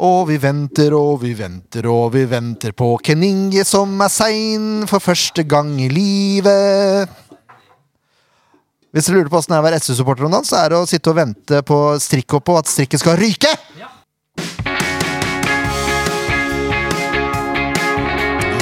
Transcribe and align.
Og 0.00 0.30
vi 0.30 0.38
venter 0.40 0.94
og 0.96 1.18
vi 1.20 1.34
venter 1.36 1.84
og 1.92 2.14
vi 2.14 2.22
venter 2.24 2.72
på 2.72 2.94
Ken 3.04 3.20
Inge 3.26 3.66
som 3.68 3.98
er 4.00 4.08
sein 4.08 4.86
for 4.88 5.04
første 5.04 5.44
gang 5.44 5.74
i 5.76 5.90
livet. 5.92 7.10
Hvis 8.90 9.06
dere 9.06 9.18
lurer 9.18 9.28
på 9.30 9.42
åssen 9.42 9.52
det 9.52 9.58
er 9.58 9.62
å 9.62 9.66
være 9.68 9.80
SV-supporter 9.82 10.24
om 10.24 10.32
dagen, 10.32 10.48
så 10.48 10.62
er 10.62 10.72
det 10.72 10.80
å 10.80 10.88
sitte 10.88 11.12
og 11.12 11.18
vente 11.20 11.60
på 11.68 11.78
strikkhopp 12.00 12.48
og 12.48 12.62
at 12.62 12.72
strikket 12.72 13.04
skal 13.04 13.20
ryke. 13.20 13.52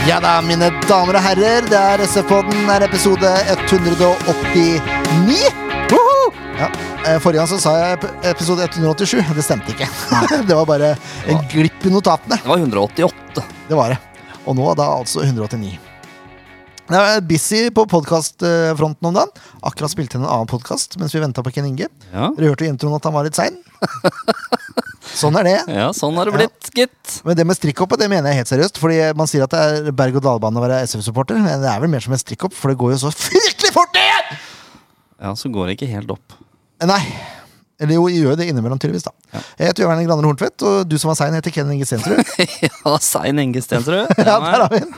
Ja 0.08 0.18
da, 0.24 0.40
mine 0.42 0.72
damer 0.88 1.20
og 1.20 1.22
herrer, 1.22 1.62
det 1.70 1.78
er 1.78 2.02
SF-podden, 2.08 2.66
er 2.72 2.88
episode 2.88 3.30
189. 3.54 5.67
Ja, 6.58 6.66
eh, 7.06 7.18
Forrige 7.22 7.38
gang 7.38 7.48
så 7.50 7.58
sa 7.62 7.72
jeg 7.78 7.98
episode 8.26 8.64
187. 8.66 9.20
Det 9.36 9.44
stemte 9.46 9.70
ikke. 9.70 9.86
det 10.48 10.56
var 10.56 10.66
bare 10.66 10.94
en 11.30 11.44
glipp 11.52 11.86
i 11.86 11.92
notatene. 11.92 12.40
Det 12.42 12.50
var 12.50 12.58
188. 12.58 13.44
Det 13.68 13.78
var 13.78 13.94
det. 13.94 13.98
Og 14.48 14.56
nå 14.58 14.66
da 14.74 14.88
altså 14.96 15.22
189. 15.22 15.76
Det 16.88 16.98
er 16.98 17.22
busy 17.28 17.60
på 17.76 17.84
podkastfronten 17.92 19.06
om 19.06 19.14
dagen. 19.14 19.30
Akkurat 19.60 19.92
spilte 19.92 20.16
inn 20.16 20.24
en 20.24 20.30
annen 20.32 20.48
podkast 20.50 20.96
mens 20.98 21.14
vi 21.14 21.20
venta 21.22 21.44
på 21.44 21.52
Ken 21.54 21.68
Inge. 21.68 21.86
Ja. 22.10 22.30
Dere 22.34 22.50
hørte 22.50 22.66
i 22.66 22.70
introen 22.72 22.96
at 22.96 23.06
han 23.06 23.14
var 23.14 23.28
litt 23.28 23.38
sein. 23.38 23.60
Sånn 25.14 25.36
er 25.38 25.46
det. 25.46 25.54
ja, 25.78 25.92
sånn 25.94 26.18
har 26.18 26.26
det 26.26 26.34
blitt, 26.40 26.72
gitt. 26.74 27.20
Men 27.28 27.38
det 27.38 27.46
med 27.46 27.60
strikkhoppet 27.60 28.02
det 28.02 28.10
mener 28.10 28.32
jeg 28.32 28.42
helt 28.42 28.50
seriøst. 28.50 28.82
Fordi 28.82 28.98
man 29.20 29.30
sier 29.30 29.46
at 29.46 29.54
det 29.54 29.62
er 29.62 29.94
berg-og-dal-bane 29.94 30.58
å 30.58 30.64
være 30.64 30.82
SF-supporter. 30.88 31.38
Men 31.38 31.62
det 31.62 31.70
er 31.70 31.84
vel 31.84 31.92
mer 31.92 32.02
som 32.02 32.16
en 32.16 32.24
strikkhopp, 32.24 32.56
for 32.56 32.72
det 32.72 32.80
går 32.82 32.96
jo 32.96 33.00
så 33.04 33.14
fryktelig 33.28 33.74
fort 33.78 33.94
ned! 33.94 34.34
Ja, 35.18 35.36
så 35.38 35.52
går 35.52 35.68
det 35.68 35.78
ikke 35.78 35.92
helt 35.92 36.10
opp. 36.14 36.38
Nei. 36.86 37.02
Eller 37.80 37.94
jo, 37.94 38.08
gjør 38.10 38.34
det 38.38 38.48
innimellom, 38.50 38.78
tydeligvis. 38.82 39.04
da 39.06 39.12
Ja. 39.32 39.40
Jeg 39.58 39.68
heter 39.70 39.84
Jørgen 39.84 40.06
Graner 40.08 40.26
Horntvedt, 40.26 40.62
og 40.66 40.88
du 40.90 40.96
som 40.98 41.12
var 41.12 41.18
sein, 41.20 41.34
heter 41.36 41.52
Ken 41.54 41.68
Inge 41.70 41.86
Stensrud. 41.86 42.18
ja, 42.66 42.94
Sein 43.02 43.38
Inge 43.38 43.62
Stensrud. 43.62 44.06
ja, 44.18 44.24
der 44.24 44.64
har 44.64 44.68
vi 44.72 44.80
den. 44.82 44.94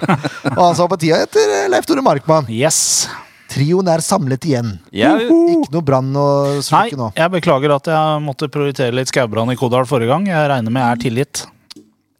Og 0.54 0.62
han 0.64 0.76
som 0.78 0.86
var 0.86 0.92
på 0.94 1.00
tida, 1.02 1.18
heter 1.24 1.52
eh, 1.58 1.66
Leif 1.72 1.84
Tore 1.88 2.04
Markmann. 2.04 2.48
Yes. 2.48 3.08
Trioen 3.50 3.88
er 3.90 4.00
samlet 4.04 4.44
igjen. 4.46 4.76
Ja, 4.94 5.16
Ikke 5.20 5.72
noe 5.74 5.82
brann 5.84 6.12
og 6.16 6.52
Nei, 6.54 6.62
slukke 6.62 6.96
nå. 7.00 7.08
jeg 7.18 7.32
beklager 7.34 7.72
at 7.74 7.88
jeg 7.90 8.20
måtte 8.22 8.48
prioritere 8.52 8.94
litt 8.94 9.10
skaubrann 9.10 9.50
i 9.52 9.56
Kodal 9.58 9.88
forrige 9.90 10.12
gang. 10.12 10.28
Jeg 10.30 10.50
regner 10.52 10.70
med 10.72 10.84
jeg 10.86 10.94
er 10.96 11.02
tilgitt. 11.04 11.42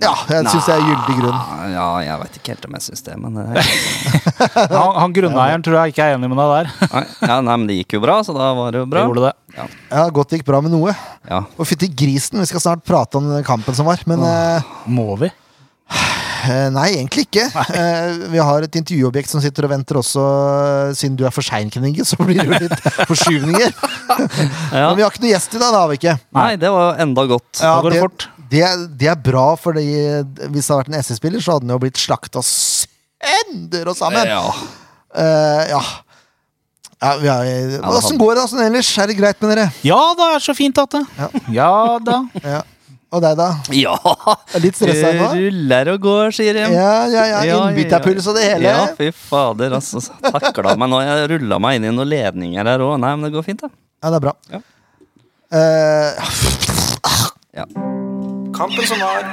Ja, 0.00 0.14
jeg 0.32 0.46
syns 0.48 0.64
det 0.64 0.74
er 0.78 0.84
gyldig 0.86 1.14
grunn. 1.18 1.40
ja, 1.74 1.86
jeg 2.06 2.20
veit 2.22 2.36
ikke 2.38 2.52
helt 2.54 2.64
om 2.70 2.76
jeg 2.78 2.84
syns 2.86 3.02
det, 3.04 3.16
men 3.20 3.34
det 3.36 3.64
Han, 4.72 4.94
han 4.96 5.12
grunneieren 5.16 5.64
tror 5.66 5.76
jeg 5.82 5.92
ikke 5.92 6.06
er 6.08 6.14
enig 6.16 6.30
med 6.32 6.40
deg 6.40 6.54
der. 6.54 6.70
nei, 6.94 7.02
ja, 7.28 7.36
nei, 7.44 7.56
men 7.60 7.66
det 7.68 7.76
gikk 7.82 7.98
jo 7.98 8.00
bra, 8.06 8.16
så 8.24 8.32
da 8.36 8.48
var 8.56 8.72
det 8.72 8.80
jo 8.80 8.86
Det 8.88 8.94
bra. 8.94 9.02
gjorde 9.10 9.26
det. 9.28 9.34
Ja, 9.58 9.66
Ja, 9.98 10.06
Godt 10.16 10.32
det 10.32 10.40
gikk 10.40 10.48
bra 10.48 10.60
med 10.64 10.72
noe. 10.72 10.94
ja. 11.28 11.42
Og 11.58 11.68
fytti 11.68 11.90
grisen, 11.92 12.40
vi 12.40 12.48
skal 12.48 12.64
snart 12.64 12.84
prate 12.88 13.20
om 13.20 13.28
den 13.28 13.44
kampen 13.44 13.76
som 13.76 13.86
var. 13.90 14.00
Men 14.08 14.24
eh, 14.24 14.72
Må 14.88 15.18
vi? 15.20 15.28
eh, 16.48 16.68
nei, 16.72 16.86
egentlig 16.96 17.26
ikke. 17.28 17.44
Nei. 17.52 17.84
vi 18.34 18.40
har 18.40 18.64
et 18.66 18.80
intervjuobjekt 18.80 19.28
som 19.34 19.42
sitter 19.44 19.68
og 19.68 19.74
venter 19.74 20.00
også. 20.00 20.24
eh, 20.88 20.96
Siden 20.96 21.18
du 21.20 21.26
er 21.28 21.34
for 21.34 21.44
sein, 21.44 21.68
så 21.68 22.16
blir 22.24 22.40
det 22.40 22.48
jo 22.48 22.64
litt 22.64 22.90
forskyvninger. 23.10 23.72
Ja. 24.72 24.88
Men 24.88 24.96
vi 24.96 25.04
har 25.04 25.10
ikke 25.12 25.26
noe 25.26 25.34
gjest 25.34 25.54
i 25.56 25.60
dag, 25.60 25.70
det 25.74 25.80
har 25.84 25.88
vi 25.92 26.00
ikke. 26.00 26.16
Nei, 26.40 26.50
det 26.62 26.72
var 26.72 26.96
enda 27.04 27.26
godt. 27.36 27.50
Ja, 27.60 27.76
Da 27.76 27.82
går 27.84 27.98
det 27.98 28.04
det, 28.50 28.62
det, 28.98 29.08
er 29.12 29.18
bra, 29.22 29.46
fordi 29.60 29.84
hvis 29.86 30.66
det 30.66 30.74
hadde 30.74 30.80
vært 30.82 30.92
en 30.92 30.98
SS-spiller, 31.00 31.42
så 31.44 31.54
hadde 31.56 31.66
den 31.68 31.74
jo 31.74 31.80
blitt 31.82 32.00
slakta 32.00 32.42
sønder 32.44 33.90
og 33.92 33.96
sammen. 33.98 34.26
Ja. 34.30 34.42
Uh, 35.10 35.62
ja. 35.70 35.80
ja, 37.00 37.14
vi 37.20 37.30
har, 37.30 37.46
det 37.46 37.78
Åssen 37.82 38.14
hadde- 38.14 38.18
går 38.24 38.36
det 38.40 38.44
sånn 38.52 38.64
ellers? 38.66 38.90
Er 39.02 39.10
det 39.10 39.16
greit 39.18 39.40
med 39.42 39.54
dere? 39.54 39.70
Ja 39.86 40.00
da, 40.18 40.34
er 40.36 40.44
så 40.44 40.54
fint 40.58 40.78
at 40.82 40.98
det. 40.98 41.04
Ja 41.54 41.72
da. 42.04 42.20
Ja. 42.44 42.60
Og 43.10 43.18
deg, 43.24 43.32
da? 43.40 43.48
ja. 43.74 43.96
Er 44.54 44.62
litt 44.62 44.76
stressa 44.78 45.08
Det 45.10 45.18
nå? 45.18 45.30
ruller 45.34 45.88
og 45.96 46.04
går, 46.04 46.28
sier 46.36 46.54
de. 46.54 46.62
Ja, 46.76 46.92
ja, 47.10 47.24
ja. 47.26 47.40
Ja, 47.48 47.56
Innbytterpuls 47.72 48.28
og 48.30 48.36
det 48.38 48.44
hele? 48.46 48.70
Ja, 48.70 48.84
fy 48.94 49.08
fader, 49.10 49.74
altså. 49.80 49.98
Takla 50.22 50.76
meg 50.78 50.92
nå. 50.92 51.00
Jeg 51.02 51.30
rulla 51.34 51.58
meg 51.62 51.80
inn 51.80 51.88
i 51.91 51.94
noen 51.96 52.06
ledninger 52.12 52.70
her 52.70 52.86
òg. 52.86 52.94
Nei, 53.02 53.10
men 53.16 53.26
det 53.26 53.32
går 53.34 53.48
fint, 53.48 53.66
da. 53.66 53.72
Ja, 53.98 54.12
det 54.14 54.20
er 54.20 54.26
bra. 54.28 54.36
Ja. 54.54 54.62
Uh, 55.50 56.30
Ja. 57.50 57.66
Kampen 58.60 58.84
som 58.87 59.00
var. 59.00 59.25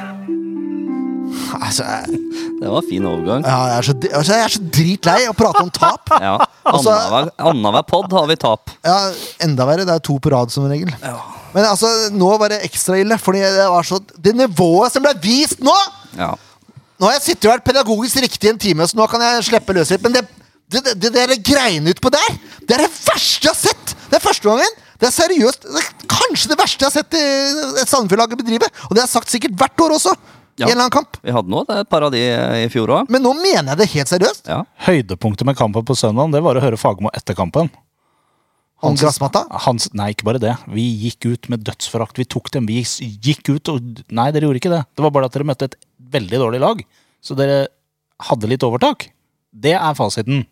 altså, 1.66 1.84
jeg, 1.84 2.20
Det 2.62 2.70
var 2.72 2.86
fin 2.90 3.06
overgang. 3.06 3.44
ja, 3.46 3.58
jeg, 3.68 3.78
er 3.78 3.82
så, 3.90 3.96
altså, 4.20 4.34
jeg 4.34 4.44
er 4.46 4.54
så 4.54 4.62
dritlei 4.78 5.18
å 5.28 5.34
prate 5.38 5.64
om 5.66 5.72
tap. 5.76 6.14
Ja. 6.28 6.38
Altså- 6.68 6.92
Annenhver 6.94 7.30
annenhver 7.52 7.86
pod 7.88 8.12
har 8.16 8.28
vi 8.32 8.36
tap. 8.40 8.72
Ja, 8.88 8.96
Enda 9.44 9.68
verre. 9.68 9.86
Det 9.88 9.94
er 9.98 10.04
to 10.04 10.18
på 10.24 10.32
rad, 10.34 10.52
som 10.52 10.66
regel. 10.72 10.90
Men 11.54 11.64
altså, 11.68 11.92
nå 12.16 12.32
var 12.40 12.52
det 12.56 12.62
ekstra 12.68 12.98
ille, 13.00 13.18
fordi 13.20 13.44
det 13.44 13.68
var 13.72 13.84
så 13.88 14.00
Det 14.16 14.34
nivået 14.36 14.92
som 14.96 15.04
ble 15.06 15.14
vist 15.24 15.60
nå! 15.64 15.76
Ja. 16.18 16.34
Nå 16.98 17.06
har 17.08 17.14
jeg 17.20 17.28
sittet 17.28 17.46
og 17.48 17.54
vært 17.58 17.68
pedagogisk 17.68 18.20
riktig 18.24 18.48
i 18.50 18.52
en 18.56 18.60
time, 18.60 18.88
så 18.90 18.98
nå 18.98 19.06
kan 19.12 19.22
jeg 19.22 19.46
slippe 19.52 19.76
løs 19.78 19.92
litt. 19.94 20.02
Men 20.08 20.16
det, 20.18 20.24
det, 20.72 20.82
det, 20.88 20.96
det 21.04 21.14
der 21.14 21.36
greiene 21.46 21.94
utpå 21.94 22.10
der, 22.16 22.40
det 22.64 22.74
er 22.80 22.88
det 22.88 22.92
verste 23.06 23.46
jeg 23.48 23.54
har 23.54 23.60
sett! 23.60 23.94
Det 24.10 24.18
er 24.18 24.24
første 24.24 24.48
gangen. 24.50 24.80
Det 24.98 25.10
er 25.10 25.14
seriøst 25.14 25.68
det 25.68 25.82
er 25.82 25.90
kanskje 26.10 26.52
det 26.52 26.58
verste 26.60 26.86
jeg 26.86 26.90
har 26.90 26.96
sett 26.96 27.18
i 27.18 27.24
et 27.84 27.92
Sandefjord-lag 27.92 28.34
bedrive. 28.40 28.70
Og 28.88 28.96
det 28.96 29.04
har 29.04 29.06
jeg 29.06 29.14
sagt 29.14 29.34
sikkert 29.34 29.58
hvert 29.60 29.86
år 29.86 29.98
også. 30.00 30.14
Ja. 30.58 30.66
I 30.66 30.72
en 30.72 30.74
eller 30.74 30.88
annen 30.88 30.96
kamp. 30.96 31.20
Vi 31.22 31.34
hadde 31.36 31.54
nå 31.54 31.60
det 31.68 31.76
er 31.76 31.84
et 31.84 31.90
par 31.92 32.06
av 32.08 32.14
de 32.14 32.22
i 32.64 32.70
fjor 32.74 32.90
òg. 32.96 33.12
Men 33.14 33.22
nå 33.22 33.36
mener 33.38 33.76
jeg 33.76 33.82
det 33.84 33.90
helt 33.94 34.10
seriøst. 34.10 34.48
Ja. 34.50 34.64
Høydepunktet 34.88 35.46
med 35.46 35.58
kampen 35.60 35.86
på 35.86 35.98
søndag 35.98 36.34
det 36.34 36.42
var 36.46 36.58
å 36.58 36.64
høre 36.64 36.80
Fagermo 36.82 37.12
etter 37.14 37.38
kampen. 37.38 37.70
Om 38.86 38.98
gressmatta. 38.98 39.44
Hans, 39.66 39.88
nei, 39.98 40.12
ikke 40.14 40.26
bare 40.28 40.42
det. 40.42 40.54
Vi 40.70 40.84
gikk 41.06 41.26
ut 41.32 41.48
med 41.50 41.64
dødsforakt. 41.66 42.18
Vi 42.22 42.28
tok 42.30 42.52
dem. 42.54 42.68
Vi 42.70 42.84
gikk 42.86 43.50
ut 43.50 43.72
og 43.74 44.04
Nei, 44.14 44.28
dere 44.34 44.46
gjorde 44.46 44.62
ikke 44.62 44.74
det. 44.74 44.84
Det 44.94 45.06
var 45.06 45.14
bare 45.16 45.30
at 45.30 45.34
dere 45.34 45.48
møtte 45.50 45.70
et 45.72 45.78
veldig 46.14 46.42
dårlig 46.44 46.62
lag. 46.62 46.84
Så 47.26 47.38
dere 47.38 47.64
hadde 48.28 48.50
litt 48.50 48.66
overtak. 48.66 49.10
Det 49.54 49.74
er 49.78 49.98
fasiten. 49.98 50.46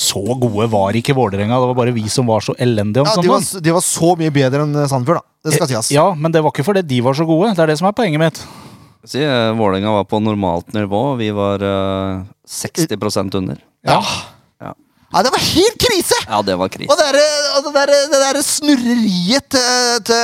Så 0.00 0.22
gode 0.40 0.66
var 0.72 0.96
ikke 0.96 1.14
Vålerenga. 1.16 1.58
Det 1.60 1.68
var 1.70 1.76
bare 1.76 1.92
vi 1.92 2.06
som 2.08 2.28
var 2.30 2.40
så 2.44 2.54
elendige 2.58 3.04
om 3.04 3.10
Ja, 3.10 3.20
de, 3.20 3.28
var, 3.28 3.44
de 3.66 3.74
var 3.76 3.84
så 3.84 4.14
mye 4.16 4.32
bedre 4.32 4.64
enn 4.64 4.88
Sandefjord, 4.88 5.20
da. 5.20 5.26
Det 5.44 5.56
skal 5.56 5.68
sies. 5.68 5.92
Ja, 5.92 6.06
men 6.16 6.32
det 6.32 6.40
var 6.44 6.54
ikke 6.54 6.64
fordi 6.64 6.82
de 6.88 7.00
var 7.04 7.16
så 7.16 7.26
gode. 7.28 7.52
Det 7.56 7.64
er 7.64 7.72
det 7.72 7.78
som 7.80 7.88
er 7.90 7.96
poenget 7.96 8.22
mitt. 8.22 8.40
Si, 9.04 9.20
eh, 9.24 9.52
Vålerenga 9.56 9.92
var 10.00 10.08
på 10.08 10.20
normalt 10.24 10.72
nivå. 10.76 11.02
Vi 11.20 11.30
var 11.36 11.64
uh, 11.64 12.24
60% 12.48 13.36
under. 13.40 13.60
Ja. 13.84 14.00
Ja. 14.60 14.74
Ja, 15.10 15.22
det 15.26 15.32
var 15.34 15.42
helt 15.42 15.80
krise! 15.82 16.16
ja, 16.28 16.42
det 16.46 16.56
var 16.60 16.68
krise. 16.70 16.92
Og 16.92 16.98
det 17.00 17.08
der, 17.74 17.92
der, 18.12 18.26
der 18.32 18.42
snurreriet 18.46 19.48
til, 19.50 20.04
til 20.06 20.20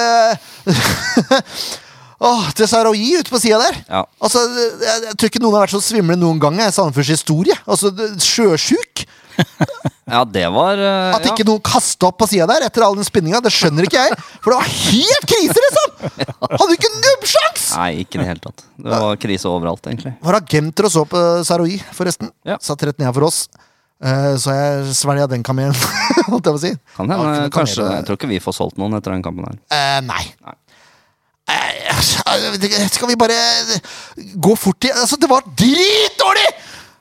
Åh, 2.25 2.47
til 2.57 2.69
Sarawi 2.71 3.11
ute 3.21 3.33
på 3.33 3.41
sida 3.43 3.59
der. 3.61 3.77
Ja. 3.91 4.05
Altså, 4.25 4.41
jeg, 4.57 5.03
jeg 5.11 5.17
tror 5.19 5.31
ikke 5.33 5.43
noen 5.45 5.59
har 5.59 5.67
vært 5.67 5.75
så 5.77 5.83
svimle 5.85 6.17
noen 6.17 6.41
gang 6.41 6.57
i 6.65 6.71
Sandefjords 6.73 7.13
historie. 7.17 7.57
Altså, 7.67 7.93
Sjøsjuk. 8.23 9.05
Ja, 10.07 10.21
det 10.23 10.45
var 10.55 10.79
uh, 10.79 11.17
At 11.17 11.25
ikke 11.27 11.43
noen 11.49 11.59
kasta 11.67 12.07
opp 12.07 12.21
på 12.21 12.29
sida 12.31 12.45
der 12.47 12.63
etter 12.69 12.85
all 12.87 12.95
den 12.95 13.05
spinninga, 13.07 13.41
det 13.43 13.51
skjønner 13.51 13.89
ikke 13.89 14.05
jeg. 14.05 14.19
For 14.39 14.53
det 14.53 14.59
var 14.61 14.69
helt 14.71 15.27
krise, 15.33 15.65
liksom! 15.65 15.97
Hadde 16.53 16.77
ikke 16.77 16.91
nubbsjans! 16.95 17.65
Nei, 17.75 17.89
ikke 18.05 18.21
i 18.21 18.23
det 18.23 18.29
hele 18.29 18.45
tatt. 18.45 18.63
Det 18.79 19.01
var 19.03 19.19
krise 19.19 19.51
overalt, 19.51 19.83
egentlig. 19.91 20.13
Var 20.23 20.39
agenter 20.39 20.87
og 20.87 20.95
så 20.95 21.03
på 21.11 21.23
Saroui, 21.49 21.81
forresten. 21.99 22.31
Ja. 22.47 22.55
Satt 22.63 22.87
rett 22.87 23.03
ned 23.03 23.11
for 23.19 23.27
oss. 23.27 23.49
Uh, 23.99 24.37
så 24.39 24.55
jeg 24.55 24.95
svelga 24.95 25.27
den 25.33 25.43
kamelen, 25.43 25.75
holdt 26.31 26.53
jeg 26.53 26.55
på 26.55 26.61
å 26.61 26.63
si. 26.69 26.73
Kan 26.95 27.11
Ja, 27.11 27.19
hende, 27.19 27.49
ikke 27.49 27.57
kanskje 27.59 27.91
Jeg 27.97 28.07
tror 28.07 28.21
ikke 28.21 28.31
vi 28.31 28.41
får 28.47 28.57
solgt 28.61 28.79
noen 28.79 28.95
etter 29.01 29.11
den 29.17 29.27
kampen 29.27 29.49
her. 29.51 29.59
Uh, 29.75 29.99
nei. 30.07 30.23
Nei. 30.47 30.55
Eh, 31.47 32.89
skal 32.91 33.09
vi 33.09 33.17
bare 33.19 33.37
gå 34.35 34.57
fort 34.59 34.85
i 34.85 34.91
Altså, 34.91 35.19
det 35.21 35.29
var 35.31 35.45
dritdårlig! 35.47 36.49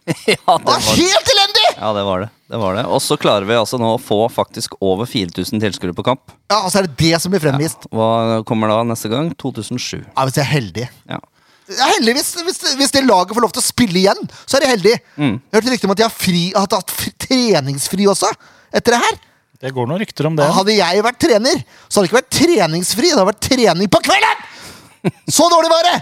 ja, 0.35 0.57
Det 0.61 0.69
var 0.69 0.81
helt 0.85 1.29
elendig! 1.33 1.67
ja, 1.79 1.91
det 1.97 2.03
var 2.05 2.19
det. 2.21 2.29
det, 2.53 2.57
var 2.61 2.75
det. 2.77 2.83
Og 2.93 3.01
så 3.01 3.17
klarer 3.17 3.47
vi 3.49 3.55
altså 3.57 3.79
nå 3.81 3.95
å 3.95 4.01
få 4.01 4.19
faktisk 4.29 4.75
over 4.85 5.09
4000 5.09 5.63
tilskuere 5.63 5.95
på 5.97 6.05
kamp. 6.05 6.35
Ja, 6.51 6.59
Og 6.61 6.69
så 6.71 6.83
er 6.83 6.89
det 6.89 6.97
det 7.01 7.21
som 7.23 7.33
blir 7.33 7.41
fremvist. 7.41 7.87
Hva 7.89 8.43
kommer 8.45 8.69
da 8.69 8.83
neste 8.85 9.09
gang? 9.09 9.31
2007. 9.41 10.03
Ja, 10.03 10.27
Hvis 10.27 10.37
jeg 10.37 10.45
er 10.45 10.51
heldig. 10.53 10.89
Ja. 11.09 11.21
Ja, 11.65 11.87
heldigvis, 11.95 12.27
hvis, 12.45 12.59
hvis 12.77 12.91
det 12.93 13.01
laget 13.07 13.33
får 13.33 13.41
lov 13.41 13.53
til 13.55 13.63
å 13.63 13.65
spille 13.65 13.97
igjen, 13.97 14.19
så 14.45 14.59
er 14.59 14.67
de 14.67 14.73
heldige. 14.75 14.99
Mm. 15.17 15.39
Jeg 15.41 15.57
hørte 15.57 15.71
rykter 15.73 15.89
om 15.89 15.93
at 15.95 15.97
de 15.97 16.05
har, 16.05 16.13
fri, 16.13 16.41
har 16.53 16.67
hatt 16.69 16.93
fri, 16.93 17.13
treningsfri 17.25 18.05
også. 18.11 18.29
Etter 18.69 18.93
det 18.93 18.99
her. 19.01 19.17
Det 19.65 19.71
går 19.73 19.87
noen 19.89 20.01
rykter 20.03 20.27
om 20.29 20.35
det. 20.37 20.45
Hadde 20.53 20.75
jeg 20.75 21.01
vært 21.07 21.17
trener, 21.25 21.61
så 21.87 21.97
hadde 21.97 22.05
det 22.05 22.11
ikke 22.11 22.19
vært 22.19 22.33
treningsfri. 22.37 23.07
Det 23.09 23.15
hadde 23.17 23.29
vært 23.31 23.45
trening 23.47 23.89
på 23.89 24.01
kvelden! 24.05 24.34
Så 25.27 25.49
dårlig 25.51 25.71
var 25.71 25.91
det! 25.91 25.99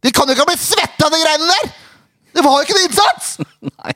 De 0.00 0.12
kan 0.16 0.28
jo 0.28 0.34
ikke 0.34 0.46
ha 0.46 0.50
blitt 0.50 0.64
svette 0.64 1.06
av 1.06 1.12
de 1.12 1.22
greiene 1.22 1.48
der! 1.50 1.72
Det 2.30 2.44
var 2.46 2.60
jo 2.60 2.66
ikke 2.66 2.76
noe 2.78 2.88
innsats! 2.88 3.32
Nei, 3.70 3.94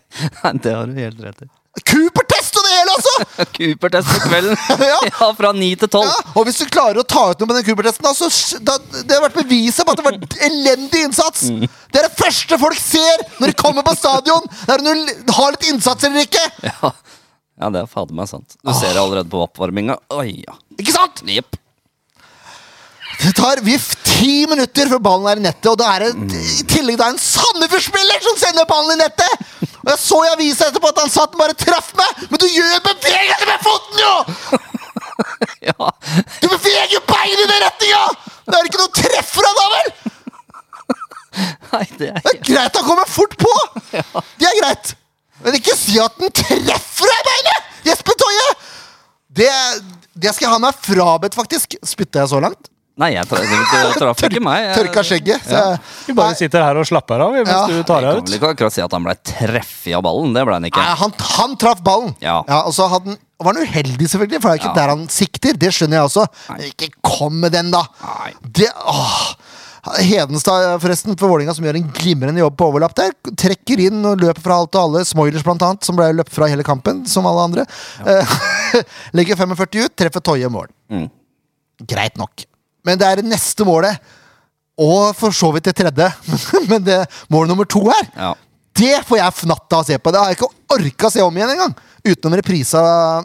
det 0.64 0.72
har 0.74 0.90
du 0.90 0.98
helt 0.98 1.20
rett 1.22 1.44
i. 1.46 1.50
Cooper-test 1.82 2.54
og 2.54 2.66
det 2.66 2.74
hele 2.76 2.92
altså! 2.94 3.14
Cooper-test 3.56 4.10
på 4.10 4.28
kvelden. 4.28 4.58
Ja. 4.84 4.98
ja, 5.08 5.28
fra 5.34 5.50
ni 5.56 5.72
til 5.78 5.90
tolv. 5.90 6.06
Ja, 6.10 6.34
og 6.38 6.46
hvis 6.46 6.60
du 6.60 6.68
klarer 6.70 7.00
å 7.00 7.06
ta 7.08 7.24
ut 7.32 7.40
noe 7.40 7.50
med 7.50 7.58
den 7.58 7.66
Cooper-testen, 7.66 8.06
da, 8.06 8.68
da, 8.68 9.02
det 9.02 9.16
har 9.16 9.24
vært 9.24 9.40
beviset 9.40 9.86
på 9.86 9.94
at 9.94 9.98
det 9.98 10.04
har 10.04 10.12
vært 10.12 10.36
elendig 10.46 11.02
innsats! 11.08 11.48
Det 11.50 12.00
er 12.00 12.06
det 12.06 12.12
første 12.18 12.58
folk 12.62 12.78
ser 12.78 13.24
når 13.40 13.50
de 13.50 13.58
kommer 13.58 13.86
på 13.86 13.96
stadion! 13.98 14.46
Det 14.66 14.76
er 14.76 14.84
om 14.84 15.02
du 15.26 15.34
har 15.40 15.56
litt 15.56 15.66
innsats 15.72 16.06
eller 16.06 16.28
ikke! 16.28 16.44
Ja. 16.68 16.92
ja, 16.92 17.72
det 17.74 17.82
er 17.82 17.90
fader 17.90 18.18
meg 18.18 18.30
sant. 18.30 18.58
Du 18.62 18.72
ser 18.76 18.94
det 18.94 19.02
allerede 19.02 19.30
på 19.32 19.42
oppvarminga. 19.48 19.98
Oi, 20.14 20.44
ja. 20.44 20.54
Ikke 20.78 20.94
sant? 20.94 21.24
Jepp. 21.30 21.58
Det 23.20 23.32
tar 23.36 23.60
VIF 23.64 23.86
ti 24.04 24.44
minutter 24.50 24.88
før 24.90 25.00
ballen 25.02 25.30
er 25.30 25.40
i 25.40 25.44
nettet, 25.46 25.68
og 25.70 25.78
da 25.80 25.90
er 25.94 26.04
det 26.04 26.38
i 26.40 26.64
tillegg 26.70 26.98
det 26.98 27.06
er 27.06 27.14
en 27.14 27.20
Sandefjord-spiller 27.22 28.24
som 28.24 28.38
sender 28.40 28.66
ballen 28.68 28.96
i 28.96 29.02
nettet! 29.02 29.44
Og 29.84 29.90
jeg 29.92 30.00
så 30.00 30.18
i 30.24 30.30
avisa 30.32 30.68
etterpå 30.70 30.90
at 30.90 31.00
han 31.02 31.12
satt 31.12 31.34
og 31.36 31.40
bare 31.42 31.56
traff 31.60 31.90
meg, 31.98 32.24
men 32.30 32.40
du 32.40 32.46
gjør 32.48 32.80
bevegelse 32.88 33.48
med 33.50 33.66
foten, 33.66 34.00
jo! 34.04 34.14
Ja. 35.64 35.88
Du 36.42 36.46
beveger 36.50 36.90
jo 36.92 37.00
beinet 37.06 37.44
i 37.44 37.46
den 37.48 37.62
retninga! 37.62 38.00
Det 38.44 38.58
er 38.58 38.66
ikke 38.68 38.80
noe 38.82 38.92
treff 38.98 39.30
fra 39.36 39.52
da, 39.56 39.64
vel? 39.72 39.88
Nei, 41.72 41.84
det 42.00 42.10
er 42.10 42.18
ikke 42.18 42.26
Det 42.26 42.34
er 42.34 42.42
greit 42.50 42.78
han 42.80 42.86
kommer 42.88 43.08
fort 43.08 43.36
på! 43.40 43.54
Det 44.40 44.48
er 44.50 44.58
greit. 44.60 44.92
Men 45.44 45.56
ikke 45.58 45.76
si 45.78 45.96
at 46.02 46.18
den 46.20 46.34
treffer 46.34 47.10
deg 47.10 47.22
i 47.22 47.26
beinet! 47.30 47.72
Jesper 47.88 48.18
Toje! 48.20 48.46
Det, 49.34 49.48
det 50.14 50.34
skal 50.34 50.48
jeg 50.48 50.54
ha 50.54 50.60
meg 50.62 50.84
frabedt, 50.84 51.36
faktisk. 51.38 51.78
Spytta 51.86 52.22
jeg 52.24 52.32
så 52.34 52.42
langt? 52.44 52.68
Nei, 52.96 53.08
jeg 53.16 53.26
tra 53.26 53.40
tra 53.42 53.78
det 53.90 53.94
traff 53.98 54.20
ikke 54.22 54.40
meg. 54.44 54.60
Jeg- 54.68 54.76
Tørka 54.78 55.02
skjegget. 55.02 55.42
Så 55.42 55.50
jeg, 55.58 55.78
Vi 56.06 56.12
bare 56.14 56.34
sitter 56.38 56.62
her 56.62 56.76
og 56.78 56.86
slapper 56.86 57.20
av 57.24 57.32
vi, 57.34 57.40
mens 57.42 57.48
Ja. 57.50 57.66
du 57.66 57.82
tar 57.82 58.02
Jeg 58.02 58.14
kan 58.14 58.24
vel 58.24 58.34
ikke 58.38 58.50
akkurat 58.54 58.72
si 58.72 58.80
at 58.84 58.92
han 58.92 59.02
ble 59.02 59.14
treffet 59.24 59.96
av 59.96 60.02
ballen. 60.06 60.32
Det 60.32 60.44
ble 60.46 60.54
han 60.54 60.62
ikke. 60.68 60.78
Nei, 60.78 60.94
han, 61.00 61.12
han 61.18 61.56
traff 61.56 61.82
ballen. 61.82 62.14
Ja. 62.22 62.36
og 62.46 62.70
så 62.72 62.86
hadde 62.88 63.08
han, 63.10 63.18
var 63.42 63.52
han 63.54 63.66
uheldig, 63.66 64.06
selvfølgelig, 64.08 64.40
for 64.40 64.48
det 64.48 64.54
er 64.54 64.62
ikke 64.62 64.76
Ja. 64.76 64.78
der 64.78 64.88
han 64.94 65.08
sikter. 65.08 65.58
Det 65.58 65.72
skjønner 65.74 65.98
jeg 65.98 66.06
også. 66.06 66.26
Men 66.50 66.60
Ikke 66.70 66.88
kom 67.02 67.40
med 67.40 67.50
den, 67.52 67.70
da! 67.74 67.82
Nei. 68.04 68.32
Det, 68.46 68.70
åh. 68.86 69.34
Hedenstad 69.98 70.78
forresten 70.80 71.18
for 71.18 71.28
Vålinga 71.28 71.52
som 71.54 71.64
gjør 71.66 71.76
en 71.76 71.90
glimrende 71.92 72.38
jobb 72.40 72.56
på 72.56 72.70
overlapp 72.72 72.94
der. 72.94 73.10
Trekker 73.36 73.82
inn 73.84 73.98
og 74.06 74.16
løper 74.22 74.40
fra 74.40 74.56
alt 74.62 74.74
og 74.78 74.80
alle. 74.86 75.04
Smoilers, 75.04 75.42
blant 75.44 75.60
annet, 75.66 75.84
som 75.84 75.96
ble 75.98 76.06
løpt 76.14 76.32
fra 76.32 76.46
hele 76.48 76.62
kampen, 76.64 77.02
som 77.10 77.26
alle 77.26 77.42
andre. 77.50 77.66
Ja. 78.06 78.22
legger 79.18 79.36
45 79.36 79.84
ut, 79.84 79.96
treffer 79.98 80.22
Toje 80.24 80.48
mål. 80.48 80.68
Mm. 80.90 81.10
Greit 81.90 82.16
nok. 82.16 82.46
Men 82.84 82.98
det 83.00 83.06
er 83.08 83.20
det 83.22 83.28
neste 83.30 83.64
målet, 83.66 83.96
og 84.80 85.14
for 85.16 85.32
så 85.34 85.48
vidt 85.54 85.68
det 85.70 85.76
tredje, 85.78 86.08
men 86.70 86.82
det 86.84 86.98
mål 87.32 87.48
nummer 87.48 87.64
to 87.70 87.84
her 87.86 88.08
Ja. 88.16 88.32
det 88.74 89.04
får 89.06 89.20
jeg 89.20 89.36
fnatt 89.44 89.72
av 89.76 89.84
å 89.84 89.86
se 89.86 89.98
på. 89.98 90.10
Det 90.12 90.20
har 90.20 90.32
jeg 90.32 90.38
ikke 90.40 90.50
orka 90.76 91.06
å 91.08 91.12
se 91.14 91.22
om 91.22 91.36
igjen 91.38 91.52
engang. 91.54 91.74
Utenom 92.04 92.36
reprisa 92.36 92.80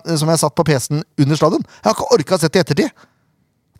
eh, 0.06 0.16
som 0.16 0.30
jeg 0.32 0.40
satt 0.40 0.56
på 0.56 0.64
PC-en 0.68 1.02
under 1.20 1.36
stadion. 1.40 1.66
Jeg 1.66 1.88
har 1.90 1.98
ikke 1.98 2.14
orka 2.16 2.38
å 2.38 2.40
se 2.44 2.48
det 2.54 2.62
i 2.62 2.64
ettertid. 2.64 3.06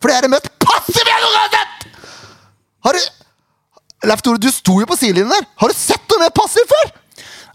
For 0.02 0.10
det 0.10 0.16
er 0.18 0.26
det 0.26 0.32
møtt 0.34 0.50
passiv 0.60 1.00
jeg 1.06 1.22
noen 1.24 1.36
gang 1.38 1.54
sett! 1.54 1.88
Har 2.84 2.96
du 2.96 4.08
Leif 4.08 4.22
Tore, 4.24 4.40
du 4.40 4.48
sto 4.52 4.78
jo 4.80 4.86
på 4.88 4.96
sidelinjen 4.96 5.28
der. 5.32 5.46
Har 5.60 5.68
du 5.72 5.76
sett 5.76 6.04
noe 6.08 6.22
mer 6.22 6.30
passivt 6.36 6.70
før? 6.72 6.92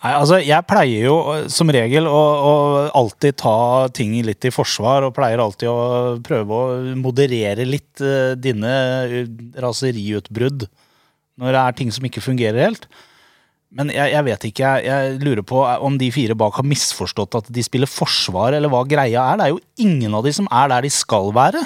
Nei, 0.05 0.11
altså, 0.13 0.37
Jeg 0.43 0.67
pleier 0.69 1.07
jo 1.07 1.15
eh, 1.33 1.47
som 1.49 1.71
regel 1.73 2.05
å, 2.05 2.19
å 2.21 2.53
alltid 2.93 3.39
ta 3.41 3.57
ting 3.95 4.13
litt 4.27 4.45
i 4.45 4.53
forsvar, 4.53 5.07
og 5.07 5.15
pleier 5.17 5.41
alltid 5.41 5.71
å 5.71 6.19
prøve 6.25 6.59
å 6.59 6.93
moderere 6.99 7.65
litt 7.65 8.03
uh, 8.05 8.35
dine 8.37 8.73
eh, 9.09 9.31
raseriutbrudd 9.63 10.67
når 11.41 11.57
det 11.57 11.63
er 11.63 11.77
ting 11.79 11.89
som 11.95 12.05
ikke 12.05 12.23
fungerer 12.23 12.67
helt. 12.67 12.85
Men 13.75 13.89
jeg, 13.91 14.13
jeg 14.13 14.27
vet 14.29 14.45
ikke, 14.51 14.75
jeg, 14.77 14.85
jeg 14.85 15.17
lurer 15.25 15.41
på 15.47 15.63
om 15.87 15.97
de 15.99 16.11
fire 16.13 16.37
bak 16.37 16.61
har 16.61 16.69
misforstått 16.69 17.39
at 17.41 17.49
de 17.51 17.65
spiller 17.65 17.89
forsvar, 17.89 18.53
eller 18.55 18.71
hva 18.71 18.85
greia 18.87 19.25
er. 19.25 19.41
Det 19.41 19.47
er 19.47 19.55
jo 19.55 19.89
ingen 19.89 20.13
av 20.15 20.23
de 20.27 20.35
som 20.37 20.47
er 20.53 20.69
der 20.71 20.85
de 20.85 20.93
skal 20.93 21.33
være. 21.35 21.65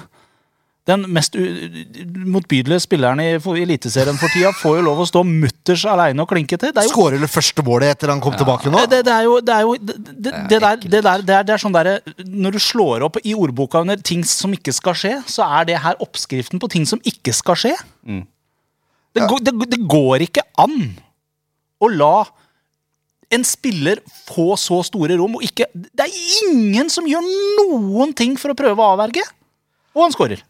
Den 0.90 1.06
mest 1.14 1.36
motbydelige 1.38 2.82
spilleren 2.84 3.22
i 3.22 3.28
Eliteserien 3.62 4.18
for 4.20 4.32
tida 4.34 4.52
får 4.58 4.80
jo 4.80 4.86
lov 4.88 5.04
å 5.04 5.08
stå 5.10 5.24
mutters 5.28 5.86
aleine 5.90 6.24
og 6.24 6.32
klinke 6.32 6.58
til. 6.62 6.74
Jo 6.74 6.94
Skårer 6.94 7.22
det 7.22 7.30
første 7.32 7.66
målet 7.66 7.94
etter 7.96 8.14
han 8.14 8.24
kom 8.24 8.38
tilbake 8.40 8.72
nå? 8.72 8.82
det, 8.90 9.04
det 9.08 9.14
er 9.14 9.28
jo, 9.28 9.38
det, 9.46 9.56
er 9.56 9.68
jo 9.68 9.76
det, 9.78 9.98
det, 10.10 10.34
det, 10.34 10.60
der, 10.64 10.82
det, 10.82 11.04
der, 11.06 11.24
det, 11.26 11.38
er, 11.38 11.46
det 11.48 11.56
er 11.56 11.62
sånn 11.62 11.76
derre 11.76 12.00
Når 12.26 12.58
du 12.58 12.62
slår 12.64 13.06
opp 13.10 13.22
i 13.22 13.36
ordboka 13.38 13.84
under 13.86 14.02
ting 14.02 14.26
som 14.28 14.54
ikke 14.56 14.74
skal 14.76 14.98
skje, 14.98 15.14
så 15.30 15.48
er 15.60 15.70
det 15.70 15.80
her 15.84 16.00
oppskriften 16.04 16.62
på 16.62 16.72
ting 16.72 16.88
som 16.90 17.02
ikke 17.08 17.36
skal 17.36 17.60
skje. 17.60 17.76
Det, 19.16 19.26
går, 19.26 19.46
det, 19.46 19.56
det 19.74 19.82
går 19.90 20.26
ikke 20.30 20.46
an 20.62 20.94
å 21.80 21.90
la 21.92 22.28
en 23.30 23.46
spiller 23.46 24.02
få 24.28 24.56
så 24.58 24.80
store 24.86 25.18
rom 25.20 25.38
og 25.38 25.44
ikke 25.46 25.68
Det 25.74 26.06
er 26.06 26.16
ingen 26.48 26.90
som 26.90 27.08
gjør 27.08 27.26
noen 27.60 28.14
ting 28.18 28.34
for 28.42 28.54
å 28.54 28.58
prøve 28.58 28.82
å 28.82 28.96
avverge! 28.96 29.24
Og 29.94 30.06
han 30.06 30.14
skårer. 30.14 30.42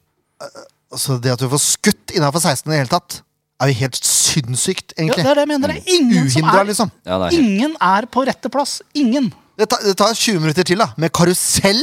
Altså, 0.89 1.19
det 1.21 1.33
at 1.35 1.41
du 1.41 1.49
får 1.51 1.61
skutt 1.61 2.13
innafor 2.17 2.41
16 2.41 2.65
i 2.65 2.73
det 2.73 2.79
hele 2.81 2.91
tatt, 2.91 3.19
er 3.59 3.69
jo 3.69 3.75
helt 3.81 3.97
sinnssykt, 4.07 4.93
Ja, 4.97 5.11
det 5.11 5.25
er 5.25 5.35
det 5.35 5.43
jeg 5.43 5.49
mener. 5.51 5.73
Det 5.73 5.83
er 5.83 5.97
ingen 5.99 6.29
som 6.31 6.47
er 6.47 6.63
liksom. 6.69 6.91
Ja, 7.05 7.17
det 7.19 7.27
er 7.27 7.43
Ingen 7.43 7.75
er 7.83 8.07
på 8.07 8.23
rette 8.25 8.49
plass. 8.49 8.79
Ingen. 8.95 9.27
Det 9.59 9.67
tar, 9.69 9.83
det 9.83 9.97
tar 9.99 10.13
20 10.15 10.39
minutter 10.39 10.63
til, 10.63 10.79
da, 10.79 10.87
med 10.97 11.11
karusell 11.11 11.81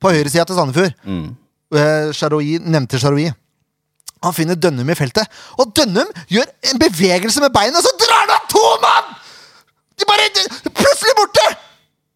på 0.00 0.12
høyresida 0.14 0.46
til 0.48 0.56
Sandefjord. 0.56 0.94
Mm. 1.04 1.26
Eh, 1.76 2.12
Charoui, 2.16 2.56
nevnte 2.64 2.98
Charoui. 3.02 3.28
Han 4.24 4.32
finner 4.32 4.56
Dønnum 4.56 4.88
i 4.88 4.96
feltet, 4.96 5.28
og 5.60 5.74
Dønnum 5.76 6.08
gjør 6.32 6.48
en 6.70 6.80
bevegelse 6.80 7.42
med 7.44 7.52
beinet, 7.52 7.76
og 7.76 7.84
så 7.84 7.92
drar 8.00 8.22
han 8.22 8.32
av 8.38 8.46
to 8.48 8.64
mann! 8.80 9.12
De 10.00 10.08
bare 10.08 10.30
de, 10.38 10.46
Plutselig 10.70 11.14
borte! 11.18 11.44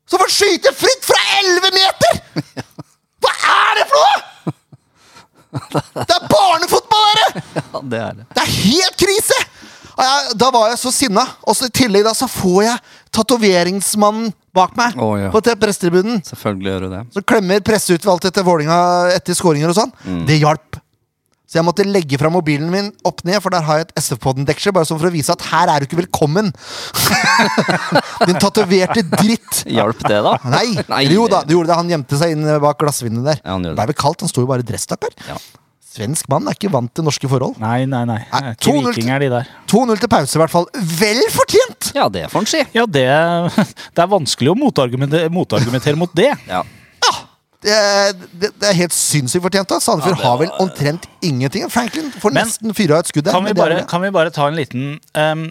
Så 0.09 0.17
får 0.17 0.25
han 0.25 0.37
skyte 0.39 0.73
fritt 0.79 1.05
fra 1.05 1.21
11 1.43 1.75
meter! 1.77 2.23
Hva 3.21 3.35
er 3.53 3.77
det 3.77 3.87
for 3.91 4.01
noe?! 4.01 4.55
Det 5.53 6.15
er 6.15 6.27
barnefotball, 6.31 7.21
dere! 7.21 7.45
Ja, 7.73 7.81
det 7.93 8.01
er 8.03 8.19
det. 8.21 8.27
Det 8.35 8.43
er 8.45 8.53
helt 8.59 8.99
krise! 9.01 9.39
Jeg, 9.99 10.35
da 10.39 10.49
var 10.55 10.69
jeg 10.71 10.79
så 10.79 10.93
sinna. 10.95 11.25
Og 11.49 11.57
så 11.59 11.67
i 11.67 11.73
tillegg 11.75 12.05
da, 12.07 12.13
så 12.15 12.29
får 12.31 12.61
jeg 12.69 12.83
tatoveringsmannen 13.17 14.31
bak 14.55 14.77
meg 14.79 14.95
Oh, 15.03 15.17
ja. 15.19 15.31
på 15.35 15.41
pressetribunen. 15.43 16.21
Selvfølgelig 16.27 16.71
gjør 16.73 16.85
du 16.87 16.93
det. 16.95 17.01
Så 17.17 17.23
klemmer 17.27 17.65
presseutvalgte 17.67 18.31
etter 18.31 18.47
Vålinga 18.47 18.79
etter 19.15 19.35
skåringer 19.39 19.73
og 19.73 19.79
sånn. 19.81 19.93
Det 20.29 20.39
hjalp. 20.39 20.79
Så 21.49 21.57
jeg 21.57 21.65
måtte 21.65 21.85
legge 21.89 22.19
fra 22.21 22.29
mobilen 22.29 22.69
min 22.69 22.91
opp 23.09 23.23
ned, 23.25 23.39
for 23.41 23.49
der 23.55 23.63
har 23.65 23.79
jeg 23.81 23.87
et 23.87 23.95
SF-podden-deksel, 24.03 24.75
bare 24.77 24.85
sånn 24.85 24.99
for 25.01 25.09
å 25.09 25.13
vise 25.15 25.33
at 25.33 25.47
her 25.49 25.71
er 25.73 25.81
du 25.81 25.87
ikke 25.89 26.03
velkommen. 26.03 26.51
Din 28.29 28.37
tatoverte 28.37 29.01
dritt. 29.15 29.63
Hjalp 29.65 30.03
det, 30.05 30.19
da? 30.27 30.35
Nei. 30.45 30.67
Nei, 30.91 31.07
jo 31.09 31.25
det- 31.25 31.33
da, 31.33 31.41
det 31.49 31.57
gjorde 31.57 31.73
det. 31.73 31.79
Han 31.81 31.89
gjemte 31.95 32.19
seg 32.21 32.35
inn 32.37 32.45
bak 32.61 32.77
glassvinduet 32.83 33.31
der. 33.31 33.41
Ja, 33.41 33.55
han 33.57 33.65
det. 33.65 33.73
det 33.79 33.87
er 33.87 33.93
vel 33.95 33.97
kaldt, 34.05 34.27
han 34.27 34.29
sto 34.29 34.45
jo 34.45 34.51
bare 34.51 34.61
i 34.61 34.69
dress, 34.69 34.85
stakkar. 34.91 35.17
Ja. 35.25 35.39
Svensk 35.89 36.29
mann 36.29 36.47
er 36.47 36.55
ikke 36.55 36.69
vant 36.71 36.93
til 36.95 37.07
norske 37.09 37.27
forhold. 37.33 37.57
Nei, 37.63 37.87
nei, 37.89 38.05
nei. 38.07 38.21
Nei, 38.29 38.43
er 38.53 38.59
2-0 38.61 38.93
til- 39.01 39.09
de 39.25 39.31
der. 39.33 39.49
2-0 39.73 39.99
til 40.05 40.13
pause, 40.13 40.37
i 40.37 40.43
hvert 40.45 40.53
fall. 40.53 40.69
Vel 41.01 41.23
fortjent! 41.33 41.95
ja, 41.97 42.11
det 42.13 42.27
får 42.29 42.45
han 42.45 42.51
si. 42.53 42.61
Ja, 42.77 42.85
det, 42.85 43.07
det 43.97 44.05
er 44.05 44.11
vanskelig 44.13 44.53
å 44.53 44.59
motargumentere, 44.61 45.33
motargumentere 45.33 45.97
mot 45.97 46.13
det. 46.13 46.35
Ja. 46.47 46.61
Det, 47.59 47.77
det, 48.39 48.53
det 48.55 48.69
er 48.71 48.77
helt 48.79 48.95
sinnssykt 48.95 49.43
fortjent. 49.43 49.71
da 49.71 49.81
Sandefjord 49.83 50.15
Ja, 50.15 50.23
var... 50.23 50.29
har 50.31 50.43
vel 50.45 50.53
omtrent 50.63 51.09
ingenting. 51.27 51.65
Franklin 51.73 52.13
får 52.15 52.35
Men 52.35 52.47
nesten 52.47 52.77
fyra 52.77 53.01
et 53.03 53.11
skudd 53.11 53.27
der. 53.27 53.35
Kan 53.35 53.49
vi 53.49 53.55
er 53.55 53.59
bare, 53.59 53.81
kan 53.91 54.05
vi 54.05 54.13
bare 54.15 54.35
ta 54.35 54.47
en 54.47 54.59
liten 54.59 54.93
um, 55.19 55.49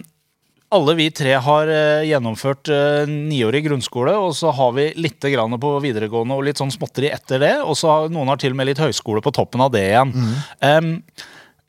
Alle 0.72 0.94
vi 0.96 1.10
tre 1.12 1.34
har 1.44 1.68
uh, 1.72 2.06
gjennomført 2.08 2.72
uh, 2.72 3.04
niårig 3.08 3.62
grunnskole, 3.68 4.16
og 4.16 4.32
så 4.36 4.52
har 4.56 4.72
vi 4.76 4.88
litt 5.00 5.20
grann 5.32 5.56
på 5.60 5.74
videregående 5.84 6.36
og 6.36 6.48
litt 6.48 6.60
sånn 6.60 6.72
småtteri 6.72 7.12
etter 7.12 7.44
det. 7.44 7.54
Og 7.64 7.76
så 7.76 7.92
har 7.92 8.12
noen 8.12 8.32
har 8.32 8.40
til 8.40 8.56
og 8.56 8.60
med 8.62 8.70
litt 8.72 8.82
høyskole 8.82 9.24
på 9.24 9.34
toppen 9.36 9.64
av 9.64 9.72
det 9.76 9.84
igjen. 9.90 10.16
Ehm, 10.64 10.92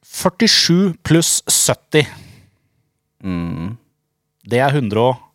47 0.09 0.95
pluss 1.05 1.39
70. 1.51 2.07
Mm. 3.23 3.75
Det 4.49 4.63
er 4.63 4.71
100 4.71 5.03
og 5.03 5.25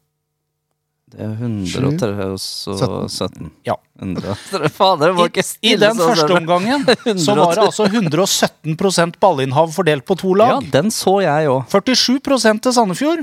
Det 1.19 1.23
er 1.25 1.31
117. 1.39 3.51
Ja. 3.67 3.77
100. 4.01 4.35
Fader, 4.75 5.07
det 5.13 5.17
var 5.17 5.29
ikke 5.31 5.45
I, 5.63 5.71
I 5.71 5.77
den 5.79 5.95
sånn 5.95 6.09
første 6.11 6.35
omgangen 6.41 6.83
så 7.25 7.37
var 7.39 7.55
det 7.55 7.63
altså 7.69 7.85
117% 7.87 9.15
ballinnhav 9.23 9.71
fordelt 9.77 10.03
på 10.09 10.15
to 10.19 10.31
Ja, 10.35 10.39
lag. 10.57 10.67
den 10.75 10.91
så 10.91 11.21
jeg 11.23 11.47
også. 11.53 11.81
47 11.95 12.19
til 12.67 12.73
Sandefjord 12.75 13.23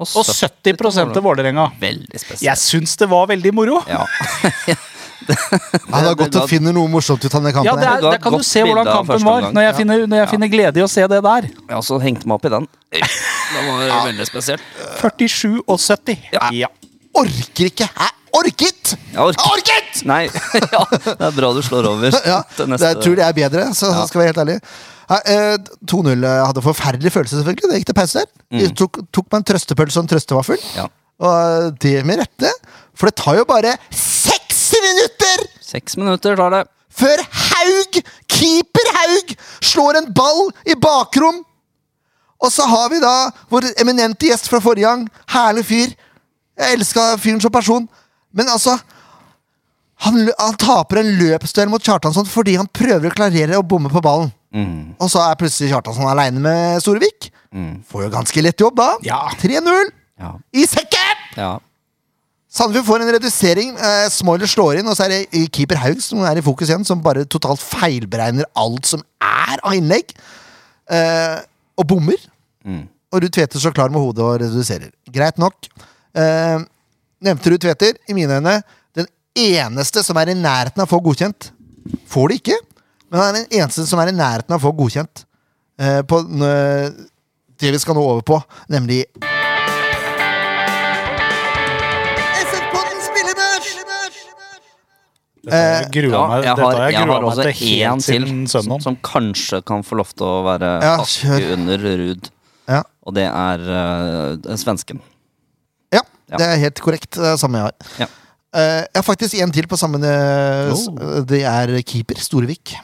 og 0.00 0.06
70 0.28 0.76
til 1.12 1.22
Vålerenga. 1.24 1.70
Jeg 1.80 2.56
syns 2.60 2.96
det 3.00 3.08
var 3.10 3.26
veldig 3.32 3.52
moro. 3.56 3.80
Ja. 3.88 4.04
Ja, 5.30 5.36
det 6.00 6.08
er 6.10 6.14
godt 6.16 6.34
å 6.34 6.40
det- 6.40 6.48
finne 6.50 6.72
noe 6.74 6.88
morsomt 6.90 7.22
ut 7.22 7.34
av 7.34 7.42
den 7.44 7.52
kampen. 7.52 7.66
Ja, 7.68 7.76
det 7.76 7.86
er, 7.86 8.00
det 8.16 8.22
kan 8.24 8.32
du 8.34 8.42
se 8.42 8.62
hvordan 8.64 8.86
kampen 8.88 9.22
var, 9.22 9.42
når 9.52 9.62
jeg, 9.62 9.72
Ja. 9.72 9.76
finner, 9.76 10.06
når 10.08 10.16
jeg 10.24 10.28
finner 10.32 10.48
glede 10.48 10.80
i 10.80 10.82
å 10.82 10.88
se 10.90 11.04
det 11.06 11.20
der. 11.22 11.42
Ja, 11.68 11.78
så 11.84 12.00
hengte 12.00 12.24
hengt 12.24 12.26
meg 12.26 12.34
opp 12.40 12.44
i 12.46 12.48
den. 12.48 12.66
Det 12.90 13.62
var 13.68 14.06
veldig 14.08 14.26
spesielt. 14.26 14.62
47 14.98 15.60
og 15.68 15.78
70. 15.78 16.18
Ja. 16.32 16.66
Orker 17.18 17.66
ikke! 17.70 17.88
Jeg 17.90 18.10
orket! 18.38 18.92
Jeg 19.10 19.18
orket! 19.18 19.40
Jeg 19.40 19.50
orket! 19.50 20.00
Nei, 20.06 20.22
ja, 20.74 20.82
det 20.94 21.16
er 21.16 21.34
bra 21.36 21.50
du 21.56 21.60
slår 21.66 21.88
over 21.90 22.14
Ja, 22.32 22.40
det, 22.56 22.68
neste. 22.70 22.86
jeg 22.92 23.00
tror 23.02 23.18
det 23.18 23.24
er 23.26 23.36
bedre, 23.36 23.66
så 23.74 23.90
skal 24.06 24.20
jeg 24.22 24.22
være 24.22 24.32
helt 24.32 24.42
ærlig. 24.44 24.58
Eh, 25.10 25.56
2-0 25.90 26.12
eh, 26.22 26.40
hadde 26.46 26.62
forferdelig 26.62 27.10
følelse, 27.12 27.40
selvfølgelig. 27.40 27.70
Det 27.72 27.80
gikk 27.80 27.88
til 27.90 27.98
pause 27.98 28.22
der. 28.22 28.30
De 28.60 28.68
tok, 28.78 29.00
tok 29.10 29.26
meg 29.32 29.40
en 29.40 29.46
trøstepølse 29.50 29.98
og 29.98 30.06
en 30.06 30.10
trøstevaffel. 30.12 30.60
Ja. 30.78 30.86
Og 31.20 31.32
eh, 31.34 31.70
det 31.82 31.96
med 32.06 32.22
rette. 32.22 32.52
For 32.94 33.10
det 33.10 33.16
tar 33.18 33.40
jo 33.40 33.46
bare 33.48 33.74
seks 33.90 34.60
minutter 34.84 35.42
Seks 35.70 35.96
minutter 35.98 36.36
tar 36.38 36.50
det. 36.54 36.62
før 37.00 37.20
Haug, 37.50 37.98
keeper 38.30 38.88
Haug, 38.96 39.34
slår 39.62 39.98
en 40.00 40.08
ball 40.14 40.48
i 40.66 40.78
bakrom. 40.78 41.42
Og 42.40 42.52
så 42.54 42.64
har 42.70 42.86
vi 42.94 43.02
da 43.02 43.14
vår 43.52 43.66
eminente 43.82 44.30
gjest 44.30 44.48
fra 44.48 44.62
forrige 44.64 44.86
gang. 44.88 45.04
Herlig 45.34 45.66
fyr. 45.68 45.92
Jeg 46.60 46.76
elska 46.78 47.04
fyren 47.22 47.40
som 47.42 47.52
person. 47.54 47.86
Men 48.36 48.50
altså 48.52 48.76
han, 50.04 50.20
han 50.38 50.56
taper 50.60 51.00
en 51.02 51.10
løpsduell 51.20 51.68
mot 51.72 51.84
Kjartansson 51.84 52.28
fordi 52.28 52.54
han 52.56 52.68
prøver 52.72 53.10
å 53.10 53.14
klarere 53.16 53.58
å 53.60 53.64
bomme 53.66 53.90
på 53.92 54.00
ballen. 54.04 54.30
Mm. 54.54 54.94
Og 54.98 55.10
så 55.12 55.20
er 55.24 55.36
plutselig 55.40 55.70
Kjartansson 55.72 56.08
aleine 56.10 56.40
med 56.42 56.80
Storevik. 56.82 57.28
Mm. 57.54 57.80
Får 57.90 58.06
jo 58.06 58.12
ganske 58.14 58.44
lett 58.44 58.62
jobb 58.64 58.78
da. 58.80 58.92
Ja. 59.06 59.24
3-0 59.42 59.90
Ja. 60.20 60.34
i 60.52 60.64
sekken! 60.68 61.26
ja. 61.36 61.56
Sandefjord 62.50 62.86
får 62.88 63.02
en 63.04 63.12
redusering. 63.14 63.68
Eh, 63.78 64.06
Smoiler 64.10 64.48
slår 64.50 64.80
inn, 64.80 64.88
og 64.90 64.96
så 64.98 65.04
er 65.04 65.12
det 65.12 65.42
keeper 65.54 65.78
Haug 65.78 66.00
som 66.02 66.24
er 66.26 66.40
i 66.40 66.42
fokus 66.42 66.66
igjen, 66.72 66.82
som 66.82 66.98
bare 67.04 67.22
totalt 67.30 67.62
feilberegner 67.62 68.48
alt 68.58 68.88
som 68.90 69.04
er 69.22 69.60
av 69.62 69.76
innlegg. 69.78 70.10
Eh, 70.90 71.36
og 71.78 71.86
bommer. 71.92 72.18
Mm. 72.66 72.88
Og 73.14 73.22
Ruud 73.22 73.30
Tvedte 73.36 73.62
står 73.62 73.76
klar 73.76 73.94
med 73.94 74.02
hodet 74.02 74.24
og 74.26 74.40
reduserer. 74.42 74.90
Greit 75.14 75.38
nok. 75.38 75.70
Eh, 76.16 76.58
nevnte 77.22 77.52
du 77.52 77.58
Tveter, 77.60 77.98
i 78.08 78.16
mine 78.16 78.40
øyne, 78.40 78.56
den 78.96 79.06
eneste 79.38 80.02
som 80.06 80.18
er 80.18 80.32
i 80.32 80.38
nærheten 80.38 80.82
av 80.82 80.88
å 80.88 80.94
få 80.96 81.02
godkjent. 81.04 81.50
Får 82.10 82.30
det 82.30 82.40
ikke, 82.40 82.58
men 83.10 83.20
han 83.20 83.28
er 83.28 83.42
den 83.42 83.60
eneste 83.60 83.86
som 83.88 84.00
er 84.02 84.10
i 84.10 84.16
nærheten 84.16 84.54
av 84.54 84.60
å 84.60 84.68
få 84.68 84.74
godkjent 84.78 85.24
eh, 85.80 86.00
på 86.06 86.22
eh, 86.46 86.88
det 87.60 87.74
vi 87.74 87.82
skal 87.82 87.98
nå 87.98 88.06
over 88.14 88.24
på, 88.26 88.40
nemlig 88.72 89.04
jeg 95.50 95.86
grua 95.94 96.10
Ja, 96.12 96.24
meg, 96.28 96.44
jeg 96.44 96.52
har, 96.52 96.74
jeg 96.76 96.92
jeg 96.92 97.00
har 97.00 97.08
meg 97.08 97.28
også 97.30 97.44
til 97.46 97.62
én 97.80 98.02
helt 98.04 98.04
til 98.04 98.26
som, 98.52 98.74
som 98.84 98.98
kanskje 99.02 99.62
kan 99.66 99.84
få 99.86 99.96
lov 100.02 100.10
til 100.12 100.26
å 100.28 100.42
være 100.44 100.72
Ja, 100.84 100.98
under 101.54 101.80
Ruud. 101.80 102.28
Ja. 102.68 102.82
Og 103.08 103.16
det 103.16 103.24
er 103.24 103.64
uh, 103.64 104.52
svensken. 104.60 105.00
Det 106.38 106.46
er 106.46 106.60
helt 106.62 106.82
korrekt. 106.84 107.10
Det 107.16 107.32
er 107.32 107.38
samme 107.40 107.60
jeg 107.60 107.70
har. 107.70 107.94
Ja. 108.04 108.10
Uh, 108.50 108.82
jeg 108.82 108.98
har 108.98 109.06
faktisk 109.06 109.38
en 109.38 109.52
til 109.54 109.66
på 109.70 109.78
samme 109.78 110.00
eh, 110.02 110.70
Oh. 110.74 111.22
Det 111.26 111.42
er 111.46 111.74
keeper 111.86 112.18
Storevik. 112.18 112.74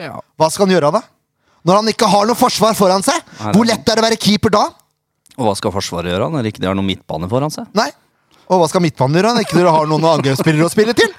Ja. 0.00 0.18
Hva 0.36 0.48
skal 0.52 0.66
han 0.66 0.74
gjøre 0.76 0.92
da? 0.94 1.02
Når 1.64 1.80
han 1.80 1.92
ikke 1.94 2.08
har 2.12 2.26
noe 2.28 2.36
forsvar 2.36 2.76
foran 2.76 3.04
seg? 3.04 3.20
Nei, 3.40 3.52
Hvor 3.56 3.68
lett 3.68 3.88
er 3.88 3.96
det 3.96 4.02
å 4.02 4.06
være 4.06 4.20
keeper 4.20 4.52
da? 4.52 4.64
Og 5.34 5.48
hva 5.48 5.54
skal 5.58 5.72
Forsvaret 5.74 6.12
gjøre 6.12 6.28
når 6.30 6.50
ikke 6.50 6.62
de 6.62 6.68
har 6.68 6.76
noen 6.78 6.86
midtbane 6.92 7.28
foran 7.30 7.52
seg? 7.54 7.66
Nei. 7.74 7.88
Og 8.50 8.60
hva 8.60 8.68
skal 8.68 8.82
midtbanen 8.84 9.16
gjøre 9.18 9.32
når 9.36 9.46
ikke 9.46 9.56
dere 9.58 9.72
har 9.72 9.88
noen 9.88 10.04
angrepsspillere 10.10 10.66
å 10.68 10.72
spille 10.72 10.94
til? 10.98 11.10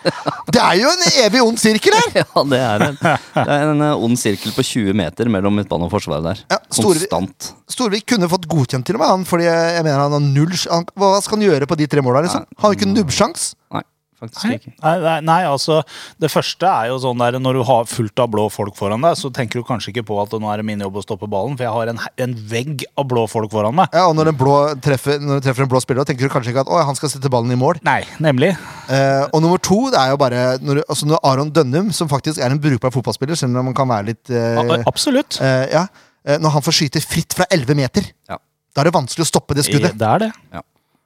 Det 0.53 0.62
er 0.62 0.77
jo 0.79 0.91
en 0.91 1.05
evig 1.25 1.41
ond 1.46 1.62
sirkel 1.62 1.96
her! 1.98 2.12
Ja, 2.36 2.44
det 2.51 2.60
er 2.62 2.84
en, 2.86 2.98
det 3.00 3.55
er 3.55 3.72
en 3.72 3.82
eh, 3.86 4.03
ond 4.08 4.20
sirkel 4.20 4.53
på 4.55 4.63
20 4.65 4.96
meter 4.98 5.29
mellom 5.32 5.55
midtbane 5.58 5.88
og 5.88 5.91
forsvaret 5.94 6.25
der. 6.27 6.44
Ja, 6.53 6.60
Storvik, 6.74 7.10
Konstant. 7.12 7.50
Storvik 7.72 8.05
kunne 8.13 8.29
fått 8.32 8.48
godkjent 8.51 8.86
til 8.88 8.98
og 9.00 9.03
med 9.03 9.12
han, 9.12 9.25
fordi 9.27 9.48
jeg 9.48 9.84
mener 9.86 10.03
han 10.05 10.15
har 10.15 10.24
null 10.24 10.53
han, 10.70 10.86
Hva 10.96 11.15
skal 11.25 11.39
han 11.39 11.48
gjøre 11.48 11.70
på 11.70 11.77
de 11.79 11.88
tre 11.91 12.03
måla, 12.05 12.24
liksom? 12.27 12.46
Han 12.55 12.65
har 12.67 12.74
jo 12.74 12.79
ikke 12.79 12.91
nubbsjans. 12.94 13.50
Nei, 13.75 13.84
faktisk 14.22 14.45
Nei, 14.48 14.55
ikke. 14.60 14.72
nei, 14.84 14.93
nei, 15.03 15.15
nei, 15.27 15.38
altså 15.50 15.81
Det 16.22 16.29
første 16.31 16.69
er 16.69 16.88
jo 16.91 16.98
sånn 17.03 17.19
der 17.19 17.36
Når 17.41 17.57
du 17.60 17.63
har 17.67 17.86
fullt 17.89 18.22
av 18.24 18.29
blå 18.31 18.45
folk 18.53 18.75
foran 18.77 19.03
deg, 19.03 19.17
så 19.19 19.31
tenker 19.36 19.60
du 19.60 19.65
kanskje 19.67 19.91
ikke 19.91 20.05
på 20.07 20.17
at 20.22 20.31
nå 20.39 20.48
er 20.53 20.62
det 20.62 20.65
min 20.69 20.79
jobb 20.86 20.95
å 21.01 21.03
stoppe 21.03 21.27
ballen, 21.31 21.57
for 21.60 21.65
jeg 21.67 21.74
har 21.75 21.91
en, 21.91 22.00
en 22.25 22.36
vegg 22.51 22.86
av 22.98 23.07
blå 23.12 23.25
folk 23.31 23.51
foran 23.51 23.75
meg. 23.75 23.91
Ja, 23.93 24.05
og 24.07 24.15
når, 24.15 24.31
blå 24.39 24.55
treffer, 24.86 25.19
når 25.19 25.41
du 25.41 25.45
treffer 25.50 25.65
en 25.67 25.72
blå 25.72 25.81
spiller, 25.84 26.01
da 26.03 26.10
tenker 26.12 26.27
du 26.29 26.34
kanskje 26.34 26.53
ikke 26.55 26.63
at 26.65 26.72
«Å, 26.72 26.79
han 26.88 26.95
skal 26.98 27.12
sette 27.12 27.31
ballen 27.34 27.51
i 27.51 27.60
mål. 27.60 27.81
Nei, 27.88 28.00
nemlig. 28.24 28.53
Eh, 28.88 29.24
og 29.31 29.43
nummer 29.43 29.60
to, 29.63 29.81
det 29.93 30.00
er 30.01 30.13
jo 30.13 30.19
bare 30.22 30.45
når, 30.63 30.81
altså 30.88 31.07
når 31.12 31.22
Aron 31.31 31.51
Dønnum, 31.55 31.91
som 31.95 32.10
faktisk 32.12 32.39
er 32.39 32.55
en 32.55 32.62
brukbar 32.63 32.93
fotballspiller, 32.95 33.36
selv 33.39 33.57
om 33.60 33.72
han 33.72 33.77
kan 33.77 33.89
være 33.91 34.10
litt 34.13 34.31
eh, 34.31 34.62
Absolutt. 34.88 35.41
eh, 35.43 35.65
Ja, 35.75 35.86
eh, 36.25 36.39
Når 36.41 36.55
han 36.57 36.63
får 36.65 36.79
skyte 36.79 37.01
fritt 37.03 37.36
fra 37.38 37.45
11 37.51 37.75
meter, 37.77 38.07
Ja. 38.31 38.38
da 38.75 38.81
er 38.84 38.89
det 38.89 38.95
vanskelig 38.95 39.25
å 39.27 39.29
stoppe 39.29 39.55
det 39.57 39.65
skuddet. 39.67 39.98
Det 40.00 40.07
er 40.15 40.24
det. 40.27 40.31
Ja. 40.55 40.63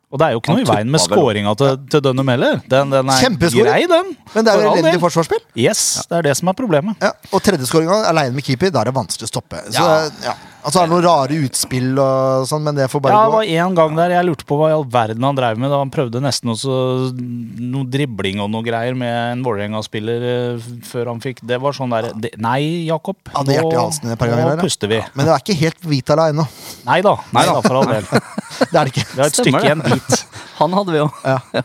Og 0.10 0.18
det 0.18 0.26
er 0.26 0.34
jo 0.34 0.40
ikke 0.42 0.54
noe 0.56 0.64
i 0.64 0.66
veien 0.66 0.90
med 0.90 1.02
scoringa 1.04 1.52
til, 1.60 1.76
til 1.94 2.02
Dønnum 2.02 2.32
heller. 2.34 2.62
Den, 2.72 2.90
den 2.90 3.12
er 3.14 3.36
grei, 3.54 3.82
den. 3.90 4.14
Men 4.34 4.48
det 4.48 4.54
er 4.56 4.64
jo 4.66 4.72
elendig 4.74 5.02
forsvarsspill. 5.04 5.44
Yes, 5.54 5.84
det 6.10 6.18
er 6.18 6.30
det 6.32 6.38
som 6.40 6.50
er 6.50 6.58
problemet. 6.58 6.98
Ja, 7.04 7.14
og 7.30 7.44
tredjeskåringa 7.46 8.02
aleine 8.10 8.34
med 8.34 8.48
keeper, 8.48 8.74
da 8.74 8.82
er 8.82 8.90
det 8.90 8.98
vanskelig 8.98 9.30
å 9.30 9.34
stoppe. 9.36 9.62
Så, 9.70 9.78
Ja. 9.78 10.00
ja. 10.26 10.38
Altså, 10.60 10.82
det 10.82 10.82
er 10.84 10.90
noen 10.92 11.04
rare 11.06 11.36
utspill 11.46 12.00
og 12.04 12.48
sånn, 12.50 12.66
men 12.66 12.76
det 12.76 12.90
får 12.92 13.00
bare 13.06 13.16
Ja, 13.16 13.28
det 13.30 13.36
var 13.38 13.52
en 13.64 13.76
gang 13.78 13.94
der 13.96 14.12
jeg 14.12 14.26
lurte 14.28 14.48
på 14.50 14.58
hva 14.60 14.68
i 14.68 14.74
all 14.76 14.84
verden 14.92 15.24
han 15.24 15.38
drev 15.38 15.62
med. 15.62 15.72
Da 15.72 15.78
han 15.80 15.94
prøvde 15.94 16.20
nesten 16.20 16.52
også 16.52 16.74
noe 17.16 17.88
dribling 17.88 18.42
og 18.44 18.50
noe 18.52 18.66
greier 18.66 18.98
med 19.00 19.14
en 19.38 19.46
Vålerenga-spiller 19.46 20.26
eh, 20.34 20.68
før 20.90 21.14
han 21.14 21.24
fikk 21.24 21.40
Det 21.48 21.62
var 21.64 21.78
sånn 21.78 21.96
der 21.96 22.10
det, 22.12 22.34
Nei, 22.44 22.90
Jakob. 22.90 23.22
Hadde 23.32 23.56
hjertet 23.56 23.78
i 23.78 23.80
halsen 23.80 24.12
et 24.12 24.20
par 24.20 24.34
ganger 24.34 24.50
nå 24.50 24.58
der, 24.58 24.66
puster 24.68 24.92
vi. 24.92 25.00
Men 25.16 25.30
det 25.30 25.36
er 25.38 25.46
ikke 25.46 25.58
helt 25.62 25.90
Vitala 25.94 26.28
ennå. 26.34 26.46
Nei 26.90 27.00
da. 27.08 27.16
Nei 27.40 27.46
da, 27.48 27.56
for 27.64 27.80
all 27.80 27.90
del. 27.94 28.10
Det 28.60 28.76
er 28.76 28.90
det 28.90 28.92
ikke. 28.92 29.06
Vi 29.14 29.22
har 29.22 29.30
et 29.30 29.38
Stemmer 29.38 29.64
stykke 29.64 29.68
igjen 29.70 29.99
det. 30.08 30.20
Han 30.60 30.76
hadde 30.76 30.96
vi 30.96 31.02
jo. 31.02 31.10
Ja. 31.24 31.64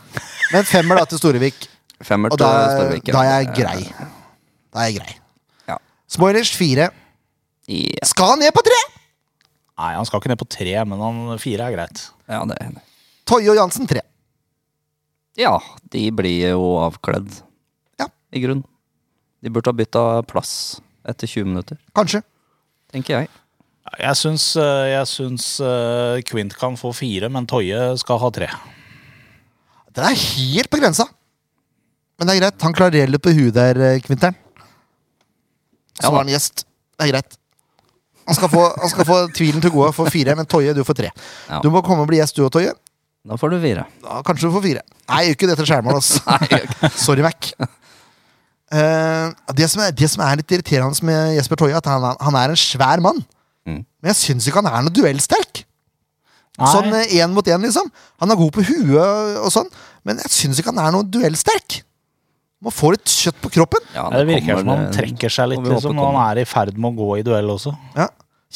Men 0.53 0.67
femmer 0.69 1.01
da 1.01 1.07
til 1.09 1.19
Storevik, 1.19 1.67
Femmer 2.05 2.33
og 2.33 2.39
til 2.39 2.45
da, 2.45 2.91
ja. 2.91 2.99
da 3.07 3.23
er 3.23 3.31
jeg 3.39 3.53
grei. 3.55 3.79
Da 4.75 4.83
er 4.83 4.89
jeg 4.91 4.97
grei. 4.99 5.15
Ja. 5.71 5.77
Spoilers 6.11 6.51
fire. 6.55 6.89
Ja. 7.71 8.05
Skal 8.07 8.35
han 8.35 8.43
ned 8.43 8.53
på 8.55 8.63
tre? 8.65 8.77
Nei, 9.75 9.91
han 9.97 10.07
skal 10.07 10.21
ikke 10.21 10.31
ned 10.31 10.39
på 10.39 10.47
tre, 10.47 10.75
men 10.87 11.01
han 11.01 11.23
fire 11.41 11.67
er 11.67 11.75
greit. 11.75 12.03
ja, 12.31 12.43
det 12.47 12.59
er 12.61 12.75
Toje 13.25 13.49
og 13.49 13.57
Jansen 13.57 13.87
tre. 13.89 14.03
Ja, 15.35 15.57
de 15.91 16.03
blir 16.15 16.51
jo 16.53 16.75
avkledd. 16.79 17.41
Ja. 17.99 18.07
I 18.31 18.43
grunn. 18.43 18.61
De 19.43 19.51
burde 19.51 19.71
ha 19.71 19.75
bytta 19.75 20.03
plass 20.29 20.79
etter 21.05 21.27
20 21.27 21.49
minutter, 21.49 21.77
Kanskje. 21.97 22.21
tenker 22.93 23.19
jeg. 23.19 23.29
Jeg 23.93 24.17
syns, 24.17 24.45
eh, 24.59 24.85
jeg 24.91 25.07
syns 25.07 25.45
eh, 25.63 26.21
Quint 26.25 26.55
kan 26.57 26.75
få 26.79 26.91
fire, 26.95 27.29
men 27.31 27.45
Toje 27.47 27.77
skal 28.01 28.19
ha 28.21 28.31
tre. 28.33 28.49
Den 29.95 30.07
er 30.09 30.17
helt 30.17 30.71
på 30.71 30.81
grensa. 30.81 31.05
Men 32.17 32.27
det 32.27 32.35
er 32.35 32.41
greit. 32.41 32.65
Han 32.65 32.75
klarerer 32.75 33.11
litt 33.13 33.23
på 33.23 33.33
huet 33.35 33.53
der, 33.55 33.79
eh, 33.79 34.01
Kvinteren. 34.03 34.35
Så 36.01 36.11
var 36.11 36.25
han 36.25 36.33
gjest. 36.33 36.65
Det 36.97 37.05
er 37.05 37.13
greit. 37.13 37.37
Han 38.25 38.35
skal, 38.35 38.49
få, 38.49 38.63
han 38.81 38.89
skal 38.89 39.05
få 39.05 39.19
tvilen 39.37 39.61
til 39.61 39.71
gode 39.71 39.91
for 39.93 40.09
fire, 40.11 40.33
men 40.35 40.47
Toje, 40.49 40.73
du 40.73 40.81
får 40.83 40.97
tre. 40.97 41.11
Ja. 41.47 41.61
Du 41.61 41.69
må 41.71 41.83
komme 41.85 42.03
og 42.03 42.09
bli 42.09 42.17
gjest, 42.17 42.35
du 42.35 42.47
og 42.47 42.51
Toje. 42.55 42.73
Da 43.25 43.37
får 43.37 43.53
du 43.53 43.59
fire. 43.61 43.85
Da 44.01 44.19
kanskje 44.25 44.49
du 44.49 44.55
får 44.57 44.63
fire. 44.65 44.81
Nei, 45.05 45.19
jeg 45.21 45.29
gjør 45.29 45.37
ikke 45.37 45.49
det 45.51 45.57
til 45.59 45.69
skjermen, 45.69 45.99
altså. 45.99 46.39
Sorry, 47.05 47.21
Mac. 47.25 47.51
Uh, 48.73 49.29
det, 49.53 49.69
som 49.69 49.85
er, 49.85 49.93
det 49.93 50.09
som 50.09 50.25
er 50.25 50.41
litt 50.41 50.51
irriterende 50.57 51.05
med 51.05 51.35
Jesper 51.37 51.61
Toje, 51.61 51.77
er 51.77 51.83
at 51.83 51.89
han, 51.89 52.09
han 52.17 52.37
er 52.41 52.53
en 52.53 52.59
svær 52.59 53.03
mann. 53.05 53.21
Men 54.05 54.13
jeg 54.13 54.19
syns 54.21 54.45
ikke 54.45 54.61
han 54.61 54.69
er 54.69 54.83
noe 54.85 54.93
duellsterk. 54.93 55.63
Nei. 56.61 56.67
Sånn 56.69 56.93
én 56.93 57.33
mot 57.33 57.47
én, 57.49 57.63
liksom. 57.65 57.89
Han 58.21 58.31
er 58.31 58.37
god 58.39 58.53
på 58.53 58.63
huet 58.67 59.39
og 59.41 59.49
sånn, 59.51 59.67
men 60.05 60.21
jeg 60.21 60.29
syns 60.31 60.61
ikke 60.61 60.69
han 60.69 60.83
er 60.85 60.93
noe 60.93 61.07
duellsterk. 61.09 61.79
Må 62.63 62.69
få 62.71 62.93
litt 62.93 63.09
kjøtt 63.09 63.41
på 63.41 63.49
kroppen. 63.57 63.81
Ja, 63.97 64.05
det 64.13 64.21
virker 64.29 64.61
som 64.61 64.69
han 64.71 64.85
eh, 64.85 64.93
trekker 64.93 65.33
seg 65.33 65.49
litt 65.51 65.59
får 65.65 65.73
liksom, 65.73 65.97
når 65.97 66.07
han 66.13 66.19
er 66.29 66.39
i 66.43 66.45
ferd 66.47 66.77
med 66.77 66.93
å 66.93 67.01
gå 67.01 67.17
i 67.17 67.25
duell 67.25 67.49
også. 67.57 67.73
Ja. 67.97 68.05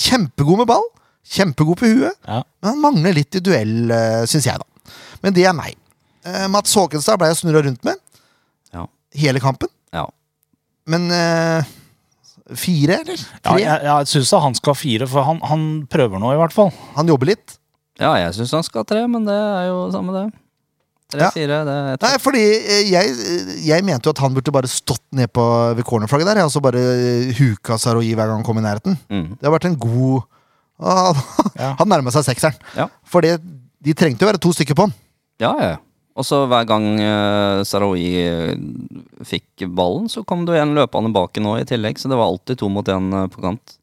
Kjempegod 0.06 0.62
med 0.62 0.70
ball. 0.70 0.86
Kjempegod 1.34 1.82
på 1.82 1.90
huet. 1.92 2.16
Ja. 2.30 2.40
Men 2.62 2.70
han 2.72 2.80
mangler 2.86 3.18
litt 3.18 3.36
i 3.36 3.42
duell, 3.44 3.74
uh, 3.92 4.22
syns 4.30 4.48
jeg, 4.48 4.62
da. 4.62 4.94
Men 5.26 5.36
det 5.36 5.44
er 5.50 5.58
meg. 5.58 5.76
Uh, 6.24 6.46
Mats 6.54 6.78
Håkenstad 6.78 7.20
ble 7.20 7.34
jeg 7.34 7.42
snurra 7.42 7.66
rundt 7.66 7.84
med 7.90 7.98
Ja. 8.78 8.86
hele 9.26 9.42
kampen. 9.44 9.74
ja. 9.98 10.06
Men 10.90 11.04
eh, 11.14 11.68
fire, 12.58 13.00
eller? 13.04 13.20
Ja, 13.20 13.40
Tre? 13.52 13.60
jeg, 13.62 13.82
jeg 13.86 14.08
syns 14.14 14.32
han 14.44 14.56
skal 14.58 14.74
ha 14.74 14.78
fire, 14.80 15.08
for 15.08 15.26
han, 15.28 15.40
han 15.46 15.64
prøver 15.92 16.22
nå, 16.22 16.32
i 16.34 16.40
hvert 16.40 16.54
fall. 16.56 16.72
Han 16.96 17.08
jobber 17.12 17.30
litt. 17.34 17.58
ja, 18.00 18.14
jeg 18.24 18.34
syns 18.40 18.52
han 18.58 18.64
skal 18.64 18.82
ha 18.86 18.88
tre, 18.90 19.02
men 19.12 19.26
det 19.28 19.36
er 19.36 19.68
jo 19.70 19.82
samme 19.94 20.16
det. 20.16 20.28
Tre, 21.10 21.20
Ja. 21.26 21.30
fire, 21.34 21.60
det 21.66 21.74
er 21.74 21.98
Nei, 22.06 22.12
fordi 22.22 22.42
eh, 22.46 22.84
jeg, 22.92 23.14
jeg 23.66 23.84
mente 23.84 24.06
jo 24.06 24.12
at 24.14 24.20
han 24.22 24.34
burde 24.36 24.52
bare 24.54 24.70
stått 24.70 25.02
ned 25.18 25.32
på, 25.34 25.42
ved 25.76 25.84
cornerflagget 25.90 26.30
der, 26.30 26.44
og 26.46 26.52
så 26.54 26.62
bare 26.62 26.78
eh, 26.80 27.32
huka 27.40 27.80
Saroui 27.82 28.12
hver 28.14 28.30
gang 28.30 28.38
han 28.38 28.46
kom 28.46 28.60
i 28.62 28.66
nærheten. 28.66 28.94
Mm. 29.10 29.32
Det 29.40 29.48
har 29.50 29.56
vært 29.56 29.66
en 29.72 29.80
god 29.82 30.22
Han, 30.80 31.18
Ja. 31.60 31.74
Han 31.82 31.90
nærma 31.92 32.14
seg 32.14 32.24
sekseren. 32.30 32.56
Ja. 32.78 32.86
For 33.10 33.26
de 33.26 33.94
trengte 33.98 34.22
jo 34.24 34.30
være 34.30 34.40
to 34.40 34.54
stykker 34.54 34.78
på 34.78 34.86
han. 34.86 34.94
Ja, 35.42 35.50
ja. 35.60 35.74
Og 36.20 36.26
så 36.28 36.42
hver 36.52 36.66
gang 36.68 36.86
uh, 37.00 37.62
Sarawi 37.64 38.08
eh, 38.20 38.56
fikk 39.24 39.64
ballen, 39.72 40.10
så 40.12 40.26
kom 40.28 40.42
det 40.44 40.58
jo 40.58 40.64
en 40.66 40.74
løpende 40.76 41.14
bak 41.16 41.40
nå 41.40 41.54
i 41.62 41.68
tillegg. 41.70 42.00
Så 42.02 42.12
det 42.12 42.18
var 42.20 42.28
alltid 42.28 42.60
to 42.60 42.68
mot 42.72 42.88
én 42.92 43.08
eh, 43.16 43.30
på 43.32 43.44
kant. 43.46 43.78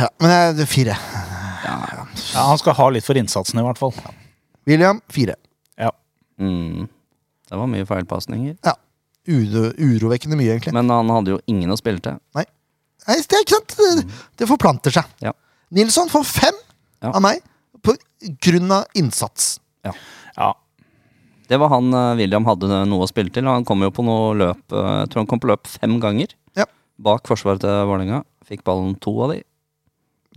Ja, 0.00 0.08
men 0.20 0.30
eh, 0.30 0.52
det 0.56 0.64
er 0.64 0.70
fire. 0.70 0.96
Ja, 1.64 1.74
ja. 1.92 2.06
Ja, 2.34 2.46
Han 2.48 2.60
skal 2.60 2.76
ha 2.78 2.88
litt 2.92 3.06
for 3.06 3.18
innsatsen, 3.18 3.60
i 3.60 3.64
hvert 3.66 3.80
fall. 3.80 3.92
William, 4.68 5.00
fire. 5.12 5.36
Ja. 5.80 5.90
Mm. 6.40 6.88
Det 7.48 7.60
var 7.60 7.68
mye 7.70 7.86
feilpasninger. 7.88 8.56
Ja. 8.64 8.74
Uro, 9.28 9.68
urovekkende 9.78 10.38
mye, 10.38 10.56
egentlig. 10.56 10.74
Men 10.74 10.90
han 10.90 11.12
hadde 11.12 11.36
jo 11.36 11.40
ingen 11.50 11.70
å 11.72 11.78
spille 11.78 12.02
til. 12.02 12.16
Nei, 12.36 12.46
det 13.06 13.36
er 13.36 13.44
ikke 13.44 13.58
sant. 13.58 13.76
Det, 13.78 14.06
det 14.40 14.48
forplanter 14.50 14.94
seg. 14.94 15.12
Ja. 15.22 15.34
Nilsson 15.74 16.10
får 16.12 16.26
fem 16.28 16.58
Ja. 17.02 17.10
av 17.16 17.22
meg 17.24 17.40
på 17.82 17.96
grunn 18.44 18.70
av 18.70 18.84
innsats. 18.98 19.56
ja. 19.86 19.92
Det 21.48 21.58
var 21.60 21.68
han 21.74 21.92
eh, 21.92 22.14
William 22.16 22.46
hadde 22.48 22.68
noe 22.88 23.04
å 23.04 23.10
spille 23.10 23.32
til. 23.34 23.44
Han 23.50 23.66
kom 23.68 23.82
jo 23.84 23.90
på 23.92 24.04
noe 24.06 24.30
løp 24.38 24.72
eh, 24.72 24.92
Jeg 25.02 25.10
tror 25.12 25.22
han 25.24 25.28
kom 25.32 25.42
på 25.42 25.50
løp 25.50 25.68
fem 25.68 25.98
ganger 26.00 26.32
Ja. 26.56 26.64
bak 27.02 27.26
forsvaret 27.28 27.60
til 27.64 27.82
Vålerenga. 27.90 28.22
Fikk 28.48 28.62
ballen 28.64 28.94
to 29.02 29.12
av 29.26 29.34
de. 29.34 29.42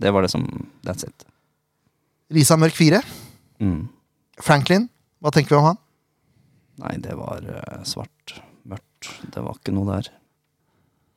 Det 0.02 0.12
var 0.12 0.26
det 0.26 0.30
som 0.34 0.44
That's 0.84 1.06
it. 1.08 1.24
Lisa 2.34 2.56
Mørk 2.58 2.74
fire. 2.76 3.00
Mm. 3.62 3.86
Franklin, 4.42 4.88
hva 5.22 5.30
tenker 5.32 5.54
vi 5.54 5.60
om 5.62 5.68
han? 5.70 5.78
Nei, 6.82 6.96
det 7.00 7.14
var 7.16 7.40
eh, 7.40 7.80
svart. 7.88 8.36
Mørkt. 8.68 9.08
Det 9.32 9.40
var 9.40 9.56
ikke 9.56 9.72
noe 9.72 9.88
der. 9.94 10.10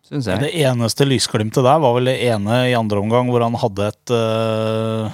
syns 0.07 0.29
jeg. 0.29 0.39
Det 0.45 0.53
eneste 0.63 1.07
lysglimtet 1.09 1.65
der 1.65 1.81
var 1.83 1.97
vel 1.97 2.07
det 2.07 2.15
ene 2.29 2.61
i 2.69 2.77
andre 2.77 3.01
omgang 3.03 3.27
hvor 3.33 3.43
han 3.43 3.57
hadde 3.59 3.89
et 3.91 4.13
øh, 4.15 5.09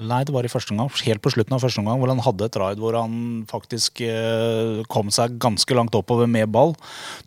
Nei, 0.00 0.22
det 0.24 0.32
var 0.32 0.46
i 0.46 0.48
første 0.48 0.72
omgang. 0.72 0.88
Helt 1.04 1.20
på 1.20 1.30
slutten 1.34 1.52
av 1.52 1.60
første 1.60 1.82
omgang 1.82 1.98
hvor 2.00 2.08
han 2.08 2.22
hadde 2.24 2.46
et 2.48 2.56
raid 2.56 2.78
hvor 2.80 2.96
han 2.96 3.42
faktisk 3.50 4.00
eh, 4.06 4.80
kom 4.88 5.10
seg 5.12 5.34
ganske 5.42 5.76
langt 5.76 5.92
oppover 5.98 6.30
med 6.30 6.48
ball. 6.54 6.72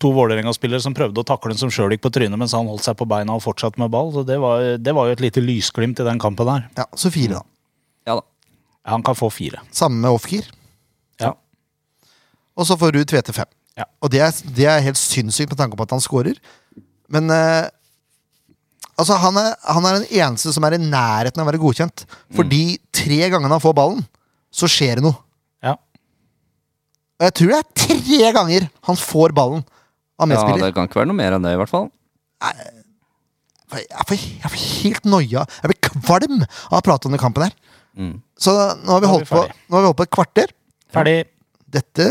To 0.02 0.10
Vålerenga-spillere 0.16 0.82
som 0.82 0.96
prøvde 0.98 1.22
å 1.22 1.28
takle 1.30 1.54
den 1.54 1.62
som 1.62 1.70
sjøl 1.74 1.94
gikk 1.94 2.02
på 2.08 2.12
trynet 2.18 2.42
mens 2.42 2.56
han 2.58 2.66
holdt 2.66 2.88
seg 2.88 2.98
på 2.98 3.06
beina 3.10 3.38
og 3.38 3.44
fortsatte 3.46 3.78
med 3.82 3.94
ball. 3.94 4.10
Så 4.16 4.26
det 4.26 4.40
var, 4.42 4.66
det 4.82 4.96
var 4.98 5.12
jo 5.12 5.18
et 5.18 5.22
lite 5.28 5.44
lysglimt 5.46 6.02
i 6.02 6.08
den 6.10 6.22
kampen 6.22 6.50
der. 6.50 6.66
Ja, 6.82 6.88
Så 6.98 7.14
fire, 7.14 7.38
da. 7.38 7.46
Ja 8.10 8.18
da. 8.18 8.26
Ja, 8.82 8.96
Han 8.98 9.06
kan 9.06 9.18
få 9.18 9.30
fire. 9.30 9.62
Samme 9.70 10.02
med 10.02 10.18
off-gear. 10.18 10.50
Ja. 11.22 11.36
Og 12.58 12.66
så 12.66 12.78
får 12.82 12.98
Ruud 12.98 13.14
Tvete 13.14 13.34
fem. 13.36 13.50
Ja. 13.78 13.86
Og 14.02 14.10
det 14.10 14.26
er, 14.26 14.34
det 14.58 14.68
er 14.72 14.84
helt 14.90 14.98
sinnssykt 15.00 15.54
med 15.54 15.60
tanke 15.62 15.78
på 15.78 15.86
at 15.86 15.94
han 15.94 16.02
scorer. 16.02 16.38
Men 17.14 17.30
eh, 17.30 17.70
altså 18.96 19.18
han, 19.22 19.38
er, 19.42 19.54
han 19.76 19.88
er 19.88 20.00
den 20.00 20.08
eneste 20.22 20.54
som 20.56 20.66
er 20.68 20.78
i 20.78 20.82
nærheten 20.82 21.42
av 21.42 21.46
å 21.46 21.52
være 21.52 21.62
godkjent. 21.62 22.06
Fordi 22.38 22.64
tre 22.96 23.22
ganger 23.34 23.52
han 23.52 23.64
får 23.64 23.76
ballen, 23.78 24.04
så 24.56 24.70
skjer 24.72 25.00
det 25.00 25.08
noe. 25.08 25.18
Ja. 25.66 25.76
Og 27.20 27.28
jeg 27.28 27.38
tror 27.40 27.54
det 27.54 27.60
er 27.60 27.70
tre 27.86 28.32
ganger 28.40 28.70
han 28.90 29.00
får 29.00 29.36
ballen 29.36 29.66
av 30.16 30.32
Ja, 30.32 30.48
det 30.62 30.74
kan 30.76 30.88
ikke 30.88 31.02
være 31.02 31.12
noe 31.12 31.20
mer 31.20 31.36
enn 31.36 31.44
det, 31.44 31.54
i 31.56 31.60
hvert 31.60 31.72
fall. 31.72 31.90
Jeg 33.76 34.06
får, 34.08 34.20
jeg 34.22 34.52
får 34.52 34.64
helt 34.64 35.08
noia. 35.10 35.46
Jeg 35.62 35.72
blir 35.72 35.82
kvalm 35.90 36.44
av 36.46 36.80
å 36.80 36.84
prate 36.86 37.10
om 37.10 37.16
den 37.16 37.22
kampen 37.22 37.48
her. 37.48 37.56
Mm. 37.96 38.18
Så 38.40 38.54
nå 38.56 38.92
har 38.96 39.04
vi 39.04 39.10
holdt 39.12 39.32
på, 39.32 39.42
nå 39.44 39.78
har 39.78 39.84
vi 39.84 39.90
holdt 39.90 40.00
på 40.00 40.08
et 40.08 40.16
kvarter. 40.16 40.54
Ferdig. 40.96 41.18
Dette 41.76 42.06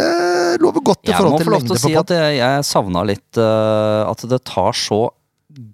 lover 0.60 0.82
godt 0.84 1.06
i 1.06 1.12
Jeg 1.12 1.22
må 1.22 1.30
forhold 1.30 1.40
til 1.40 1.46
få 1.46 1.52
lov 1.54 1.62
til 1.64 1.72
å 1.72 1.80
si 1.80 1.92
at 1.96 2.10
jeg, 2.12 2.32
jeg 2.36 2.64
savna 2.68 3.04
litt 3.08 3.38
uh, 3.40 4.04
at 4.10 4.24
det 4.28 4.40
tar 4.44 4.76
så 4.76 5.06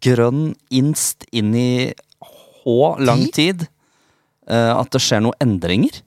grønn 0.05 0.55
inst 0.71 1.27
inn 1.33 1.55
i 1.57 1.71
H 2.21 2.79
lang 3.01 3.27
tid 3.35 3.67
eh, 4.51 4.73
at 4.77 4.91
det 4.93 5.01
skjer 5.03 5.23
noen 5.25 5.39
endringer. 5.43 6.03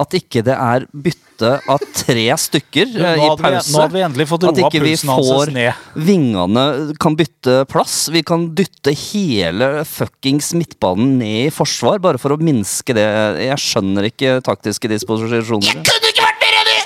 At 0.00 0.14
ikke 0.16 0.40
det 0.46 0.54
er 0.56 0.86
bytte 0.90 1.50
av 1.68 1.82
tre 1.92 2.22
stykker 2.40 2.88
Nå 2.94 3.02
eh, 3.04 3.18
i 3.20 3.26
pause. 3.36 3.66
vi, 3.68 3.72
nå 3.74 3.80
hadde 3.82 3.96
vi 3.98 4.02
endelig 4.06 4.26
fått 4.30 4.44
At 4.48 4.56
roa 4.56 4.68
ikke 4.70 4.80
vi 4.80 4.92
pulsen 4.94 5.10
hans 5.12 5.28
får 5.28 5.50
ned. 5.52 5.82
vingene 6.08 6.64
kan 7.02 7.16
bytte 7.18 7.56
plass. 7.70 7.96
Vi 8.14 8.22
kan 8.26 8.46
dytte 8.56 8.94
hele 8.96 9.68
fuckings 9.88 10.52
midtbanen 10.56 11.18
ned 11.20 11.48
i 11.48 11.52
forsvar, 11.52 12.00
bare 12.02 12.20
for 12.22 12.34
å 12.34 12.38
minske 12.40 12.96
det. 12.96 13.04
Jeg 13.44 13.58
skjønner 13.66 14.08
ikke 14.08 14.38
taktiske 14.46 14.90
disposisjoner. 14.94 15.68
Jeg 15.76 15.84
Kunne 15.92 16.14
ikke 16.14 16.24
vært 16.24 16.40
mer 16.46 16.58
enig! 16.62 16.78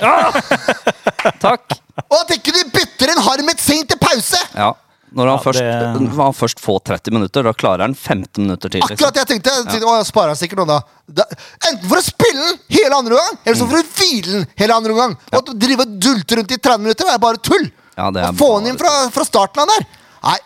Takk! 1.47 1.79
Og 2.11 2.19
at 2.25 2.35
ikke 2.37 2.53
du 2.59 2.61
bytter 2.75 3.15
en 3.15 3.23
Harmet 3.29 3.63
Singh 3.63 3.87
til 3.89 4.01
pause! 4.03 4.41
Ja. 4.57 4.73
Når 5.17 5.31
han, 5.31 5.37
Ja, 5.39 5.43
først, 5.43 5.63
det- 5.65 6.17
han 6.17 6.33
først 6.37 6.59
får 6.61 6.81
30 6.85 7.13
minutter, 7.17 7.43
da 7.43 7.53
klarer 7.57 7.81
han 7.87 7.95
15 7.95 8.43
minutter 8.45 8.69
til. 8.69 8.81
liksom. 8.83 8.97
Akkurat 8.99 9.17
jeg 9.17 9.27
tenkte. 9.31 9.49
Jeg 9.57 9.65
tenkte, 9.71 9.89
Å, 9.89 9.95
jeg 9.97 10.07
sparer 10.11 10.37
sikkert 10.37 10.59
noe 10.61 10.67
da. 10.67 10.81
da. 11.09 11.25
Enten 11.71 11.89
for 11.89 11.97
å 11.97 12.05
spille 12.05 12.43
den 12.51 12.59
hele 12.77 12.95
andre 12.99 13.17
gang, 13.17 13.39
eller 13.47 13.57
så 13.57 13.69
for 13.71 13.81
å 13.81 13.87
hvile 13.97 14.33
den 14.33 14.47
hele 14.61 14.77
andre 14.77 14.93
gang. 14.95 15.17
Og 15.33 15.39
at 15.41 15.47
du 15.47 15.67
og 15.73 15.87
dulte 15.99 16.37
rundt 16.37 16.53
i 16.53 16.59
30 16.61 16.83
minutter, 16.85 17.09
er 17.09 17.19
bare 17.19 17.39
tull. 17.41 17.71
Ja, 17.97 18.11
det 18.11 18.23
er 18.23 18.33
få 18.37 18.51
bare 18.53 18.61
han 18.61 18.67
inn 18.69 18.77
fra, 18.77 18.93
fra 19.11 19.25
starten 19.25 19.63
av 19.65 19.69
der. 19.73 19.87
Nei. 20.23 20.39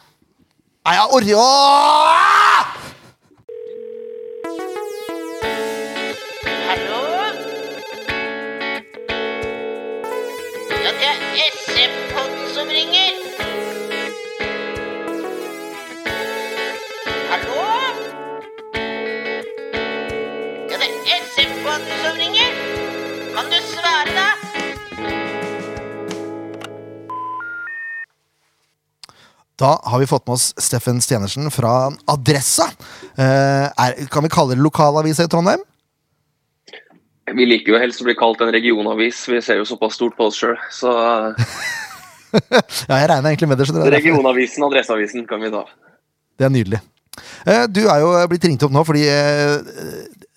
Nei, 0.86 0.94
jeg 0.94 1.10
orker 1.18 1.36
Da 29.60 29.74
har 29.84 30.00
vi 30.00 30.06
fått 30.08 30.24
med 30.26 30.38
oss 30.38 30.50
Steffen 30.56 31.00
Stenersen 31.04 31.50
fra 31.52 31.90
Adressa. 32.08 32.70
Eh, 33.16 33.66
er, 33.68 33.98
kan 34.12 34.24
vi 34.24 34.30
kalle 34.32 34.54
det 34.56 34.62
lokalavisa 34.64 35.26
i 35.26 35.30
Trondheim? 35.32 35.60
Vi 37.30 37.44
liker 37.46 37.74
jo 37.76 37.80
helst 37.82 38.00
å 38.02 38.06
bli 38.08 38.16
kalt 38.18 38.40
en 38.42 38.50
regionavis, 38.54 39.20
vi 39.30 39.38
ser 39.44 39.60
jo 39.60 39.66
såpass 39.68 39.94
stort 40.00 40.16
på 40.18 40.26
oss 40.30 40.38
sjøl. 40.40 40.56
Så 40.74 40.90
Ja, 42.30 42.94
jeg 43.02 43.08
regner 43.10 43.32
egentlig 43.32 43.48
med 43.50 43.58
det. 43.60 43.66
regionavisen, 43.92 44.64
Adresseavisen, 44.66 45.26
kan 45.28 45.42
vi 45.42 45.50
ta. 45.52 45.64
Det 46.38 46.46
er 46.46 46.52
nydelig. 46.54 46.80
Eh, 47.44 47.66
Du 47.68 47.82
er 47.84 48.00
jo 48.02 48.10
blitt 48.30 48.46
ringt 48.48 48.62
opp 48.66 48.72
nå 48.74 48.84
fordi 48.86 49.04
eh, 49.10 49.58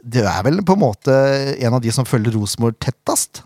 du 0.04 0.20
er 0.26 0.44
vel 0.46 0.60
på 0.68 0.76
en 0.76 0.84
måte 0.84 1.16
en 1.64 1.78
av 1.78 1.82
de 1.82 1.94
som 1.96 2.06
følger 2.06 2.36
Rosenborg 2.36 2.76
tettest? 2.84 3.44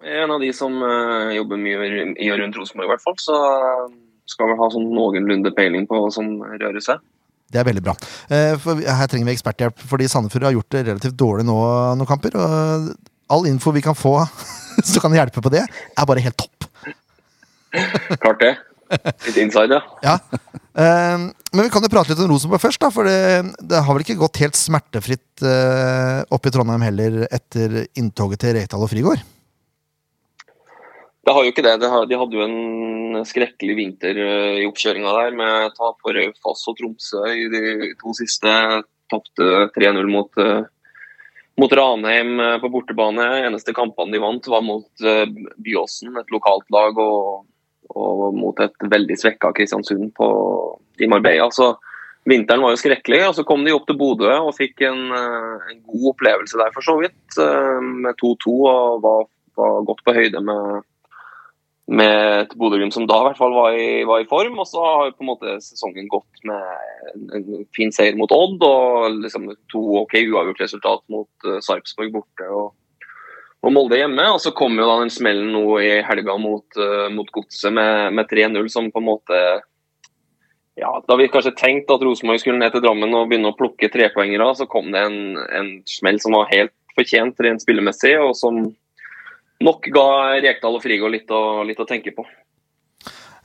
Jeg 0.00 0.16
er 0.16 0.24
en 0.24 0.32
av 0.32 0.40
de 0.40 0.48
som 0.56 0.76
uh, 0.80 1.28
jobber 1.34 1.60
mye 1.60 1.88
i 2.16 2.30
og 2.32 2.40
rundt 2.40 2.56
Rosenborg, 2.56 2.88
i 2.88 2.92
hvert 2.94 3.04
fall. 3.04 3.16
Så 3.20 3.36
eh, 3.36 3.88
skal 4.30 4.48
vel 4.48 4.60
ha 4.60 4.68
sånn 4.72 4.86
noenlunde 4.94 5.52
peiling 5.52 5.84
på 5.90 5.98
hva 6.00 6.08
som 6.14 6.38
rører 6.40 6.80
seg. 6.84 7.02
Det 7.50 7.60
er 7.60 7.66
veldig 7.66 7.82
bra. 7.84 7.92
Eh, 8.32 8.54
For 8.62 8.78
her 8.80 9.10
trenger 9.10 9.28
vi 9.28 9.34
eksperthjelp, 9.34 9.82
fordi 9.90 10.06
Sandefjord 10.08 10.46
har 10.46 10.54
gjort 10.54 10.72
det 10.72 10.84
relativt 10.86 11.18
dårlig 11.20 11.44
nå 11.48 11.56
noen 11.98 12.08
kamper. 12.08 12.36
Og 12.38 12.86
all 13.34 13.48
info 13.50 13.74
vi 13.76 13.82
kan 13.84 13.98
få 13.98 14.14
som 14.88 15.04
kan 15.04 15.16
hjelpe 15.18 15.42
på 15.44 15.52
det, 15.52 15.66
er 15.68 16.08
bare 16.08 16.22
helt 16.24 16.38
topp. 16.40 16.68
Klart 18.22 18.40
det. 18.40 18.54
Litt 19.26 19.36
inside, 19.38 19.76
ja. 19.76 19.82
Ja. 20.02 20.14
Men 20.74 21.60
vi 21.62 21.68
kan 21.70 21.84
jo 21.84 21.90
prate 21.92 22.10
litt 22.10 22.22
om 22.24 22.30
Rosenborg 22.32 22.62
først, 22.62 22.80
da. 22.82 22.88
For 22.94 23.06
det, 23.06 23.52
det 23.68 23.82
har 23.84 23.92
vel 23.92 24.06
ikke 24.06 24.18
gått 24.22 24.40
helt 24.42 24.58
smertefritt 24.58 25.44
oppe 25.44 26.50
i 26.50 26.54
Trondheim 26.54 26.88
heller 26.88 27.20
etter 27.28 27.84
inntoget 28.00 28.42
til 28.46 28.56
Reital 28.56 28.86
og 28.86 28.90
Frigård? 28.90 29.22
Det 31.26 31.34
har 31.36 31.44
jo 31.44 31.52
ikke 31.52 31.64
det. 31.66 31.76
det 31.82 31.90
har, 31.92 32.06
de 32.08 32.16
hadde 32.16 32.38
jo 32.38 32.44
en 32.46 33.24
skrekkelig 33.28 33.76
vinter 33.76 34.16
eh, 34.16 34.60
i 34.62 34.68
oppkjøringa 34.68 35.12
der, 35.18 35.34
med 35.36 35.74
tap 35.76 35.98
for 36.00 36.16
Raufoss 36.16 36.64
og 36.70 36.78
Tromsø 36.78 37.24
i 37.28 37.48
de 37.52 37.90
to 38.00 38.14
siste. 38.16 38.54
Tapte 39.10 39.48
3-0 39.74 40.08
mot, 40.08 40.40
eh, 40.40 40.62
mot 41.60 41.76
Ranheim 41.76 42.40
eh, 42.40 42.56
på 42.62 42.70
bortebane. 42.72 43.26
Eneste 43.44 43.76
kampene 43.76 44.16
de 44.16 44.22
vant, 44.22 44.48
var 44.48 44.64
mot 44.64 45.04
eh, 45.04 45.26
Byåsen, 45.60 46.16
et 46.22 46.32
lokalt 46.32 46.64
lag, 46.72 46.96
og, 46.96 47.44
og 47.92 48.26
mot 48.38 48.64
et 48.64 48.88
veldig 48.88 49.20
svekka 49.20 49.52
Kristiansund 49.56 50.14
på, 50.16 50.28
i 51.04 51.10
Marbella. 51.10 51.50
Så 51.52 51.74
vinteren 52.30 52.64
var 52.64 52.72
jo 52.72 52.80
skrekkelig. 52.80 53.26
og 53.28 53.36
Så 53.36 53.44
kom 53.44 53.66
de 53.66 53.76
opp 53.76 53.84
til 53.90 54.00
Bodø 54.00 54.30
og 54.38 54.54
fikk 54.56 54.86
en, 54.88 55.10
eh, 55.20 55.72
en 55.74 55.82
god 55.84 56.14
opplevelse 56.14 56.56
der, 56.64 56.72
for 56.72 56.86
så 56.86 56.96
vidt. 57.02 57.20
eh, 57.36 57.80
Med 58.06 58.16
2-2 58.24 58.56
og 58.72 59.02
var, 59.04 59.28
var 59.60 59.84
godt 59.84 60.06
på 60.06 60.16
høyde 60.16 60.40
med 60.40 60.80
med 61.90 62.44
et 62.44 62.52
Bodø-Glimt 62.58 62.94
som 62.94 63.06
da 63.10 63.16
i 63.18 63.24
hvert 63.26 63.38
fall 63.40 63.54
var 63.54 63.74
i, 63.74 64.02
var 64.06 64.22
i 64.22 64.28
form. 64.30 64.58
Og 64.62 64.68
så 64.68 64.82
har 64.84 65.14
på 65.14 65.24
en 65.24 65.30
måte 65.32 65.56
sesongen 65.64 66.10
gått 66.10 66.44
med 66.46 67.32
en 67.34 67.64
fin 67.76 67.90
seier 67.94 68.18
mot 68.18 68.30
Odd 68.34 68.62
og 68.66 69.16
liksom 69.24 69.48
to 69.72 69.82
ok 70.04 70.20
uavgjort 70.22 70.62
resultat 70.62 71.02
mot 71.12 71.48
uh, 71.48 71.58
Sarpsborg 71.64 72.12
borte 72.14 72.46
og, 72.46 72.70
og 73.66 73.74
Molde 73.74 73.98
hjemme. 73.98 74.28
Og 74.36 74.38
så 74.42 74.54
kom 74.56 74.78
jo 74.78 74.86
da 74.86 75.00
den 75.02 75.10
smellen 75.12 75.50
nå 75.56 75.64
i 75.82 75.96
helga 76.06 76.38
mot, 76.38 76.68
uh, 76.78 77.08
mot 77.14 77.30
Godset 77.34 77.74
med, 77.74 78.14
med 78.18 78.30
3-0, 78.30 78.70
som 78.70 78.92
på 78.94 79.02
en 79.02 79.10
måte 79.10 79.42
ja, 80.78 80.94
Da 81.04 81.16
vi 81.18 81.26
kanskje 81.28 81.56
tenkte 81.58 81.98
at 81.98 82.04
Rosenborg 82.06 82.40
skulle 82.40 82.60
ned 82.60 82.72
til 82.72 82.80
Drammen 82.84 83.12
og 83.18 83.26
begynne 83.28 83.50
å 83.50 83.56
plukke 83.58 83.90
trepoengere, 83.92 84.46
så 84.56 84.64
kom 84.70 84.94
det 84.94 85.02
en, 85.02 85.18
en 85.58 85.72
smell 85.90 86.20
som 86.22 86.38
var 86.38 86.48
helt 86.54 86.72
fortjent 86.96 87.42
rent 87.42 87.60
spillemessig, 87.60 88.14
og 88.22 88.32
som 88.38 88.62
nok 89.64 89.90
ga 89.92 90.06
Rekdal 90.42 90.78
og 90.78 90.84
Frigård 90.84 91.14
litt, 91.14 91.32
litt 91.68 91.82
å 91.82 91.88
tenke 91.88 92.14
på. 92.16 92.24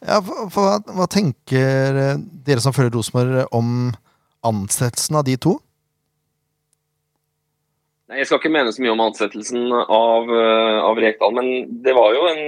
Ja, 0.05 0.19
for, 0.21 0.49
for, 0.53 0.67
hva, 0.67 0.95
hva 0.97 1.07
tenker 1.09 1.99
eh, 1.99 2.17
dere 2.45 2.61
som 2.63 2.75
følger 2.75 2.93
Rosenborg 2.97 3.45
om 3.55 3.69
ansettelsen 4.45 5.17
av 5.17 5.25
de 5.27 5.37
to? 5.41 5.55
Nei, 8.11 8.19
Jeg 8.21 8.29
skal 8.29 8.41
ikke 8.41 8.53
mene 8.53 8.73
så 8.75 8.83
mye 8.83 8.93
om 8.93 9.05
ansettelsen 9.07 9.71
av, 9.73 10.29
eh, 10.29 10.79
av 10.85 10.99
Rekdal, 11.01 11.33
men 11.37 11.79
det 11.85 11.95
var 11.97 12.13
jo 12.13 12.27
en 12.29 12.43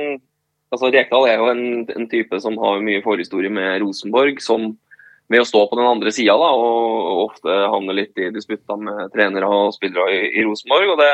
altså 0.76 0.92
Rekdal 0.92 1.30
er 1.30 1.40
jo 1.40 1.48
en, 1.48 1.64
en 1.96 2.10
type 2.12 2.38
som 2.44 2.58
har 2.60 2.84
mye 2.84 3.02
forhistorie 3.06 3.50
med 3.54 3.80
Rosenborg, 3.82 4.42
som 4.44 4.74
ved 5.32 5.44
å 5.44 5.48
stå 5.48 5.64
på 5.68 5.80
den 5.80 5.88
andre 5.88 6.12
sida 6.16 6.36
og 6.36 7.24
ofte 7.26 7.52
havne 7.72 7.96
litt 7.96 8.20
i 8.20 8.30
disputter 8.36 8.80
med 8.80 9.12
trenere 9.16 9.48
og 9.48 9.74
spillere 9.76 10.12
i, 10.14 10.22
i 10.40 10.46
Rosenborg. 10.48 10.94
og 10.94 11.02
det 11.02 11.12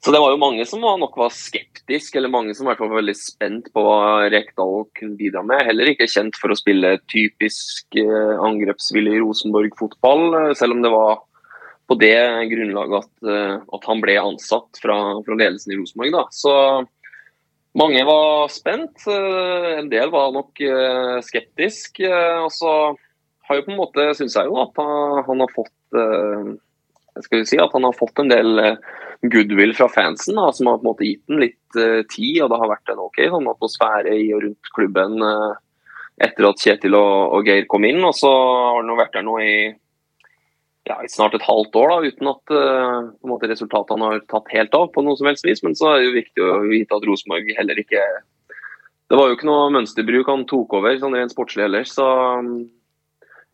så 0.00 0.12
det 0.14 0.20
var 0.22 0.32
jo 0.32 0.40
mange 0.40 0.64
som 0.64 0.80
var, 0.80 0.96
nok 0.96 1.16
var 1.20 1.32
skeptisk, 1.34 2.14
eller 2.16 2.32
mange 2.32 2.54
som 2.56 2.64
i 2.64 2.70
hvert 2.70 2.78
fall 2.80 2.88
var 2.88 3.02
veldig 3.02 3.14
spent 3.20 3.66
på 3.74 3.82
hva 3.84 4.28
Rekdal 4.32 4.86
kunne 4.96 5.18
bidra 5.18 5.42
med. 5.44 5.60
Heller 5.68 5.90
ikke 5.90 6.08
kjent 6.08 6.38
for 6.40 6.52
å 6.52 6.56
spille 6.56 6.94
typisk 7.12 7.98
eh, 8.00 8.38
angrepsvillig 8.40 9.18
Rosenborg-fotball, 9.20 10.24
eh, 10.38 10.54
selv 10.56 10.78
om 10.78 10.80
det 10.86 10.92
var 10.94 11.20
på 11.90 11.98
det 12.00 12.16
grunnlaget 12.48 12.96
at, 13.02 13.12
eh, 13.28 13.58
at 13.76 13.90
han 13.90 14.00
ble 14.00 14.16
ansatt 14.22 14.80
fra, 14.80 14.96
fra 15.26 15.36
ledelsen 15.36 15.76
i 15.76 15.78
Rosenborg. 15.82 16.16
Da. 16.16 16.24
Så 16.32 16.56
Mange 17.78 18.00
var 18.02 18.48
spent. 18.50 19.04
En 19.06 19.86
del 19.92 20.10
var 20.10 20.32
nok 20.34 20.58
skeptisk. 21.22 22.00
Og 22.02 22.48
så 22.50 22.72
har 23.46 23.60
jo 23.60 23.62
på 23.62 23.70
en 23.70 23.78
måte, 23.78 24.08
syns 24.18 24.34
jeg 24.34 24.48
jo 24.48 24.56
at 24.58 24.80
han, 24.82 25.44
har 25.44 25.52
fått 25.54 26.00
skal 27.18 27.40
vi 27.42 27.48
si 27.50 27.58
at 27.60 27.72
han 27.74 27.86
har 27.86 27.96
fått 27.96 28.22
en 28.22 28.30
del 28.30 28.62
eh, 28.62 28.78
goodwill 29.22 29.74
fra 29.76 29.88
fansen, 29.92 30.38
da, 30.38 30.52
som 30.52 30.70
har 30.70 30.78
på 30.78 30.86
en 30.86 30.90
måte 30.92 31.08
gitt 31.08 31.24
den 31.28 31.42
litt 31.42 31.78
uh, 31.78 32.00
tid. 32.08 32.40
og 32.42 32.52
Det 32.52 32.60
har 32.62 32.72
vært 32.72 32.92
en 32.92 33.02
ok 33.04 33.20
sånn 33.34 33.50
atmosfære 33.50 34.16
i 34.16 34.30
og 34.36 34.46
rundt 34.46 34.72
klubben 34.76 35.20
uh, 35.24 35.52
etter 36.20 36.48
at 36.48 36.64
Kjetil 36.64 36.96
og, 36.96 37.36
og 37.36 37.48
Geir 37.48 37.68
kom 37.70 37.84
inn. 37.88 38.00
Og 38.06 38.16
så 38.16 38.30
har 38.30 38.80
han 38.80 38.96
vært 38.96 39.18
der 39.18 39.26
nå 39.26 39.36
i 39.44 39.54
ja, 40.88 40.96
i 41.04 41.10
snart 41.12 41.36
et 41.36 41.44
halvt 41.44 41.76
år, 41.76 41.92
da, 41.92 42.08
uten 42.08 42.30
at 42.32 42.54
uh, 42.56 43.46
resultatene 43.52 44.08
har 44.08 44.24
tatt 44.32 44.48
helt 44.54 44.74
av 44.74 44.88
på 44.94 45.04
noe 45.04 45.18
som 45.18 45.28
helst 45.28 45.46
vis. 45.46 45.62
Men 45.66 45.76
så 45.78 45.92
er 45.92 46.00
det 46.00 46.08
jo 46.08 46.18
viktig 46.18 46.46
å 46.46 46.58
vite 46.70 46.96
at 46.96 47.06
Rosenborg 47.06 47.52
heller 47.58 47.80
ikke 47.84 48.02
Det 49.10 49.18
var 49.18 49.28
jo 49.28 49.36
ikke 49.36 49.48
noe 49.50 49.70
mønsterbruk 49.74 50.28
han 50.30 50.48
tok 50.48 50.78
over, 50.80 50.96
sånn 50.98 51.16
rent 51.18 51.34
sportslig 51.34 51.66
heller. 51.66 51.84
Så 51.88 52.06
um, 52.40 52.70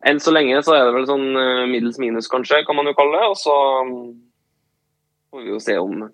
enn 0.05 0.19
så 0.21 0.33
lenge 0.33 0.59
så 0.65 0.75
er 0.75 0.87
det 0.87 0.95
vel 0.95 1.07
sånn 1.09 1.27
eh, 1.33 1.65
middels 1.71 1.97
minus, 2.01 2.29
kanskje, 2.31 2.63
kan 2.67 2.77
man 2.77 2.89
jo 2.89 2.95
kalle 2.97 3.17
det. 3.17 3.29
Og 3.31 3.39
så 3.39 3.55
um, 3.81 3.95
får 5.31 5.45
vi 5.45 5.53
jo 5.53 5.61
se 5.63 5.77
om, 5.81 6.05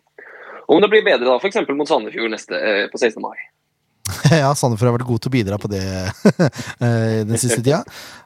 om 0.67 0.84
det 0.84 0.91
blir 0.93 1.06
bedre, 1.06 1.28
da, 1.28 1.36
f.eks. 1.39 1.63
mot 1.74 1.89
Sandefjord 1.89 2.34
neste, 2.34 2.60
eh, 2.60 2.86
på 2.91 3.02
16. 3.02 3.19
mai. 3.24 3.36
Ja, 4.34 4.54
Sandefjord 4.58 4.91
har 4.91 4.98
vært 4.98 5.10
god 5.10 5.24
til 5.24 5.32
å 5.32 5.36
bidra 5.38 5.60
på 5.62 5.72
det 5.72 5.84
eh, 6.84 7.22
den 7.28 7.38
siste 7.39 7.62
tida. 7.62 7.84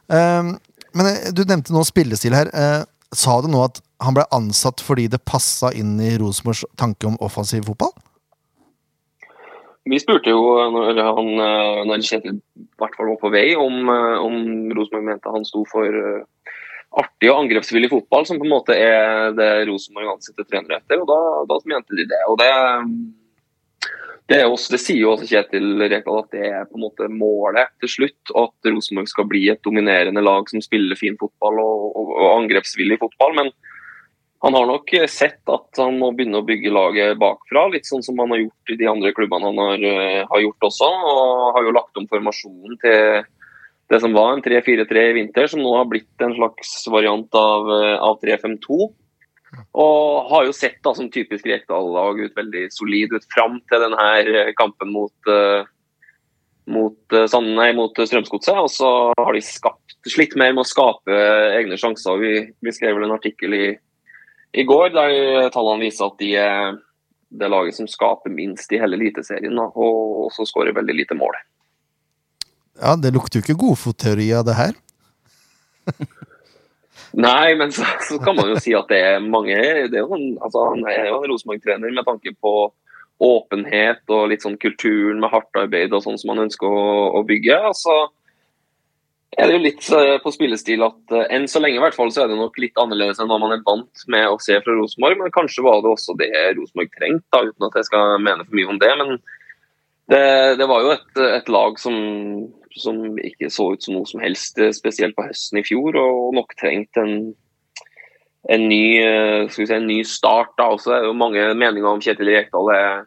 Um, 0.08 0.56
men 0.98 1.12
du 1.36 1.44
nevnte 1.46 1.76
nå 1.76 1.84
spillestil 1.86 2.34
her. 2.34 2.50
Sa 3.14 3.36
du 3.44 3.50
nå 3.52 3.60
at 3.62 3.82
han 4.02 4.16
ble 4.16 4.24
ansatt 4.34 4.82
fordi 4.82 5.06
det 5.12 5.20
passa 5.28 5.70
inn 5.76 5.98
i 6.02 6.16
Rosenborgs 6.18 6.64
tanke 6.80 7.06
om 7.10 7.20
offensiv 7.22 7.68
fotball? 7.68 7.92
Vi 9.88 10.00
spurte 10.02 10.34
jo 10.34 10.42
når, 10.74 11.00
han, 11.04 11.30
eh, 11.44 11.84
når 11.88 12.04
Kjetil 12.06 12.40
hvert 12.80 12.98
fall 12.98 13.12
var 13.14 13.20
på 13.22 13.32
vei, 13.34 13.48
om, 13.60 13.78
eh, 13.94 14.18
om 14.24 14.40
Rosenborg 14.76 15.06
mente 15.08 15.34
han 15.34 15.46
sto 15.48 15.64
for 15.70 15.86
eh, 15.86 16.26
artig 16.98 17.30
og 17.32 17.44
angrepsvillig 17.44 17.92
fotball, 17.92 18.26
som 18.28 18.40
på 18.40 18.48
en 18.48 18.54
måte 18.56 18.76
er 18.78 19.36
det 19.38 19.52
Rosenborg 19.70 20.16
ansetter 20.16 20.48
trenere 20.48 20.82
etter. 20.82 21.04
og 21.04 21.10
Da, 21.12 21.22
da 21.52 21.60
mente 21.70 21.98
de 22.00 22.08
det. 22.10 22.22
og 22.32 22.40
det, 22.42 22.52
det, 24.32 24.42
også, 24.46 24.74
det 24.76 24.82
sier 24.84 25.02
jo 25.04 25.14
også 25.14 25.30
Kjetil 25.30 25.84
Rekdal 25.84 26.22
at 26.24 26.34
det 26.36 26.46
er 26.48 26.68
på 26.68 26.80
en 26.80 26.86
måte 26.88 27.10
målet 27.12 27.72
til 27.84 27.94
slutt. 27.96 28.36
At 28.36 28.72
Rosenborg 28.72 29.12
skal 29.12 29.30
bli 29.30 29.46
et 29.54 29.64
dominerende 29.68 30.24
lag 30.24 30.50
som 30.52 30.64
spiller 30.64 31.00
fin 31.00 31.20
fotball 31.20 31.62
og, 31.64 31.90
og, 31.94 32.14
og 32.18 32.30
angrepsvillig 32.42 33.00
fotball. 33.04 33.36
men 33.42 33.54
han 34.46 34.54
har 34.54 34.68
nok 34.70 34.92
sett 35.10 35.42
at 35.50 35.80
han 35.82 35.98
må 35.98 36.12
begynne 36.14 36.44
å 36.44 36.46
bygge 36.46 36.74
laget 36.74 37.18
bakfra, 37.22 37.66
litt 37.74 37.88
sånn 37.90 38.04
som 38.06 38.20
han 38.22 38.36
har 38.36 38.44
gjort 38.44 38.74
i 38.74 38.78
de 38.78 38.90
andre 38.92 39.14
klubbene 39.18 39.50
han 39.50 39.62
har, 39.64 39.82
eh, 39.82 40.26
har 40.30 40.44
gjort 40.44 40.68
også. 40.70 40.90
Og 41.14 41.56
har 41.56 41.66
jo 41.66 41.74
lagt 41.74 41.98
om 41.98 42.06
formasjonen 42.12 42.78
til 42.84 43.26
det 43.90 44.02
som 44.04 44.14
var 44.14 44.36
en 44.36 44.44
3-4-3 44.44 45.04
i 45.10 45.16
vinter, 45.16 45.48
som 45.48 45.64
nå 45.64 45.72
har 45.78 45.88
blitt 45.88 46.24
en 46.24 46.36
slags 46.36 46.74
variant 46.92 47.34
av, 47.40 47.70
eh, 47.72 47.96
av 48.04 48.20
3-5-2. 48.22 48.92
Og 49.80 50.30
har 50.30 50.46
jo 50.46 50.54
sett 50.54 50.82
da 50.84 50.94
som 50.94 51.10
typisk 51.10 51.48
Rekdal-lag 51.48 52.20
ut 52.20 52.36
veldig 52.36 52.68
solid 52.76 53.16
ut 53.16 53.26
fram 53.34 53.62
til 53.72 53.86
denne 53.86 54.54
kampen 54.60 54.92
mot, 54.92 55.16
eh, 55.32 55.64
mot, 56.68 57.00
eh, 57.14 57.74
mot 57.74 57.96
Strømsgodset. 57.96 58.58
Og 58.60 58.70
så 58.70 59.14
har 59.18 59.34
de 59.34 59.40
skapt, 59.40 59.96
slitt 60.06 60.36
mer 60.36 60.52
med 60.52 60.66
å 60.66 60.68
skape 60.68 61.08
egne 61.08 61.80
sjanser. 61.80 62.20
Vi, 62.20 62.54
vi 62.62 62.72
skrev 62.72 62.96
vel 62.96 63.06
en 63.06 63.18
artikkel 63.18 63.54
i 63.54 63.78
i 64.54 64.64
går, 64.68 64.92
der 64.96 65.50
tallene 65.54 65.84
viser 65.86 66.08
at 66.08 66.20
de 66.22 66.32
er 66.40 66.78
det 67.28 67.50
laget 67.52 67.76
som 67.76 67.90
skaper 67.90 68.32
minst 68.32 68.72
i 68.72 68.80
hele 68.80 68.96
Eliteserien, 68.96 69.58
og 69.60 70.28
også 70.30 70.48
skårer 70.48 70.76
veldig 70.76 70.96
lite 70.96 71.18
mål. 71.18 71.36
Ja, 72.78 72.96
det 72.96 73.14
lukter 73.16 73.40
jo 73.40 73.46
ikke 73.46 73.60
godfotteori 73.66 74.30
av 74.38 74.46
det 74.48 74.56
her. 74.58 74.74
Nei, 77.18 77.56
men 77.58 77.72
så, 77.72 77.86
så 78.04 78.18
kan 78.22 78.36
man 78.38 78.52
jo 78.52 78.60
si 78.62 78.74
at 78.78 78.90
det 78.92 78.98
er 79.00 79.24
mange 79.24 79.56
det 79.56 79.96
er 79.96 80.04
jo 80.04 80.18
altså, 80.44 80.66
Han 80.74 80.84
er 80.92 81.08
jo 81.08 81.22
en 81.22 81.32
Rosenborg-trener 81.32 81.94
med 81.96 82.06
tanke 82.06 82.34
på 82.36 82.52
åpenhet 83.24 84.04
og 84.14 84.28
litt 84.30 84.44
sånn 84.44 84.60
kulturen 84.62 85.22
med 85.24 85.32
hardt 85.32 85.58
arbeid 85.58 85.96
og 85.96 86.04
sånn 86.04 86.20
som 86.22 86.36
han 86.36 86.44
ønsker 86.46 86.68
å, 86.70 86.90
å 87.18 87.24
bygge. 87.26 87.56
altså 87.72 87.96
er 89.36 89.50
det 89.50 89.58
jo 89.58 89.64
litt 89.64 89.88
eh, 89.92 90.18
på 90.24 90.32
spillestil 90.32 90.84
at 90.86 91.14
eh, 91.14 91.26
enn 91.36 91.48
så 91.52 91.60
lenge 91.60 91.78
i 91.78 91.82
hvert 91.84 91.96
fall 91.98 92.12
så 92.14 92.24
er 92.24 92.30
det 92.32 92.38
nok 92.40 92.56
litt 92.62 92.80
annerledes 92.80 93.20
enn 93.20 93.28
hva 93.28 93.40
man 93.42 93.54
er 93.58 93.64
vant 93.66 94.06
med 94.10 94.30
å 94.30 94.38
se 94.42 94.56
fra 94.64 94.76
Rosenborg. 94.78 95.20
Men 95.20 95.34
kanskje 95.36 95.66
var 95.66 95.82
det 95.84 95.92
også 95.92 96.16
det 96.20 96.30
Rosenborg 96.56 96.94
trengte, 96.96 97.42
uten 97.50 97.68
at 97.68 97.76
jeg 97.76 97.90
skal 97.90 98.16
mene 98.24 98.46
for 98.46 98.56
mye 98.56 98.70
om 98.72 98.80
det. 98.82 98.94
Men 99.02 99.12
det, 100.08 100.22
det 100.62 100.68
var 100.70 100.86
jo 100.86 100.94
et, 100.96 101.20
et 101.26 101.52
lag 101.52 101.76
som, 101.82 101.98
som 102.80 103.02
ikke 103.20 103.52
så 103.52 103.74
ut 103.74 103.84
som 103.84 103.98
noe 103.98 104.08
som 104.08 104.24
helst, 104.24 104.62
eh, 104.64 104.72
spesielt 104.76 105.18
på 105.18 105.28
høsten 105.28 105.60
i 105.60 105.66
fjor, 105.68 106.00
og 106.00 106.38
nok 106.38 106.56
trengte 106.58 107.04
en, 107.04 107.20
en, 108.56 108.66
si, 109.52 109.68
en 109.68 109.90
ny 109.90 110.00
start. 110.08 110.56
da, 110.56 110.72
også 110.72 110.96
er 110.96 111.04
det 111.04 111.12
jo 111.12 111.20
mange 111.20 111.44
meninger 111.52 111.90
om 111.92 112.02
Kjetil 112.04 112.32
Rekdal 112.32 112.74
er 112.78 113.06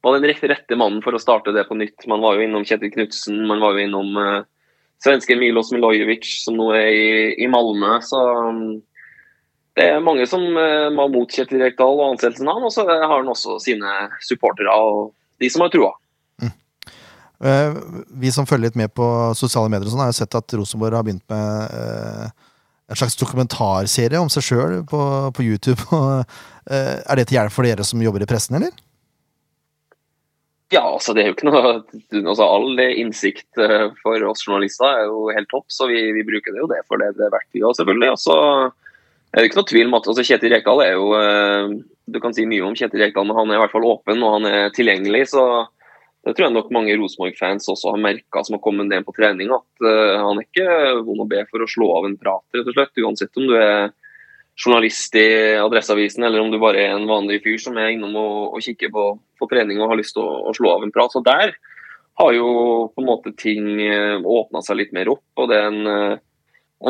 var 0.00 0.16
den 0.16 0.32
rette, 0.48 0.78
mannen 0.80 1.02
for 1.04 1.12
å 1.12 1.20
starte 1.20 1.52
det 1.52 1.66
på 1.68 1.76
nytt. 1.76 2.06
Man 2.08 2.22
var 2.24 2.38
jo 2.38 2.46
innom 2.46 2.62
Kjetil 2.64 2.94
Knutsen, 2.94 3.42
man 3.50 3.60
var 3.60 3.76
jo 3.76 3.82
innom 3.84 4.14
svenske 5.04 5.36
Milos 5.40 5.72
Milojevic, 5.74 6.28
som 6.44 6.58
nå 6.58 6.70
er 6.76 6.90
i, 6.92 7.10
i 7.44 7.48
Malmö. 7.50 7.96
Så 8.04 8.20
um, 8.20 8.80
det 9.78 9.86
er 9.86 10.04
mange 10.04 10.26
som 10.28 10.42
var 10.52 11.08
mot 11.12 11.30
Kjetil 11.30 11.62
Rekdal 11.62 11.94
og 11.94 12.12
ansettelsen 12.12 12.48
av 12.50 12.58
han, 12.58 12.66
og 12.68 12.74
så 12.74 12.84
har 12.90 13.06
han 13.14 13.30
også 13.32 13.56
sine 13.62 13.94
supportere 14.26 14.74
og 14.76 15.12
de 15.40 15.48
som 15.48 15.64
har 15.64 15.72
trua. 15.72 15.94
Eh, 17.44 17.74
vi 18.20 18.32
som 18.32 18.46
følger 18.46 18.68
litt 18.68 18.76
med 18.76 18.92
på 18.92 19.04
sosiale 19.38 19.70
medier, 19.72 19.88
og 19.88 19.94
sånn, 19.94 20.02
har 20.04 20.12
jo 20.12 20.18
sett 20.18 20.36
at 20.36 20.54
Rosenborg 20.58 20.98
har 20.98 21.06
begynt 21.06 21.24
med 21.32 21.76
eh, 21.76 22.50
en 22.90 22.98
slags 23.00 23.16
dokumentarserie 23.16 24.20
om 24.20 24.28
seg 24.32 24.44
sjøl 24.44 24.80
på, 24.88 25.02
på 25.36 25.48
YouTube. 25.48 25.80
Eh, 26.70 27.00
er 27.02 27.18
det 27.18 27.24
til 27.26 27.34
hjelp 27.34 27.50
for 27.50 27.66
dere 27.66 27.82
som 27.82 28.02
jobber 28.04 28.22
i 28.22 28.26
pressen, 28.30 28.54
eller? 28.54 28.70
Ja, 30.70 30.84
altså 30.86 31.14
det 31.16 31.22
er 31.22 31.30
jo 31.30 31.34
ikke 31.34 31.48
noe 31.48 31.70
altså 32.30 32.46
All 32.46 32.78
innsikt 32.78 33.58
eh, 33.58 33.88
for 34.04 34.22
oss 34.28 34.44
journalister 34.46 34.86
er 34.86 35.08
jo 35.08 35.24
helt 35.34 35.50
topp, 35.50 35.66
så 35.72 35.88
vi, 35.90 36.04
vi 36.14 36.22
bruker 36.26 36.54
det 36.54 36.62
jo 36.62 36.68
det 36.70 36.84
for 36.86 37.02
det 37.02 37.10
det 37.18 37.26
er 37.26 37.34
verdt, 37.34 37.48
vi 37.56 37.64
òg, 37.64 37.74
selvfølgelig. 37.74 38.12
Og 38.14 38.20
så 38.22 38.36
er 39.34 39.40
det 39.40 39.48
ikke 39.50 39.60
noe 39.60 39.70
tvil 39.72 39.90
om 39.90 39.98
at 39.98 40.06
altså 40.12 40.26
Kjetil 40.28 40.54
Rekdal 40.54 40.84
er 40.84 40.94
jo 40.94 41.10
eh, 41.18 41.74
Du 42.10 42.20
kan 42.22 42.34
si 42.36 42.46
mye 42.46 42.68
om 42.68 42.78
Kjetil 42.78 43.02
Rekdal, 43.02 43.26
men 43.26 43.38
han 43.38 43.50
er 43.50 43.58
i 43.58 43.62
hvert 43.64 43.74
fall 43.74 43.88
åpen 43.90 44.22
og 44.22 44.38
han 44.38 44.50
er 44.50 44.74
tilgjengelig. 44.76 45.26
så 45.34 45.44
det 46.20 46.34
tror 46.36 46.50
jeg 46.50 46.52
nok 46.52 46.72
mange 46.74 46.94
Rosenborg-fans 47.00 47.68
også 47.72 47.94
har 47.94 48.02
merka 48.02 48.42
som 48.44 48.58
har 48.58 48.62
kommet 48.64 48.90
ned 48.90 49.06
på 49.06 49.14
trening. 49.16 49.48
At 49.56 49.84
uh, 49.86 50.18
han 50.20 50.36
er 50.36 50.44
ikke 50.44 50.98
vond 51.06 51.24
å 51.24 51.28
be 51.30 51.40
for 51.48 51.64
å 51.64 51.68
slå 51.70 51.88
av 51.96 52.08
en 52.10 52.16
prat, 52.20 52.44
rett 52.52 52.68
og 52.68 52.76
slett. 52.76 53.00
Uansett 53.00 53.40
om 53.40 53.46
du 53.48 53.54
er 53.56 53.88
journalist 54.60 55.14
i 55.16 55.26
Adresseavisen 55.60 56.24
eller 56.26 56.42
om 56.42 56.50
du 56.52 56.58
bare 56.60 56.82
er 56.84 56.94
en 56.94 57.08
vanlig 57.08 57.40
fyr 57.44 57.58
som 57.62 57.78
er 57.80 57.94
innom 57.94 58.16
og, 58.20 58.56
og 58.56 58.64
kikker 58.64 58.92
på, 58.92 59.06
på, 59.40 59.48
trening 59.50 59.80
og 59.80 59.92
har 59.92 60.00
lyst 60.00 60.16
til 60.16 60.24
å, 60.24 60.50
å, 60.50 60.54
slå 60.56 60.74
av 60.74 60.84
en 60.84 60.92
prat. 60.94 61.12
Så 61.14 61.22
der 61.24 61.54
har 62.20 62.34
jo 62.36 62.50
på 62.92 63.00
en 63.00 63.08
måte 63.08 63.32
ting 63.38 63.80
åpna 64.20 64.60
seg 64.64 64.82
litt 64.82 64.92
mer 64.96 65.08
opp. 65.12 65.24
og 65.40 65.48
det 65.48 65.56
er 65.56 65.70
en, 65.70 66.18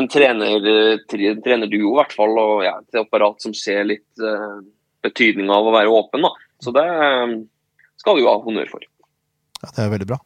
en 0.01 0.09
trener, 0.11 0.67
trenerduo 1.07 1.93
i 1.93 1.97
hvert 1.99 2.15
fall, 2.15 2.35
og 2.35 2.65
ja, 2.65 2.75
et 2.81 2.99
apparat 2.99 3.39
som 3.43 3.55
ser 3.55 3.85
litt 3.87 4.23
uh, 4.23 4.59
betydninga 5.05 5.55
av 5.55 5.69
å 5.69 5.75
være 5.75 5.93
åpen. 5.95 6.27
da. 6.27 6.33
Så 6.61 6.75
det 6.75 6.87
skal 8.01 8.17
du 8.17 8.25
jo 8.25 8.31
ha 8.31 8.41
honnør 8.43 8.67
for. 8.73 8.83
Ja, 9.61 9.71
Det 9.71 9.85
er 9.85 9.95
veldig 9.95 10.09
bra. 10.11 10.19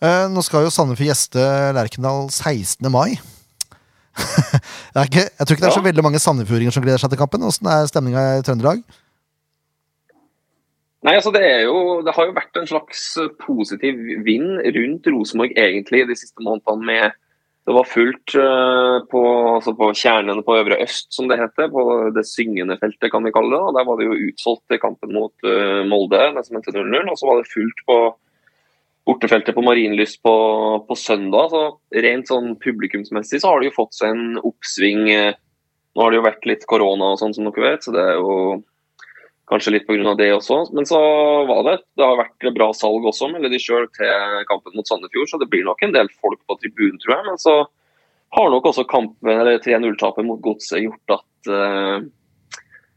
Uh, 0.00 0.30
nå 0.32 0.44
skal 0.46 0.64
jo 0.64 0.72
Sandefjord 0.72 1.10
gjeste 1.10 1.42
Lerkendal 1.76 2.30
16. 2.30 2.86
mai. 2.92 3.18
ikke, 4.98 5.22
jeg 5.28 5.46
tror 5.46 5.56
ikke 5.56 5.64
det 5.64 5.70
er 5.70 5.78
så 5.78 5.86
veldig 5.86 6.04
mange 6.06 6.20
sandefjordinger 6.22 6.74
som 6.74 6.84
gleder 6.84 7.02
seg 7.02 7.12
til 7.12 7.20
kampen. 7.20 7.46
Åssen 7.46 7.68
er 7.70 7.86
stemninga 7.90 8.24
i 8.38 8.44
Trøndelag? 8.46 8.82
Nei, 11.06 11.14
altså 11.16 11.32
det, 11.32 11.40
er 11.40 11.62
jo, 11.64 12.00
det 12.04 12.12
har 12.12 12.28
jo 12.28 12.36
vært 12.36 12.58
en 12.60 12.68
slags 12.68 13.04
positiv 13.40 14.00
vind 14.26 14.58
rundt 14.76 15.08
Rosenborg 15.08 15.54
egentlig 15.56 16.02
de 16.10 16.16
siste 16.18 16.44
månedene. 16.44 16.84
med 16.90 17.14
Det 17.68 17.76
var 17.76 17.88
fullt 17.88 18.34
eh, 18.36 18.96
på, 19.12 19.22
altså 19.54 19.72
på 19.78 19.92
kjernen 19.96 20.42
på 20.44 20.58
Øvre 20.58 20.76
Øst, 20.84 21.08
som 21.14 21.30
det 21.30 21.38
heter. 21.40 21.70
På 21.72 22.10
det 22.12 22.26
syngende 22.28 22.76
feltet, 22.82 23.08
kan 23.14 23.24
vi 23.24 23.32
kalle 23.32 23.54
det. 23.54 23.62
og 23.62 23.78
Der 23.78 23.86
var 23.88 23.96
det 23.96 24.10
jo 24.10 24.18
utsolgt 24.26 24.66
til 24.68 24.82
kampen 24.82 25.14
mot 25.16 25.32
eh, 25.48 25.80
Molde, 25.88 26.20
det 26.36 26.44
som 26.44 26.60
endte 26.60 26.76
0-0. 26.76 27.08
Og 27.08 27.16
så 27.16 27.30
var 27.30 27.40
det 27.40 27.54
fullt 27.54 27.80
på 27.88 27.98
bortefeltet 29.10 29.56
på 29.56 29.64
Marienlyst 29.66 30.22
på, 30.24 30.34
på 30.86 30.96
søndag. 30.98 31.50
Så 31.52 32.00
rent 32.06 32.30
sånn 32.30 32.54
publikumsmessig 32.62 33.42
så 33.42 33.52
har 33.52 33.60
det 33.60 33.70
jo 33.70 33.78
fått 33.82 33.98
seg 33.98 34.14
en 34.14 34.40
oppsving. 34.40 35.06
eh, 35.12 35.38
Nå 35.90 36.04
har 36.04 36.12
det 36.12 36.20
jo 36.20 36.26
vært 36.28 36.46
litt 36.46 36.66
korona 36.70 37.08
og 37.12 37.18
sånn, 37.18 37.32
som 37.34 37.48
dere 37.48 37.64
vet, 37.64 37.82
så 37.82 37.90
det 37.90 38.02
er 38.12 38.20
jo 38.20 38.34
kanskje 39.50 39.72
litt 39.74 39.88
pga. 39.88 40.14
det 40.14 40.28
også. 40.32 40.60
Men 40.76 40.86
så 40.86 41.00
var 41.48 41.64
det 41.66 41.76
det 41.98 42.06
har 42.06 42.20
vært 42.20 42.46
bra 42.54 42.70
salg 42.76 43.08
også, 43.10 43.30
melder 43.32 43.50
de 43.50 43.58
sjøl, 43.58 43.88
til 43.96 44.44
kampen 44.46 44.76
mot 44.78 44.86
Sandefjord. 44.86 45.28
Så 45.32 45.40
det 45.42 45.50
blir 45.50 45.66
nok 45.66 45.82
en 45.82 45.96
del 45.96 46.10
folk 46.20 46.38
på 46.46 46.58
tribunen, 46.60 47.00
tror 47.02 47.16
jeg. 47.16 47.26
Men 47.26 47.42
så 47.42 47.56
har 48.38 48.54
nok 48.54 48.70
også 48.70 48.86
kampen, 48.86 49.32
eller 49.34 49.58
3-0-tapet 49.58 50.26
mot 50.26 50.40
Godset 50.44 50.84
gjort 50.84 51.16
at 51.16 51.50
eh, 51.50 52.06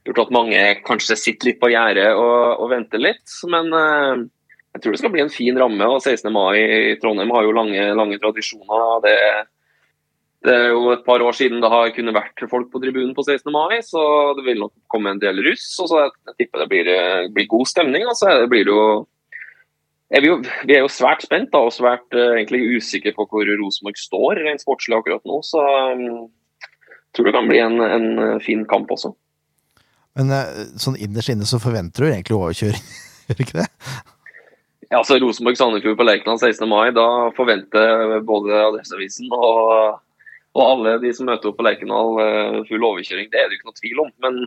gjort 0.06 0.24
at 0.26 0.36
mange 0.36 0.62
kanskje 0.86 1.18
sitter 1.18 1.50
litt 1.50 1.62
på 1.64 1.72
gjerdet 1.74 2.12
og, 2.14 2.62
og 2.62 2.70
venter 2.76 3.02
litt. 3.02 3.26
Men 3.50 3.74
eh, 3.74 4.24
jeg 4.74 4.82
tror 4.82 4.96
det 4.96 5.00
skal 5.02 5.12
bli 5.14 5.22
en 5.22 5.34
fin 5.34 5.58
ramme. 5.60 5.86
og 5.86 6.02
16. 6.02 6.32
mai 6.34 6.58
i 6.60 6.96
Trondheim 7.02 7.34
har 7.36 7.46
jo 7.46 7.54
lange, 7.56 7.84
lange 7.98 8.18
tradisjoner. 8.22 8.86
Det, 9.06 9.18
det 10.48 10.56
er 10.58 10.70
jo 10.74 10.92
et 10.96 11.06
par 11.06 11.22
år 11.22 11.38
siden 11.38 11.62
det 11.62 11.72
har 11.72 11.94
kunnet 11.96 12.18
vært 12.18 12.46
folk 12.50 12.72
på 12.74 12.82
tribunen 12.82 13.14
på 13.16 13.26
16. 13.26 13.52
mai, 13.54 13.80
så 13.86 14.02
det 14.38 14.46
vil 14.48 14.64
nok 14.66 14.74
komme 14.92 15.14
en 15.14 15.22
del 15.22 15.44
russ. 15.46 15.68
og 15.80 15.92
så 15.92 16.02
jeg, 16.02 16.16
jeg 16.32 16.40
tipper 16.42 16.64
det 16.64 16.70
blir, 16.74 16.90
eh, 16.90 17.30
blir 17.36 17.52
god 17.52 17.70
stemning. 17.70 18.08
og 18.08 18.18
så 18.18 18.32
er 18.32 18.42
det- 18.42 18.50
blir 18.50 18.66
jo 18.72 19.08
er 20.14 20.22
vi, 20.22 20.28
jo, 20.30 20.38
vi 20.68 20.76
er 20.76 20.84
jo 20.84 20.92
svært 20.92 21.24
spent 21.26 21.50
da, 21.54 21.64
og 21.66 21.74
svært 21.74 22.06
uh, 22.14 22.36
egentlig 22.38 22.78
usikre 22.78 23.16
på 23.16 23.26
hvor 23.26 23.50
Rosenborg 23.50 23.98
står 23.98 24.44
rent 24.46 24.62
sportslig 24.62 25.00
akkurat 25.00 25.24
nå. 25.26 25.40
Så 25.42 25.58
um, 25.58 26.28
tror 27.16 27.26
det 27.26 27.34
kan 27.34 27.50
bli 27.50 27.62
en, 27.64 27.80
en 27.82 28.08
eh, 28.20 28.40
fin 28.46 28.62
kamp 28.70 28.92
også. 28.94 29.14
Men 30.18 30.30
uh, 30.30 30.66
sånn 30.78 31.00
innerst 31.02 31.34
inne 31.34 31.50
så 31.50 31.62
forventer 31.62 32.06
du 32.06 32.12
egentlig 32.12 32.38
overkjøring, 32.38 32.86
gjør 33.26 33.40
du 33.40 33.44
ikke 33.48 33.64
det? 33.64 33.68
Ja, 34.94 35.00
altså 35.00 35.16
Rosenborg-Sandefjord 35.18 35.96
på 35.98 36.06
Lerkendal 36.06 36.38
16. 36.38 36.68
mai, 36.70 36.92
da 36.94 37.32
forventer 37.34 38.20
både 38.28 38.60
Adresseavisen 38.60 39.32
og, 39.34 39.96
og 40.54 40.62
alle 40.62 41.00
de 41.02 41.10
som 41.18 41.26
møter 41.26 41.50
opp 41.50 41.58
på 41.58 41.66
Lerkendal 41.66 42.20
eh, 42.22 42.58
full 42.68 42.86
overkjøring. 42.92 43.32
Det 43.32 43.40
er 43.42 43.48
det 43.50 43.56
jo 43.56 43.58
ikke 43.58 43.72
noe 43.72 43.80
tvil 43.80 44.04
om. 44.04 44.12
Men 44.22 44.38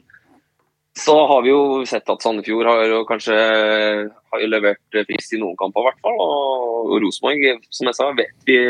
så 1.03 1.17
har 1.33 1.43
vi 1.43 1.51
jo 1.51 1.65
sett 1.91 2.13
at 2.15 2.23
Sandefjord 2.23 2.71
har 2.71 2.85
jo 2.93 3.01
kanskje 3.09 3.35
har 3.35 4.45
jo 4.45 4.53
levert 4.53 5.01
frist 5.09 5.35
i 5.35 5.41
noen 5.43 5.59
kamper, 5.59 5.83
i 5.83 5.89
hvert 5.91 6.07
fall. 6.07 6.23
Og, 6.23 6.95
og 6.95 7.03
Rosenborg, 7.03 7.67
som 7.75 7.91
jeg 7.91 7.99
sa, 7.99 8.09
vet 8.15 8.47
vi 8.47 8.61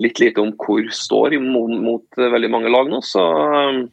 litt 0.00 0.24
lite 0.24 0.40
om 0.40 0.54
hvor 0.64 0.88
står 0.96 1.36
mot, 1.44 1.76
mot 1.76 2.24
veldig 2.38 2.52
mange 2.56 2.72
lag 2.72 2.88
nå. 2.88 3.02
Så 3.04 3.26
eh, 3.36 3.84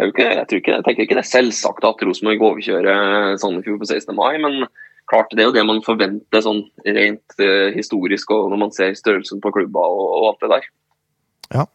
jo 0.00 0.16
ikke, 0.16 0.32
jeg, 0.32 0.48
ikke, 0.62 0.80
jeg 0.80 0.88
tenker 0.88 1.10
ikke 1.10 1.20
det 1.20 1.26
er 1.26 1.30
selvsagt 1.34 1.92
at 1.92 2.08
Rosenborg 2.08 2.48
overkjører 2.54 3.36
Sandefjord 3.36 3.84
på 3.84 3.92
16. 3.92 4.16
mai. 4.16 4.40
men 4.40 4.62
klart 5.10 5.32
det 5.32 5.44
er 5.44 5.50
jo 5.50 5.54
det 5.54 5.64
man 5.68 5.82
forventer 5.86 6.42
sånn 6.44 6.64
rent 6.84 7.40
eh, 7.42 7.70
historisk 7.76 8.32
og 8.34 8.50
når 8.52 8.62
man 8.64 8.74
ser 8.74 8.96
størrelsen 8.98 9.42
på 9.42 9.52
klubba 9.54 9.84
og, 9.86 10.06
og 10.20 10.28
alt 10.32 10.44
det 10.44 10.52
der. 10.54 10.70
Ja. 11.54 11.66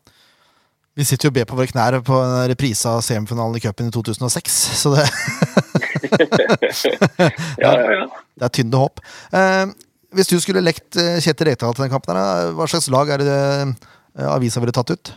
Vi 0.99 1.07
sitter 1.07 1.29
jo 1.29 1.31
og 1.31 1.37
ber 1.39 1.47
på 1.47 1.55
våre 1.55 1.71
knær 1.71 2.01
på 2.03 2.17
en 2.19 2.49
reprise 2.51 2.89
av 2.91 2.99
semifinalen 3.05 3.55
i 3.55 3.63
cupen 3.63 3.87
i 3.87 3.95
2006, 3.95 4.57
så 4.81 4.91
det, 4.97 5.05
Ja, 7.63 7.71
ja, 7.71 7.91
ja. 7.95 8.05
det 8.35 8.47
er 8.47 8.53
tynde 8.57 8.81
håp. 8.81 9.01
Eh, 9.31 9.71
hvis 10.17 10.27
du 10.27 10.37
skulle 10.43 10.63
lekt 10.63 10.97
eh, 10.99 11.19
Kjetil 11.23 11.51
Rekdal 11.51 11.75
til 11.75 11.85
den 11.85 11.93
kampen, 11.93 12.19
her, 12.19 12.51
hva 12.57 12.67
slags 12.69 12.89
lag 12.91 13.11
er 13.15 13.23
det 13.23 13.39
eh, 13.39 14.27
avisa 14.27 14.63
ville 14.63 14.75
tatt 14.75 14.91
ut? 14.91 15.13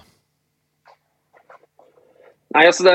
Nei, 2.54 2.68
altså 2.68 2.84
det 2.86 2.94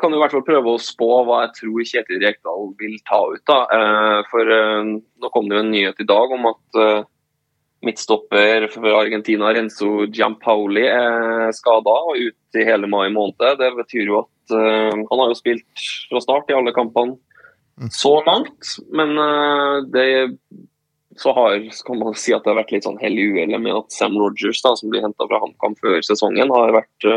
kan 0.00 0.10
jo 0.10 0.18
i 0.18 0.22
hvert 0.24 0.32
fall 0.34 0.42
prøve 0.42 0.72
å 0.74 0.82
spå 0.82 1.08
hva 1.22 1.44
jeg 1.44 1.52
tror 1.60 1.84
Kjetil 1.86 2.24
Rekdal 2.24 2.72
vil 2.80 2.96
ta 3.06 3.20
ut. 3.30 3.42
da. 3.46 3.60
Eh, 3.76 4.18
For 4.32 4.50
eh, 4.50 4.90
nå 5.22 5.30
kom 5.30 5.46
det 5.46 5.60
jo 5.60 5.62
en 5.62 5.70
nyhet 5.70 6.02
i 6.02 6.08
dag 6.10 6.34
om 6.34 6.48
at 6.50 6.80
eh, 6.82 7.04
midtstopper 7.86 8.66
for 8.74 8.90
Argentina, 8.98 9.52
Renzo 9.54 10.08
Giampaoli, 10.10 10.88
er 10.90 11.54
skada 11.54 11.94
og 12.10 12.18
ute 12.18 12.60
i 12.60 12.66
hele 12.66 12.90
mai 12.90 13.06
måned. 13.14 13.62
Det 13.62 13.70
betyr 13.78 14.10
jo 14.10 14.24
at 14.24 14.36
han 14.50 15.06
har 15.06 15.30
jo 15.30 15.36
spilt 15.38 15.84
fra 16.10 16.18
start 16.20 16.50
i 16.50 16.56
alle 16.58 16.72
kampene 16.74 17.14
så 17.94 18.16
langt, 18.26 18.72
men 18.92 19.14
det 19.94 20.08
så 21.16 21.32
har, 21.36 21.62
kan 21.86 22.00
man 22.02 22.18
si 22.18 22.34
at 22.34 22.42
det 22.42 22.50
har 22.50 22.58
vært 22.58 22.74
litt 22.74 22.84
sånn 22.84 22.98
hell 23.00 23.14
i 23.14 23.28
uhellet 23.30 23.62
med 23.62 23.78
at 23.78 23.94
Sam 23.94 24.18
Rogers, 24.18 24.60
da, 24.66 24.74
som 24.76 24.90
blir 24.90 25.06
henta 25.06 25.28
fra 25.30 25.38
HamKam 25.40 25.78
før 25.78 26.02
sesongen, 26.04 26.50
har 26.52 26.74
vært 26.74 27.08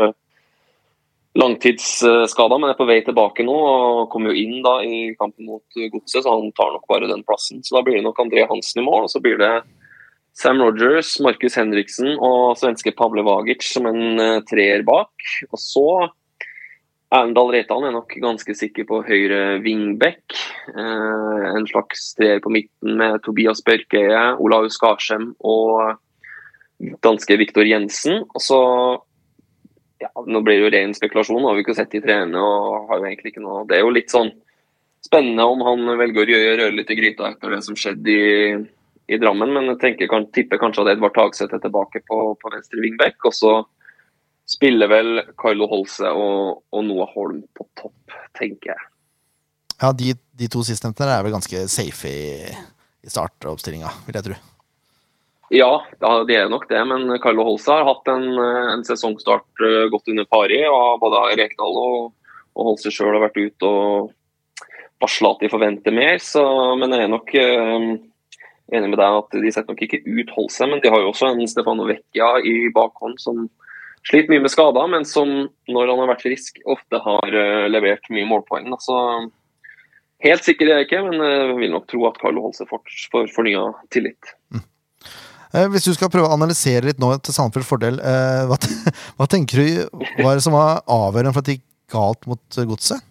langtidsskada, 1.34 2.58
men 2.58 2.70
er 2.70 2.78
på 2.78 2.86
vei 2.88 3.00
tilbake 3.06 3.46
nå. 3.46 3.54
og 3.54 4.10
Kommer 4.12 4.32
jo 4.32 4.42
inn 4.44 4.60
da 4.64 4.76
i 4.86 5.14
kampen 5.18 5.48
mot 5.50 5.64
Godset, 5.74 6.22
så 6.22 6.30
han 6.30 6.52
tar 6.54 6.74
nok 6.74 6.86
bare 6.90 7.10
den 7.10 7.24
plassen. 7.26 7.62
Så 7.64 7.78
da 7.78 7.82
blir 7.86 7.98
det 7.98 8.06
nok 8.06 8.20
André 8.22 8.46
Hansen 8.50 8.82
i 8.82 8.86
mål, 8.86 9.08
og 9.08 9.12
så 9.12 9.22
blir 9.24 9.40
det 9.40 9.54
Sam 10.34 10.62
Rogers, 10.62 11.14
Markus 11.22 11.54
Henriksen 11.58 12.16
og 12.18 12.56
svenske 12.58 12.90
Pavle 12.98 13.22
Vagic 13.26 13.62
som 13.66 13.86
en 13.86 14.18
eh, 14.18 14.42
treer 14.50 14.82
bak. 14.86 15.12
Og 15.52 15.60
så 15.62 15.86
Erlendal 17.14 17.52
Reitan 17.54 17.86
er 17.86 17.94
nok 17.94 18.16
ganske 18.18 18.56
sikker 18.58 18.86
på 18.88 18.98
høyre 19.06 19.60
wingback. 19.62 20.34
Eh, 20.74 21.44
en 21.52 21.68
slags 21.70 22.12
treer 22.18 22.42
på 22.42 22.50
midten 22.50 22.98
med 22.98 23.20
Tobias 23.26 23.62
Børkeie, 23.62 24.24
Olaus 24.42 24.74
Skarsheim 24.80 25.32
og 25.38 26.00
danske 27.06 27.38
Viktor 27.38 27.66
Jensen. 27.66 28.24
Og 28.34 28.42
så 28.42 28.60
ja, 30.04 30.10
Nå 30.26 30.42
blir 30.44 30.58
det 30.58 30.64
jo 30.64 30.72
ren 30.74 30.94
spekulasjon, 30.96 31.44
har 31.48 31.56
vi 31.56 31.64
ikke 31.64 31.76
sett 31.78 31.92
de 31.94 32.02
trene. 32.04 32.40
og 32.40 32.90
har 32.90 33.00
jo 33.00 33.08
egentlig 33.08 33.34
ikke 33.34 33.44
noe, 33.44 33.64
Det 33.68 33.78
er 33.78 33.84
jo 33.84 33.94
litt 33.94 34.12
sånn 34.12 34.32
spennende 35.04 35.44
om 35.44 35.60
han 35.66 35.84
velger 36.00 36.22
å 36.22 36.30
gjøre 36.32 36.56
røre 36.62 36.76
litt 36.78 36.90
i 36.90 36.96
gryta 36.98 37.28
etter 37.30 37.52
det 37.52 37.60
som 37.66 37.76
skjedde 37.76 38.10
i, 38.10 38.54
i 39.12 39.20
Drammen. 39.20 39.52
Men 39.52 39.72
jeg 39.74 39.80
tenker, 39.82 40.10
kan, 40.10 40.28
tipper 40.32 40.60
kanskje 40.60 40.84
at 40.84 40.94
Edvard 40.94 41.16
Tagseth 41.16 41.56
er 41.56 41.62
tilbake 41.64 42.04
på, 42.08 42.20
på 42.40 42.52
venstre 42.52 42.80
wingback. 42.84 43.18
Og 43.28 43.36
så 43.36 43.54
spiller 44.48 44.90
vel 44.92 45.22
Carlo 45.40 45.68
Holse 45.70 46.08
og, 46.08 46.64
og 46.72 46.88
Noah 46.88 47.12
Holm 47.16 47.44
på 47.56 47.68
topp, 47.80 48.16
tenker 48.38 48.74
jeg. 48.74 48.88
Ja, 49.80 49.92
de, 49.92 50.14
de 50.14 50.48
to 50.48 50.62
sistnevnte 50.64 51.08
er 51.08 51.24
vel 51.26 51.34
ganske 51.34 51.66
safe 51.72 52.08
i, 52.08 52.26
i 53.04 53.12
startoppstillinga, 53.12 53.90
vil 54.06 54.20
jeg 54.20 54.28
tro. 54.30 54.40
Ja, 55.52 55.84
det 56.28 56.36
er 56.38 56.48
nok 56.48 56.68
det. 56.70 56.80
Men 56.88 57.18
Carlo 57.22 57.44
Holse 57.44 57.72
har 57.72 57.86
hatt 57.88 58.08
en, 58.08 58.26
en 58.38 58.84
sesongstart 58.86 59.64
eh, 59.64 59.86
godt 59.92 60.08
under 60.12 60.28
pari. 60.30 60.62
og 60.68 61.00
Både 61.02 61.22
Rekdal 61.36 61.80
og, 61.80 62.12
og 62.56 62.70
Holse 62.70 62.92
sjøl 62.94 63.12
har 63.16 63.26
vært 63.26 63.40
ute 63.40 63.68
og 63.68 64.12
varsla 65.02 65.34
at 65.34 65.44
de 65.44 65.52
forventer 65.52 65.94
mer. 65.94 66.18
Så, 66.22 66.42
men 66.80 66.94
jeg 66.94 67.04
er 67.04 67.12
nok 67.12 67.34
eh, 67.36 67.90
enig 68.72 68.90
med 68.90 68.98
deg 69.00 69.20
at 69.20 69.38
de 69.44 69.52
setter 69.52 69.74
nok 69.74 69.84
ikke 69.86 70.02
ut 70.06 70.34
Holse. 70.38 70.70
Men 70.70 70.82
de 70.82 70.92
har 70.92 71.04
jo 71.04 71.12
også 71.12 71.30
en 71.30 71.44
Stefano 71.50 71.86
Vecchia 71.90 72.34
i 72.40 72.56
bakhånd 72.74 73.20
som 73.22 73.46
sliter 74.04 74.34
mye 74.34 74.44
med 74.44 74.52
skader, 74.52 74.88
men 74.92 75.06
som 75.08 75.30
når 75.70 75.88
han 75.88 76.02
har 76.02 76.10
vært 76.12 76.26
frisk, 76.26 76.60
ofte 76.68 77.00
har 77.04 77.40
eh, 77.40 77.70
levert 77.72 78.12
mye 78.12 78.28
målpoeng. 78.28 78.68
da. 78.72 78.80
Så 78.80 78.98
helt 80.24 80.44
sikker 80.44 80.68
er 80.68 80.82
jeg 80.82 80.90
ikke, 80.90 81.04
men 81.08 81.20
jeg 81.20 81.58
vil 81.60 81.74
nok 81.76 81.88
tro 81.92 82.04
at 82.08 82.20
Carlo 82.20 82.48
Holse 82.48 82.68
får, 82.68 82.84
fornya 83.32 83.68
tillit. 83.94 84.34
Eh, 84.56 84.70
Hvis 85.54 85.86
du 85.86 85.92
skal 85.94 86.10
prøve 86.10 86.26
å 86.26 86.34
analysere 86.34 86.88
litt 86.88 86.98
nå 87.02 87.12
til 87.22 87.34
Sandefjords 87.36 87.68
fordel, 87.68 87.98
eh, 88.02 88.44
hva, 88.50 88.58
hva 89.18 89.26
tenker 89.30 89.62
du 89.62 89.98
var 90.24 90.34
det 90.34 90.42
som 90.42 90.56
var 90.56 90.82
avgjørende 90.90 91.34
for 91.34 91.44
at 91.44 91.50
det 91.50 91.58
gikk 91.58 91.66
galt 91.94 92.26
mot 92.30 92.58
eh, 92.58 92.66
godset? 92.66 93.04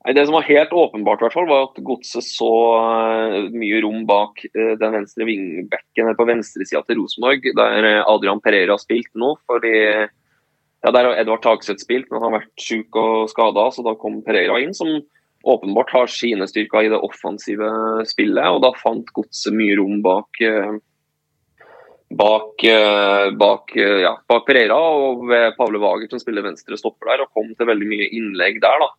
Det 0.00 0.22
som 0.24 0.32
var 0.32 0.46
helt 0.48 0.72
åpenbart, 0.72 1.20
hvert 1.20 1.34
fall, 1.36 1.48
var 1.48 1.66
at 1.66 1.80
Godset 1.84 2.24
så 2.24 2.48
eh, 2.78 3.50
mye 3.52 3.82
rom 3.84 4.06
bak 4.08 4.40
eh, 4.48 4.72
den 4.80 4.94
venstre 4.96 5.26
vingbekken 5.28 6.14
på 6.16 6.26
venstresida 6.30 6.80
til 6.86 7.02
Rosenborg, 7.02 7.44
der 7.58 7.88
eh, 7.88 8.00
Adrian 8.08 8.40
Pereira 8.40 8.78
har 8.78 8.80
spilt 8.80 9.12
nå. 9.12 9.34
fordi 9.50 9.74
ja, 9.76 10.88
Der 10.88 11.04
har 11.04 11.20
Edvard 11.20 11.42
Tagseth 11.44 11.84
spilt, 11.84 12.08
men 12.08 12.22
han 12.22 12.30
har 12.30 12.40
vært 12.40 12.64
syk 12.64 12.96
og 12.96 13.28
skada, 13.28 13.66
så 13.76 13.84
da 13.84 13.92
kom 14.00 14.22
Pereira 14.24 14.56
inn, 14.64 14.72
som 14.72 14.88
åpenbart 15.42 15.90
har 15.94 16.10
sine 16.12 16.46
styrker 16.48 16.84
i 16.84 16.92
det 16.92 17.00
offensive 17.00 17.70
spillet. 18.08 18.44
og 18.44 18.62
Da 18.64 18.72
fant 18.76 19.08
Godset 19.16 19.56
mye 19.56 19.78
rom 19.78 20.02
bak 20.04 20.40
eh, 20.44 20.78
bak, 22.10 22.64
eh, 22.64 23.30
bak, 23.38 23.76
eh, 23.76 24.00
ja, 24.02 24.14
bak 24.28 24.46
Pereira 24.46 24.76
og 24.76 25.28
ved 25.30 25.54
Pavle 25.56 25.78
Wager 25.78 26.10
som 26.10 26.22
spiller 26.22 26.42
venstre 26.42 26.78
stopper 26.78 27.12
der, 27.12 27.22
og 27.24 27.32
kom 27.34 27.52
til 27.54 27.68
veldig 27.70 27.86
mye 27.86 28.08
innlegg 28.10 28.60
der. 28.62 28.82
da. 28.82 28.90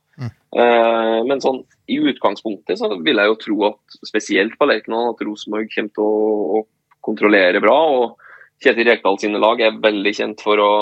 Eh, 0.56 1.24
Men 1.28 1.42
sånn, 1.44 1.64
i 1.88 2.00
utgangspunktet 2.00 2.80
så 2.80 2.92
vil 3.04 3.20
jeg 3.20 3.28
jo 3.28 3.40
tro 3.46 3.58
at 3.72 4.00
spesielt 4.08 4.58
på 4.58 4.68
Lerkendal 4.68 5.14
at 5.14 5.24
Rosenborg 5.28 5.68
kommer 5.76 5.92
til 5.96 6.04
å, 6.04 6.60
å 6.60 6.68
kontrollere 7.04 7.62
bra. 7.62 7.78
og 8.00 8.18
Kjetil 8.64 8.88
Rekdal 8.88 9.20
sine 9.20 9.42
lag 9.42 9.60
er 9.60 9.80
veldig 9.82 10.14
kjent 10.14 10.42
for 10.42 10.62
å, 10.62 10.74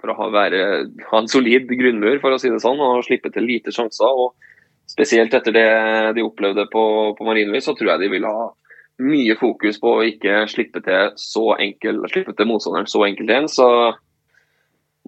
for 0.00 0.12
å 0.12 0.16
ha, 0.18 0.28
være, 0.34 0.62
ha 1.10 1.18
en 1.18 1.30
solid 1.30 1.70
grunnmur, 1.70 2.18
for 2.20 2.34
å 2.34 2.38
si 2.40 2.50
det 2.50 2.60
sånn, 2.60 2.80
og 2.82 3.04
slippe 3.06 3.30
til 3.32 3.46
lite 3.46 3.72
sjanser. 3.72 4.10
og 4.10 4.34
Spesielt 4.90 5.34
etter 5.36 5.54
det 5.54 5.66
de 6.16 6.24
opplevde 6.26 6.64
på, 6.72 6.82
på 7.18 7.26
Marienlyst, 7.28 7.68
så 7.70 7.74
tror 7.78 7.92
jeg 7.94 8.02
de 8.04 8.08
vil 8.16 8.24
ha 8.26 8.48
mye 9.00 9.36
fokus 9.40 9.78
på 9.80 9.92
å 9.96 10.04
ikke 10.04 10.42
slippe 10.50 10.82
til 10.84 11.12
så 11.20 11.44
enkel, 11.62 12.02
slippe 12.10 12.34
til 12.36 12.48
motstanderen 12.50 12.88
så 12.90 13.04
enkelt 13.06 13.30
igjen. 13.30 13.46
Så 13.48 13.66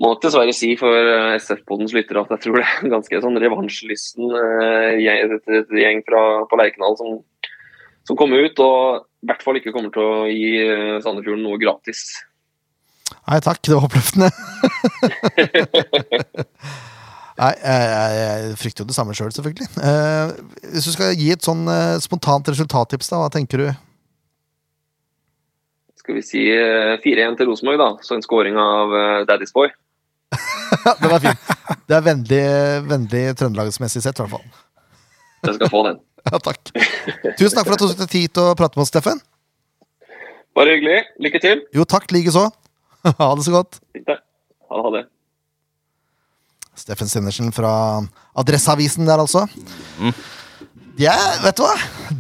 må 0.00 0.14
nok 0.14 0.22
dessverre 0.22 0.54
si 0.56 0.70
for 0.80 0.94
eh, 0.96 1.34
SF-podens 1.36 1.92
lyttere 1.92 2.22
at 2.22 2.30
jeg 2.32 2.40
tror 2.46 2.56
det 2.56 2.64
er 2.64 2.78
en 2.86 2.94
ganske 2.94 3.20
sånn 3.26 3.36
revansjelysten 3.42 4.30
eh, 4.38 4.92
gjeng, 5.02 5.34
et- 5.36 5.52
et 5.60 5.74
gjeng 5.82 6.00
fra, 6.06 6.22
på 6.48 6.56
Lerkendal 6.62 6.96
som, 7.02 7.18
som 8.08 8.16
kommer 8.18 8.46
ut, 8.46 8.62
og 8.64 9.02
i 9.22 9.28
hvert 9.28 9.44
fall 9.44 9.58
ikke 9.60 9.74
kommer 9.76 9.92
til 9.94 10.02
å 10.06 10.24
gi 10.30 10.54
eh, 10.64 10.96
Sandefjorden 11.04 11.44
noe 11.44 11.60
gratis. 11.60 12.06
Nei 13.28 13.42
takk, 13.44 13.60
det 13.66 13.76
var 13.76 13.90
oppløftende. 13.90 14.30
Nei, 17.38 17.52
jeg, 17.56 18.16
jeg, 18.18 18.56
frykter 18.60 18.84
jo 18.84 18.90
det 18.90 18.96
samme 18.96 19.14
sjøl, 19.16 19.30
selv, 19.32 19.38
selvfølgelig. 19.40 19.68
Eh, 19.88 20.66
hvis 20.74 20.88
du 20.88 20.92
skal 20.94 21.14
gi 21.16 21.30
et 21.32 21.46
sånn 21.46 21.64
eh, 21.70 21.96
spontant 22.04 22.50
resultattips, 22.52 23.08
da, 23.12 23.22
hva 23.22 23.30
tenker 23.32 23.62
du? 23.62 23.70
Skal 26.02 26.18
vi 26.18 26.24
si 26.26 26.42
eh, 26.50 26.98
4-1 27.00 27.38
til 27.38 27.48
Rosenborg, 27.48 27.80
da. 27.80 27.88
Så 28.04 28.18
en 28.18 28.24
scoring 28.24 28.58
av 28.60 28.92
eh, 28.98 29.18
Daddy's 29.28 29.54
Boy. 29.54 29.72
Det 31.02 31.08
var 31.08 31.22
fint. 31.22 31.50
Det 31.88 31.96
er 31.96 32.04
vennlig, 32.04 32.44
vennlig 32.90 33.24
trøndelagsmessig 33.38 34.02
sett, 34.04 34.18
i 34.18 34.24
hvert 34.24 34.34
fall. 34.34 34.48
Jeg 35.46 35.60
skal 35.60 35.72
få 35.72 35.84
den. 35.90 36.00
Ja, 36.22 36.38
takk. 36.38 36.60
Tusen 37.34 37.56
takk 37.56 37.66
for 37.66 37.74
at 37.74 37.80
du 37.80 37.88
tok 37.88 37.98
deg 37.98 38.10
tid 38.12 38.30
til 38.30 38.44
å 38.46 38.54
prate 38.54 38.78
med 38.78 38.84
oss, 38.84 38.92
Steffen. 38.92 39.18
Bare 40.54 40.76
hyggelig. 40.76 41.00
Lykke 41.24 41.40
til. 41.42 41.64
Jo, 41.74 41.86
takk 41.88 42.12
likeså. 42.14 42.44
Ha 43.18 43.28
det 43.34 43.42
så 43.42 43.54
godt. 43.56 43.80
Fint. 43.96 44.12
Ha 44.70 44.82
det. 44.94 45.02
Steffen 46.78 47.08
Sendersen 47.10 47.50
fra 47.52 47.72
Adresseavisen 48.38 49.04
der, 49.08 49.20
altså. 49.20 49.46
Det 50.96 51.06
er, 51.08 51.38
vet 51.42 51.56
du 51.56 51.62
hva? 51.64 51.72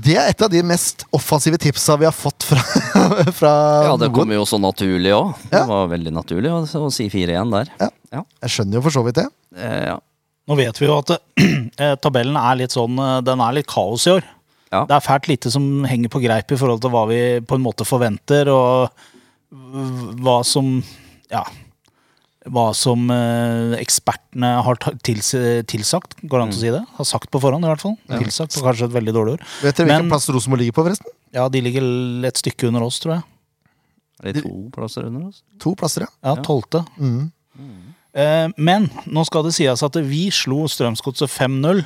Det 0.04 0.14
er 0.16 0.30
et 0.32 0.42
av 0.44 0.48
de 0.52 0.62
mest 0.64 1.04
offensive 1.14 1.58
tipsa 1.60 1.96
vi 2.00 2.06
har 2.08 2.14
fått 2.16 2.46
fra, 2.48 2.62
fra 3.38 3.52
Ja, 3.90 3.96
det 4.00 4.08
kom 4.16 4.32
jo 4.32 4.44
så 4.48 4.58
naturlig 4.60 5.12
òg. 5.16 5.34
Det 5.50 5.60
Ja. 5.60 5.66
var 5.68 5.90
veldig 5.92 6.12
naturlig 6.16 6.52
å, 6.52 6.62
å 6.64 6.88
si 6.92 7.08
4-1 7.12 7.52
der. 7.52 7.72
Ja. 8.12 8.22
Jeg 8.44 8.54
skjønner 8.54 8.78
jo 8.80 8.84
for 8.86 8.96
så 8.96 9.02
vidt 9.06 9.20
det. 9.20 9.26
Eh, 9.56 9.82
ja. 9.92 9.98
Nå 10.48 10.56
vet 10.58 10.80
vi 10.80 10.88
jo 10.88 10.96
at 11.00 11.12
eh, 11.44 11.94
tabellen 12.02 12.36
er 12.40 12.56
litt 12.64 12.72
sånn 12.74 12.96
eh, 12.98 13.18
Den 13.28 13.40
er 13.44 13.54
litt 13.60 13.68
kaos 13.70 14.08
i 14.08 14.14
år. 14.16 14.24
Ja. 14.72 14.86
Det 14.88 14.96
er 14.96 15.04
fælt 15.04 15.28
lite 15.28 15.52
som 15.52 15.66
henger 15.84 16.08
på 16.12 16.22
greip 16.24 16.52
i 16.52 16.58
forhold 16.60 16.80
til 16.82 16.92
hva 16.94 17.04
vi 17.10 17.20
på 17.44 17.58
en 17.58 17.64
måte 17.64 17.84
forventer, 17.84 18.48
og 18.48 18.88
hva 20.24 20.38
som 20.48 20.78
Ja. 21.32 21.44
Hva 22.50 22.72
som 22.74 23.04
eh, 23.14 23.76
ekspertene 23.78 24.48
har 24.66 24.78
tilsagt, 25.06 26.16
går 26.26 26.40
det 26.40 26.42
an 26.42 26.54
å 26.54 26.56
si 26.58 26.72
det? 26.74 26.80
Har 26.96 27.06
sagt 27.06 27.30
på 27.30 27.38
forhånd, 27.42 27.62
i 27.62 27.70
hvert 27.70 27.84
fall. 27.84 27.94
Tilsagt, 28.10 28.56
og 28.58 28.64
kanskje 28.66 28.88
et 28.88 28.96
veldig 28.96 29.14
dårlig 29.14 29.34
ord. 29.36 29.44
Vet 29.62 29.78
dere 29.78 29.86
hvilken 29.92 30.10
plass 30.10 30.26
Rosenborg 30.34 30.64
ligger 30.64 30.74
på, 30.74 30.84
forresten? 30.88 31.12
Ja, 31.36 31.44
de 31.52 31.62
ligger 31.62 31.86
et 32.26 32.40
stykke 32.42 32.66
under 32.72 32.82
oss, 32.88 32.98
tror 33.04 33.14
jeg. 33.20 33.22
Er 34.22 34.32
det 34.34 34.42
to 34.42 34.52
plasser 34.74 35.06
under 35.06 35.28
oss? 35.30 35.42
To 35.62 35.74
plasser, 35.78 36.06
ja. 36.08 36.10
Ja, 36.26 36.34
tolvte. 36.42 36.82
Mm. 36.98 37.30
Eh, 38.12 38.48
men 38.58 38.90
nå 39.06 39.24
skal 39.28 39.46
det 39.46 39.54
sies 39.56 39.82
at 39.86 39.96
vi 40.04 40.26
slo 40.34 40.64
Strømsgodset 40.70 41.30
5-0. 41.30 41.84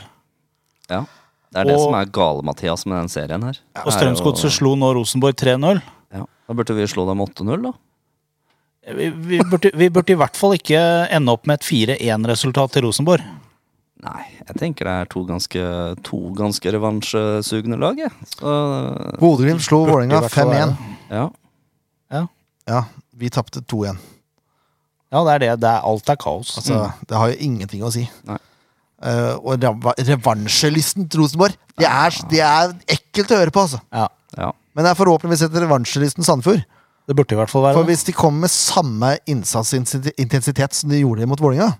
Ja. 0.91 1.05
Det 1.53 1.61
er 1.63 1.69
det 1.69 1.77
Og- 1.77 1.85
som 1.87 1.95
er 2.01 2.09
gale, 2.11 2.43
Mathias, 2.43 2.85
med 2.87 2.97
den 2.99 3.09
serien 3.13 3.43
her. 3.45 3.61
Og 3.85 3.93
Strømsgodset 3.93 4.57
slo 4.57 4.75
nå 4.77 4.95
Rosenborg 4.97 5.37
3-0. 5.37 5.83
Ja. 6.13 6.25
Da 6.49 6.55
burde 6.55 6.75
vi 6.75 6.89
slå 6.89 7.07
dem 7.09 7.21
8-0, 7.21 7.63
da. 7.63 7.73
Vi, 8.87 9.09
vi, 9.11 9.41
burde, 9.51 9.71
vi 9.75 9.89
burde 9.91 10.15
i 10.15 10.19
hvert 10.21 10.37
fall 10.39 10.55
ikke 10.55 10.79
ende 11.11 11.33
opp 11.35 11.47
med 11.51 11.59
et 11.59 11.67
4-1-resultat 11.67 12.77
til 12.77 12.85
Rosenborg. 12.87 13.25
Nei, 14.07 14.21
jeg 14.45 14.59
tenker 14.61 14.87
det 14.87 14.93
er 15.03 15.09
to 15.11 15.23
ganske, 15.27 15.63
to 16.07 16.19
ganske 16.37 16.71
revansjesugne 16.77 17.79
lag. 17.81 17.99
Så 18.37 18.53
Bodø-Glimt 19.19 19.65
slo 19.65 19.81
Vålerenga 19.89 20.21
5-1. 20.31 20.77
ja. 21.11 21.27
Ja, 22.67 22.81
vi 23.15 23.29
tapte 23.31 23.61
2-1. 23.63 23.99
Ja, 25.15 25.21
det 25.23 25.35
er 25.37 25.43
det. 25.45 25.51
det 25.63 25.69
er, 25.71 25.85
alt 25.87 26.09
er 26.11 26.17
kaos. 26.19 26.57
Altså, 26.59 26.81
Det 27.07 27.15
har 27.17 27.31
jo 27.31 27.37
ingenting 27.47 27.85
å 27.87 27.93
si. 27.95 28.03
Nei. 28.27 28.39
Uh, 28.97 29.37
og 29.39 29.61
reva- 29.63 29.95
revansjelysten 30.01 31.07
til 31.13 31.21
Rosenborg, 31.23 31.55
det 31.79 31.87
er, 31.87 32.17
det 32.33 32.41
er 32.43 32.73
ekkelt 32.97 33.31
å 33.31 33.39
høre 33.39 33.53
på, 33.55 33.63
altså. 33.69 33.79
Ja, 33.95 34.07
ja. 34.35 34.49
Men 34.75 34.83
det 34.87 34.91
er 34.91 34.99
forhåpentligvis 34.99 35.45
etter 35.47 35.63
revansjelysten 35.63 36.27
Sandefjord. 36.27 36.65
Det 37.07 37.15
burde 37.15 37.37
i 37.37 37.39
hvert 37.39 37.51
fall 37.53 37.63
være 37.63 37.75
For 37.79 37.85
det. 37.87 37.93
hvis 37.95 38.05
de 38.09 38.13
kommer 38.19 38.41
med 38.47 38.51
samme 38.51 39.11
innsatsintensitet 39.31 40.75
som 40.75 40.91
de 40.91 41.01
gjorde 41.05 41.27
mot 41.31 41.39
Vålerenga, 41.41 41.77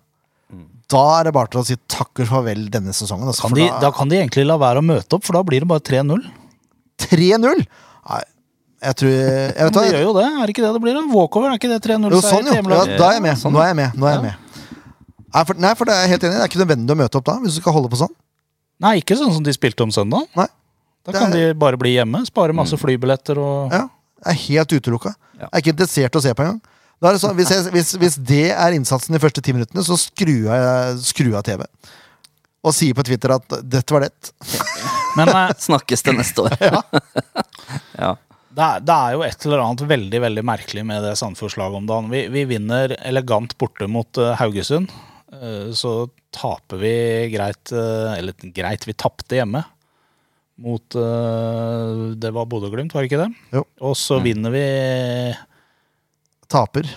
da 0.87 1.01
er 1.19 1.25
det 1.27 1.33
bare 1.35 1.51
til 1.51 1.61
å 1.61 1.67
si 1.67 1.75
takk 1.91 2.21
og 2.23 2.29
farvel 2.31 2.69
denne 2.71 2.93
sesongen. 2.95 3.27
Altså, 3.27 3.43
Kan 3.43 3.51
for 3.51 3.59
de, 3.59 3.67
da- 3.67 3.81
da 3.81 3.91
kan 3.91 4.09
de 4.09 4.21
egentlig 4.21 4.45
la 4.47 4.55
være 4.57 4.79
å 4.79 4.87
møte 4.87 5.19
opp, 5.19 5.25
for 5.27 5.35
da 5.35 5.43
blir 5.43 5.65
det 5.65 5.69
bare 5.69 5.83
3-0. 5.83 6.23
3-0! 7.03 7.65
Nei, 8.07 8.21
jeg 8.87 8.95
tror 9.01 9.11
jeg 9.11 9.27
vet 9.27 9.59
Men 9.59 9.73
de 9.77 9.85
gjør 9.91 10.05
jo 10.07 10.13
det, 10.21 10.27
er 10.31 10.47
det 10.47 10.55
ikke 10.55 10.63
det 10.67 10.73
det 10.77 10.83
blir? 10.85 10.95
da? 10.95 11.03
Walkover, 11.11 11.51
er 11.51 11.59
ikke 11.59 11.73
det 11.75 11.81
3-0? 11.83 12.07
Jo, 12.15 12.21
sånn, 12.23 12.47
jo. 12.47 12.55
Ja, 12.55 12.85
da 12.97 13.09
er 13.11 13.17
jeg 13.19 13.25
med. 13.27 13.41
Sånn, 13.43 13.53
Nå 13.57 13.65
er 13.65 13.73
jeg 13.73 13.79
med. 13.83 13.99
Nå 13.99 14.07
er 14.07 14.15
jeg 14.21 14.23
med. 14.29 14.45
Nei, 15.37 15.43
for, 15.45 15.59
nei, 15.67 15.75
for 15.77 15.85
det 15.91 15.97
er 15.97 16.07
jeg 16.07 16.13
helt 16.15 16.23
enig. 16.29 16.37
Det 16.39 16.45
er 16.47 16.51
ikke 16.53 16.63
nødvendig 16.63 16.95
å 16.95 16.99
møte 17.03 17.19
opp 17.19 17.27
da, 17.27 17.35
hvis 17.43 17.59
du 17.59 17.61
skal 17.61 17.75
holde 17.77 17.91
på 17.93 17.99
sånn. 18.01 18.15
Nei, 18.87 18.95
ikke 19.03 19.17
sånn 19.19 19.35
som 19.35 19.43
de 19.45 19.53
spilte 19.57 19.83
om 19.85 19.91
søndag. 19.93 20.31
Nei. 20.39 20.47
Da 21.07 21.13
kan 21.13 21.33
er- 21.33 21.51
de 21.51 21.59
bare 21.59 21.77
bli 21.81 21.97
hjemme, 21.99 22.23
spare 22.31 22.55
masse 22.57 22.79
flybilletter 22.79 23.39
og 23.43 23.73
Ja, 23.75 23.83
er 24.31 24.43
helt 24.47 24.75
utelukka. 24.77 25.13
Ja. 25.37 25.51
Er 25.51 25.63
ikke 25.63 25.75
interessert 25.75 26.17
i 26.17 26.21
å 26.21 26.25
se 26.25 26.35
på 26.35 26.45
engang. 26.45 26.61
Da 26.97 27.11
er 27.11 27.17
det 27.17 27.21
sånn, 27.21 27.37
hvis, 27.37 27.53
jeg, 27.53 27.73
hvis, 27.75 27.93
hvis 28.01 28.19
det 28.25 28.45
er 28.55 28.77
innsatsen 28.77 29.17
de 29.17 29.21
første 29.21 29.43
ti 29.45 29.53
minuttene, 29.53 29.85
så 29.85 29.99
skrur 30.01 30.49
jeg, 30.49 31.01
skru 31.05 31.29
jeg 31.29 31.37
av 31.37 31.45
TV. 31.45 31.65
Og 32.67 32.75
sier 32.75 32.97
på 32.97 33.05
Twitter 33.07 33.35
at 33.37 33.59
'dette 33.63 33.95
var 33.95 34.07
det'. 34.07 34.31
Men 35.19 35.29
eh, 35.29 35.53
Snakkes 35.69 36.03
det 36.07 36.17
neste 36.17 36.47
år. 36.47 36.57
ja. 38.03 38.17
det 38.57 38.65
er, 38.65 38.81
det 38.81 38.97
er 38.97 39.13
jo 39.15 39.27
et 39.27 39.47
eller 39.47 39.65
annet 39.67 39.85
veldig 39.93 40.23
veldig 40.25 40.47
merkelig 40.49 40.87
med 40.89 41.05
det 41.05 41.15
Sandefjord-slaget 41.21 41.83
om 41.83 41.91
dagen. 41.91 42.11
Vi, 42.13 42.27
vi 42.33 42.47
vinner 42.57 42.97
elegant 43.03 43.55
borte 43.61 43.89
mot 43.91 44.23
uh, 44.23 44.33
Haugesund. 44.41 44.93
Uh, 45.37 45.69
så 45.77 46.09
taper 46.35 46.79
vi 46.81 46.93
greit 47.33 47.73
uh, 47.75 48.15
Eller 48.15 48.33
greit, 48.57 48.87
vi 48.89 48.97
tapte 48.97 49.37
hjemme. 49.37 49.63
Mot 50.63 50.95
eh, 50.97 52.15
Det 52.17 52.31
var 52.33 52.47
Bodø-Glimt, 52.49 52.95
var 52.97 53.05
det 53.05 53.11
ikke 53.11 53.25
det? 53.27 53.33
Jo. 53.59 53.65
Og 53.85 53.97
så 54.01 54.21
vinner 54.25 54.55
vi 54.55 54.65
Taper. 56.49 56.89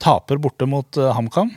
Taper 0.00 0.40
borte 0.40 0.66
mot 0.68 0.96
eh, 1.00 1.12
HamKam. 1.16 1.52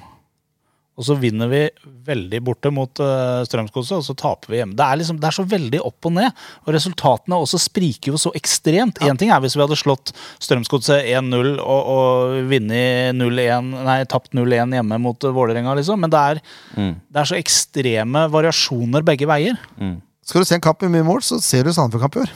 Og 0.98 1.06
så 1.06 1.14
vinner 1.22 1.46
vi 1.52 1.60
veldig 2.08 2.40
borte 2.42 2.72
mot 2.74 3.00
uh, 3.06 3.44
Strømsgodset, 3.46 4.00
og 4.00 4.06
så 4.08 4.16
taper 4.18 4.50
vi 4.50 4.58
hjemme. 4.58 4.74
Det 4.74 4.82
er, 4.82 4.98
liksom, 4.98 5.20
det 5.22 5.28
er 5.30 5.36
så 5.36 5.44
veldig 5.46 5.82
opp 5.86 6.08
og 6.10 6.16
ned, 6.16 6.40
og 6.64 6.72
resultatene 6.74 7.38
også 7.38 7.60
spriker 7.62 8.16
jo 8.16 8.22
så 8.24 8.32
ekstremt. 8.40 8.98
Én 9.06 9.20
ting 9.22 9.30
er 9.30 9.44
hvis 9.44 9.54
vi 9.54 9.62
hadde 9.62 9.78
slått 9.78 10.10
Strømsgodset 10.42 11.06
1-0 11.14 11.52
og, 11.62 11.92
og 11.94 12.40
vunnet 12.50 13.14
0-1, 13.14 13.70
nei, 13.86 14.00
tapt 14.10 14.34
0-1 14.34 14.74
hjemme 14.74 14.98
mot 15.04 15.30
Vålerenga, 15.38 15.78
liksom. 15.78 16.02
Men 16.02 16.16
det 16.16 16.24
er, 16.32 16.42
Mm. 16.74 16.96
det 17.14 17.22
er 17.22 17.30
så 17.30 17.38
ekstreme 17.38 18.26
variasjoner 18.34 19.06
begge 19.06 19.30
veier. 19.30 19.62
Mm. 19.78 20.00
Skal 20.28 20.44
du 20.44 20.48
se 20.50 20.58
en 20.58 20.64
kamp 20.64 20.82
med 20.84 20.92
mye 20.98 21.06
mål, 21.08 21.22
så 21.24 21.38
ser 21.44 21.64
du 21.64 21.72
Sandefjord-kamp 21.72 22.18
i 22.20 22.24
år. 22.26 22.32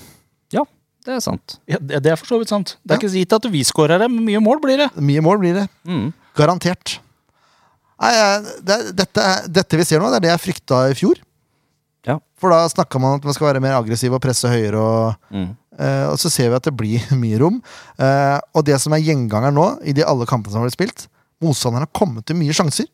ja, 0.56 0.64
det 1.06 1.16
er 1.18 1.24
sant. 1.24 1.58
Ja, 1.68 1.78
det, 1.82 2.06
er 2.08 2.16
for 2.20 2.30
så 2.30 2.38
vidt 2.40 2.52
sant. 2.54 2.76
Det 2.86 2.94
er 2.96 3.00
Ja. 3.02 3.02
ikke 3.04 3.18
gitt 3.20 3.34
at 3.36 3.48
vi 3.52 3.64
skårer 3.68 4.00
det, 4.00 4.08
men 4.12 4.24
mye 4.28 4.40
mål 4.44 4.62
blir 4.64 4.78
det. 4.80 4.90
Mye 5.02 5.22
mål 5.26 5.40
blir 5.44 5.54
det. 5.60 5.68
Mm. 5.88 6.12
Garantert. 6.38 7.00
Nei, 8.02 8.12
det 8.66 8.76
er, 8.76 8.92
dette, 8.98 9.26
dette 9.54 9.78
vi 9.78 9.86
ser 9.86 10.00
nå, 10.02 10.10
det 10.10 10.22
er 10.22 10.26
det 10.26 10.32
jeg 10.32 10.44
frykta 10.48 10.80
i 10.90 10.96
fjor. 10.98 11.20
Ja. 12.08 12.16
For 12.42 12.50
da 12.54 12.64
snakka 12.72 12.98
man 13.02 13.14
om 13.18 13.20
at 13.22 13.28
man 13.30 13.36
skal 13.38 13.52
være 13.52 13.62
mer 13.62 13.76
aggressiv 13.78 14.14
og 14.18 14.22
presse 14.24 14.50
høyere. 14.50 14.78
og 14.78 15.16
Mm. 15.36 15.50
Eh, 15.82 16.06
og 16.12 16.18
så 16.20 16.30
ser 16.30 16.50
vi 16.52 16.56
at 16.58 16.66
det 16.68 16.74
blir 16.78 17.00
mye 17.24 17.38
rom. 17.42 17.62
Eh, 17.98 18.40
og 18.54 18.66
det 18.68 18.76
som 18.82 18.94
er 18.94 19.02
gjengangeren 19.02 19.56
nå, 19.56 19.68
i 19.88 19.94
de 19.98 20.04
alle 20.06 20.26
kampene 20.30 20.52
som 20.54 20.62
har 20.62 20.68
blitt 20.70 20.78
spilt, 20.78 21.06
motstanderen 21.42 21.86
har 21.88 21.94
kommet 21.98 22.26
til 22.28 22.36
mye 22.38 22.54
sjanser. 22.54 22.86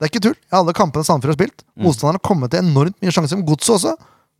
Det 0.00 0.06
er 0.08 0.10
ikke 0.12 0.22
tull. 0.26 0.34
I 0.50 0.56
alle 0.58 0.72
kampene 0.74 1.04
Sandefjord 1.06 1.34
har 1.36 1.38
spilt, 1.46 1.62
Mm. 1.78 1.84
motstanderen 1.86 2.18
har 2.18 2.26
kommet 2.28 2.50
til 2.50 2.60
enormt 2.64 2.96
mye 3.00 3.10
sjanser. 3.14 3.36
Men 3.38 3.46
Godset 3.46 3.74
også. 3.78 3.94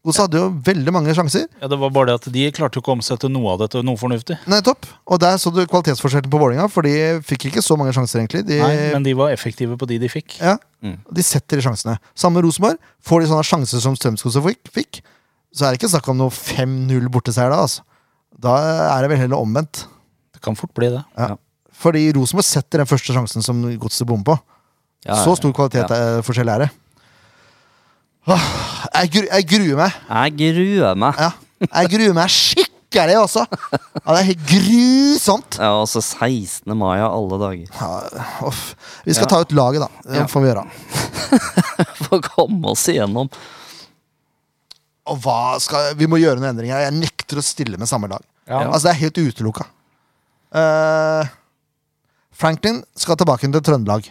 Godset 0.04 0.20
hadde 0.26 0.36
jo 0.36 0.48
veldig 0.66 0.92
mange 0.92 1.14
sjanser. 1.16 1.46
Ja, 1.62 1.68
Det 1.68 1.78
var 1.80 1.90
bare 1.90 2.06
det 2.06 2.14
at 2.20 2.32
de 2.32 2.50
klarte 2.52 2.76
ikke 2.76 2.92
å 2.92 2.98
omsette 2.98 3.30
noe 3.30 3.52
av 3.54 3.58
det 3.60 3.70
til 3.70 3.82
noe 3.82 3.96
fornuftig. 3.96 4.36
Nettopp. 4.46 4.84
Og 5.06 5.18
der 5.20 5.36
så 5.40 5.50
du 5.54 5.64
kvalitetsforskjellen 5.64 6.28
på 6.28 6.38
Vålerenga, 6.42 6.68
for 6.70 6.82
de 6.82 7.20
fikk 7.24 7.46
ikke 7.48 7.62
så 7.64 7.78
mange 7.78 7.94
sjanser, 7.94 8.20
egentlig. 8.20 8.44
De, 8.46 8.58
Nei, 8.60 8.92
men 8.92 9.02
de 9.02 9.14
var 9.14 9.30
effektive 9.32 9.78
på 9.78 9.86
de 9.86 9.98
de 9.98 10.08
fikk. 10.08 10.38
ja, 10.40 10.58
Mm. 10.82 10.98
de 11.10 11.22
setter 11.22 11.56
de 11.56 11.62
sjansene. 11.62 11.98
Samme 12.14 12.42
Rosenborg. 12.42 12.76
Får 13.02 13.20
de 13.22 13.26
sånne 13.28 13.44
sjanser 13.48 13.80
som 13.80 13.94
Strømsgodset 13.96 14.58
fikk, 14.70 15.00
så 15.54 15.64
er 15.66 15.72
det 15.72 15.80
ikke 15.80 15.88
snakk 15.96 16.08
om 16.10 16.18
noe 16.18 16.30
5-0 16.30 17.08
borteseier 17.08 17.48
da. 17.48 17.62
Altså. 17.62 17.80
Da 18.38 18.56
er 18.98 19.00
det 19.02 19.10
vel 19.10 19.18
heller 19.24 19.36
omvendt. 19.40 19.86
Det 20.34 20.42
kan 20.42 20.54
fort 20.54 20.74
bli 20.74 20.90
det. 20.90 21.04
Ja. 21.16 21.36
Fordi 21.72 22.12
Rosenborg 22.12 22.44
setter 22.44 22.78
den 22.78 22.86
første 22.86 23.14
sjansen 23.14 23.42
som 23.42 23.62
Godset 23.78 24.06
bommer 24.06 24.24
på. 24.24 24.38
Ja, 25.04 25.16
Så 25.24 25.34
stor 25.36 25.52
kvalitetsforskjell 25.56 26.48
ja. 26.48 26.54
er, 26.54 26.64
det. 26.66 26.70
Åh, 28.24 28.44
jeg, 28.94 29.10
gru, 29.12 29.24
jeg 29.28 29.48
gruer 29.50 29.80
meg. 29.82 29.96
Jeg 30.08 30.36
gruer 30.40 30.94
meg. 31.02 31.18
Ja. 31.20 31.32
Jeg 31.66 31.90
gruer 31.92 32.14
meg 32.16 32.32
skikkelig 32.32 33.18
også. 33.20 33.42
Ja, 33.74 34.06
det 34.14 34.20
er 34.22 34.28
helt 34.30 34.46
grusomt. 34.48 35.58
Ja, 35.60 35.72
altså 35.82 36.00
16. 36.00 36.72
mai 36.78 36.96
av 37.04 37.12
alle 37.18 37.40
dager. 37.42 37.68
Ja. 37.76 38.52
Vi 39.04 39.12
skal 39.16 39.26
Ja. 39.26 39.32
ta 39.34 39.42
ut 39.44 39.52
laget, 39.52 39.84
da. 39.84 39.88
Det 40.08 40.22
Ja. 40.22 40.26
får 40.30 40.40
vi 40.40 40.48
gjøre. 40.52 40.64
For 42.04 42.16
å 42.18 42.22
komme 42.24 42.72
oss 42.72 42.86
igjennom. 42.88 43.28
Og 45.04 45.20
hva 45.20 45.59
skal 45.61 45.94
Vi 46.00 46.07
må 46.09 46.16
gjøre 46.16 46.40
noen 46.40 46.55
endringer. 46.55 46.80
Jeg 46.80 46.96
nekter 46.96 47.36
å 47.36 47.44
stille 47.44 47.76
med 47.76 47.88
samme 47.90 48.09
lag. 48.09 48.22
Ja. 48.48 48.62
Altså, 48.70 48.88
det 48.88 48.94
er 48.94 49.02
helt 49.05 49.20
utelukka. 49.20 49.66
Uh, 50.55 51.26
Franklin 52.32 52.82
skal 52.96 53.16
tilbake 53.20 53.50
til 53.52 53.61
Trøndelag. 53.64 54.09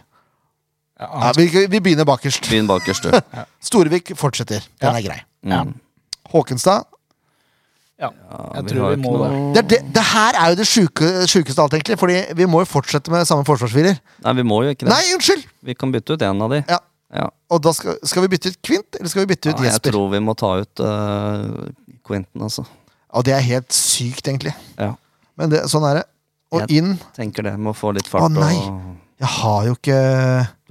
Ja, 1.04 1.32
vi, 1.38 1.48
vi 1.68 1.80
begynner 1.84 2.08
bakerst. 2.08 2.48
Begynn 2.50 2.68
bakerst, 2.70 3.04
du. 3.08 3.40
Storvik 3.70 4.14
fortsetter. 4.20 4.64
Den 4.82 4.90
Ja. 4.90 4.98
er 5.00 5.06
grei. 5.08 5.20
Mm. 5.44 5.74
Håkenstad 6.32 6.86
ja. 8.02 8.10
Jeg 8.58 8.64
tror 8.72 8.90
vi, 8.90 8.96
vi 8.96 9.02
må 9.04 9.12
det. 9.22 9.28
noe- 9.32 9.52
det, 9.56 9.62
det, 9.70 9.78
det 9.96 10.02
her 10.10 10.36
er 10.40 10.50
jo 10.52 10.56
det 10.60 10.66
sjuke- 10.68 11.12
sjukeste 11.30 11.62
av 11.62 11.68
alt, 11.70 11.76
egentlig. 11.78 11.96
Fordi 12.02 12.16
vi 12.36 12.48
må 12.50 12.64
jo 12.64 12.68
fortsette 12.68 13.12
med 13.14 13.24
samme 13.30 13.46
forsvarsfirer. 13.48 14.00
Nei, 14.26 14.34
vi 14.40 14.44
må 14.50 14.58
jo 14.66 14.74
ikke 14.74 14.88
det. 14.88 14.92
Nei, 14.92 15.14
unnskyld! 15.16 15.46
Vi 15.70 15.76
kan 15.78 15.94
bytte 15.94 16.18
ut 16.18 16.26
en 16.26 16.42
av 16.44 16.52
de. 16.52 16.60
Ja. 16.68 16.80
Ja. 17.14 17.28
Og 17.54 17.62
da 17.62 17.72
skal, 17.78 18.00
skal 18.10 18.26
vi 18.26 18.32
bytte 18.34 18.50
ut 18.50 18.58
Kvint, 18.66 18.98
eller 18.98 19.12
skal 19.14 19.22
vi 19.24 19.30
bytte 19.36 19.52
ut 19.54 19.62
Ja, 19.62 19.70
jeg 19.76 19.84
tror 19.86 20.08
vi 20.12 20.20
må 20.26 20.34
ta 20.36 20.50
ut 20.64 20.82
uh, 20.82 21.70
Quentin, 22.04 22.42
altså. 22.50 22.66
Og 23.14 23.24
det 23.28 23.36
er 23.38 23.46
helt 23.46 23.70
sykt, 23.78 24.26
egentlig. 24.28 24.56
Ja. 24.82 24.96
Men 25.38 25.54
det, 25.54 25.62
sånn 25.72 25.86
er 25.92 26.02
det. 26.02 26.06
Og 26.54 26.64
Jeg- 26.66 26.82
inn 26.82 26.96
Tenker 27.16 27.46
det. 27.46 27.54
Må 27.62 27.76
få 27.78 27.94
litt 27.94 28.10
fart. 28.10 28.26
Å, 28.26 28.34
nei. 28.34 28.56
Og, 28.58 28.98
Jeg 29.22 29.30
har 29.38 29.70
jo 29.70 29.78
ikke 29.78 30.00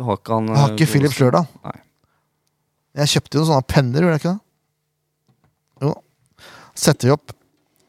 har 0.06 0.20
ikke 0.20 0.38
han 0.38 0.52
har 0.54 0.70
eh, 0.70 0.76
ikke 0.76 0.90
Philip. 0.90 1.14
Slørdal. 1.14 1.48
Nei. 1.66 1.76
Jeg 3.02 3.14
kjøpte 3.14 3.38
jo 3.38 3.42
noen 3.42 3.50
sånne 3.52 3.70
penner, 3.72 4.04
gjorde 4.04 4.16
jeg 4.18 4.22
ikke 4.22 4.34
det? 4.36 4.40
setter 6.78 7.08
vi 7.08 7.14
opp 7.14 7.32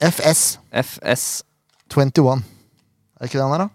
FS 0.03 0.57
FS 0.73 1.23
21. 1.93 2.41
Er 2.41 3.23
det 3.23 3.29
ikke 3.29 3.39
det 3.39 3.45
han 3.45 3.55
er, 3.55 3.63
da? 3.63 3.69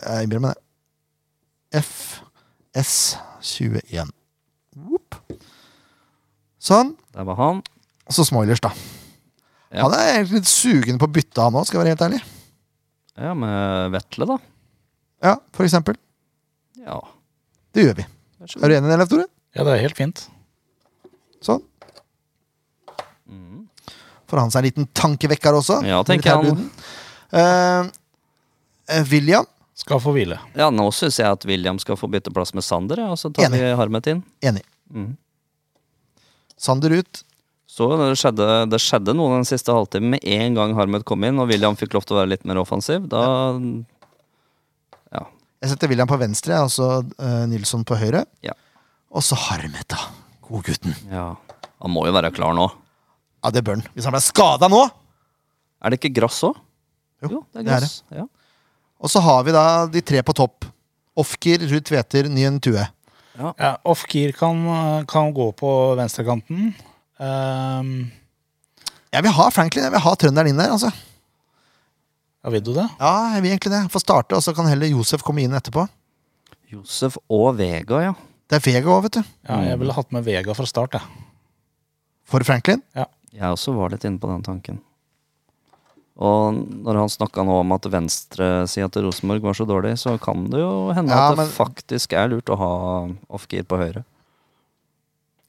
Jeg 0.00 0.24
innbiller 0.24 0.44
meg 0.46 0.56
det. 0.56 1.82
FS 1.84 2.94
21. 3.44 4.14
Whoop. 4.80 5.18
Sånn. 6.60 6.94
Der 7.12 7.26
var 7.28 7.38
han. 7.40 7.60
Og 8.06 8.16
så 8.16 8.24
Smoilers, 8.26 8.62
da. 8.64 8.70
Ja. 9.70 9.84
Han 9.84 9.94
er 9.94 10.14
egentlig 10.14 10.40
litt 10.40 10.50
sugen 10.50 10.98
på 10.98 11.06
å 11.06 11.12
bytte, 11.14 11.42
han 11.44 11.58
òg, 11.58 11.66
skal 11.68 11.78
jeg 11.78 11.84
være 11.84 11.94
helt 11.94 12.06
ærlig. 12.06 12.20
Ja, 13.20 13.34
med 13.38 13.92
Vetle, 13.94 14.26
da. 14.30 14.38
Ja, 15.26 15.34
for 15.54 15.66
eksempel. 15.66 15.98
Ja. 16.80 16.98
Det 17.74 17.84
gjør 17.86 17.96
vi. 18.00 18.06
Er 18.40 18.68
du 18.68 18.74
enig 18.76 18.88
i 18.88 18.90
det, 18.92 18.98
Leif 19.02 19.10
Tore? 19.12 19.26
Ja, 19.56 19.64
det 19.66 19.72
er 19.76 19.82
helt 19.84 19.98
fint. 19.98 20.24
Sånn. 21.44 21.62
For 24.30 24.36
Får 24.36 24.40
han 24.44 24.52
seg 24.54 24.60
en 24.62 24.66
liten 24.68 24.86
tankevekker 24.94 25.56
også. 25.58 25.80
Ja, 25.86 26.02
tenker 26.06 26.36
han. 26.38 26.60
Eh, 27.34 27.88
eh, 28.94 29.04
William, 29.10 29.46
Skal 29.80 29.98
få 30.02 30.12
hvile. 30.14 30.36
Ja, 30.58 30.68
nå 30.70 30.84
syns 30.92 31.16
jeg 31.18 31.26
at 31.30 31.44
William 31.48 31.78
skal 31.80 31.96
få 31.96 32.06
bytte 32.12 32.30
plass 32.34 32.52
med 32.54 32.62
Sander, 32.66 33.00
ja, 33.00 33.08
og 33.14 33.18
så 33.18 33.30
tar 33.32 33.46
Enig. 33.48 33.58
vi 33.62 33.70
Harmet 33.78 34.06
inn. 34.12 34.22
enig. 34.44 34.62
Mm. 34.92 35.14
Sander 36.60 36.92
ut. 37.00 37.22
Så 37.70 37.86
det 37.96 38.10
skjedde, 38.20 38.48
det 38.68 38.80
skjedde 38.82 39.14
noe 39.16 39.38
den 39.38 39.46
siste 39.48 39.72
halvtimen 39.72 40.10
med 40.18 40.24
en 40.26 40.54
gang 40.58 40.74
Harmet 40.76 41.04
kom 41.08 41.24
inn, 41.24 41.38
og 41.40 41.48
William 41.48 41.78
fikk 41.80 41.94
lov 41.96 42.04
til 42.04 42.16
å 42.18 42.20
være 42.20 42.32
litt 42.34 42.44
mer 42.44 42.60
offensiv. 42.60 43.08
Da 43.08 43.22
Ja. 43.24 43.58
Jeg 45.60 45.74
setter 45.74 45.90
William 45.92 46.08
på 46.08 46.16
venstre, 46.20 46.56
og 46.64 46.70
så 46.72 46.88
uh, 47.04 47.44
Nilsson 47.50 47.84
på 47.84 47.98
høyre. 48.00 48.24
Ja. 48.44 48.54
Og 49.12 49.24
så 49.24 49.36
Harmet, 49.36 49.84
da. 49.92 50.00
Godgutten. 50.46 50.96
ja. 51.12 51.34
Han 51.80 51.92
må 51.94 52.04
jo 52.04 52.12
være 52.12 52.28
klar 52.36 52.52
nå. 52.56 52.66
Ja, 53.40 53.50
det 53.54 53.62
bør 53.64 53.78
han. 53.78 53.86
Hvis 53.94 54.04
han 54.04 54.12
ble 54.12 54.20
skada 54.20 54.68
nå! 54.68 54.82
Er 55.80 55.92
det 55.92 55.96
ikke 56.00 56.12
gress 56.18 56.42
òg? 56.44 56.58
Jo, 57.24 57.40
det 57.52 57.62
er 57.62 57.64
det 57.64 57.72
er 57.72 57.80
gress. 57.80 57.94
Ja. 58.12 58.26
Og 59.00 59.08
så 59.12 59.22
har 59.24 59.44
vi 59.46 59.54
da 59.56 59.64
de 59.88 60.02
tre 60.04 60.20
på 60.24 60.34
topp. 60.36 60.66
Ofkir, 61.20 61.64
Ruud 61.70 61.86
Tveter, 61.88 62.28
Nyen 62.28 62.58
Tue. 62.60 62.84
Ja, 63.40 63.52
ja 63.56 63.70
Ofkir 63.88 64.34
kan, 64.36 64.60
kan 65.08 65.32
gå 65.36 65.50
på 65.56 65.70
venstrekanten. 66.00 66.74
Um... 67.16 68.10
Jeg 69.10 69.24
vil 69.26 69.34
ha 69.34 69.48
Franklin. 69.50 69.88
Jeg 69.88 69.94
vil 69.96 70.04
ha 70.04 70.12
trønderen 70.20 70.52
inn 70.52 70.60
der. 70.60 70.76
altså. 70.76 70.92
Ja, 72.44 72.50
vil 72.54 72.62
du 72.64 72.72
det? 72.76 72.88
Ja, 73.00 73.12
jeg 73.34 73.42
vil 73.44 73.52
egentlig 73.54 73.72
det. 73.74 73.82
Få 73.92 74.00
starte, 74.02 74.36
og 74.38 74.42
så 74.44 74.54
kan 74.56 74.68
heller 74.70 74.86
Josef 74.90 75.22
komme 75.26 75.42
inn 75.44 75.52
etterpå. 75.56 75.86
Josef 76.70 77.16
og 77.28 77.56
Vega, 77.58 78.02
ja. 78.10 78.12
Det 78.50 78.58
er 78.58 78.64
Vega 78.66 78.90
òg, 78.94 79.02
vet 79.06 79.18
du. 79.20 79.22
Ja, 79.48 79.60
jeg 79.70 79.78
ville 79.78 79.94
hatt 79.94 80.12
med 80.14 80.24
Vega 80.26 80.54
fra 80.54 80.66
start. 80.66 80.96
Jeg. 80.98 81.26
For 82.30 82.42
Franklin. 82.46 82.82
Ja. 82.96 83.06
Jeg 83.34 83.46
også 83.54 83.74
var 83.76 83.90
litt 83.92 84.04
inne 84.06 84.18
på 84.22 84.30
den 84.30 84.42
tanken. 84.46 84.80
Og 86.20 86.52
når 86.84 86.98
han 87.00 87.08
snakka 87.12 87.44
nå 87.46 87.60
om 87.62 87.72
at 87.72 87.86
venstresida 87.88 88.90
til 88.92 89.06
Rosenborg 89.06 89.44
var 89.46 89.56
så 89.56 89.64
dårlig, 89.68 89.94
så 90.02 90.16
kan 90.20 90.48
det 90.52 90.60
jo 90.60 90.90
hende 90.92 91.14
Ja, 91.14 91.28
at 91.30 91.36
det 91.36 91.44
men- 91.44 91.54
faktisk 91.54 92.12
er 92.12 92.28
lurt 92.28 92.50
å 92.52 92.58
ha 92.60 92.72
off-gear 93.30 93.64
på 93.64 93.78
høyre. 93.80 94.04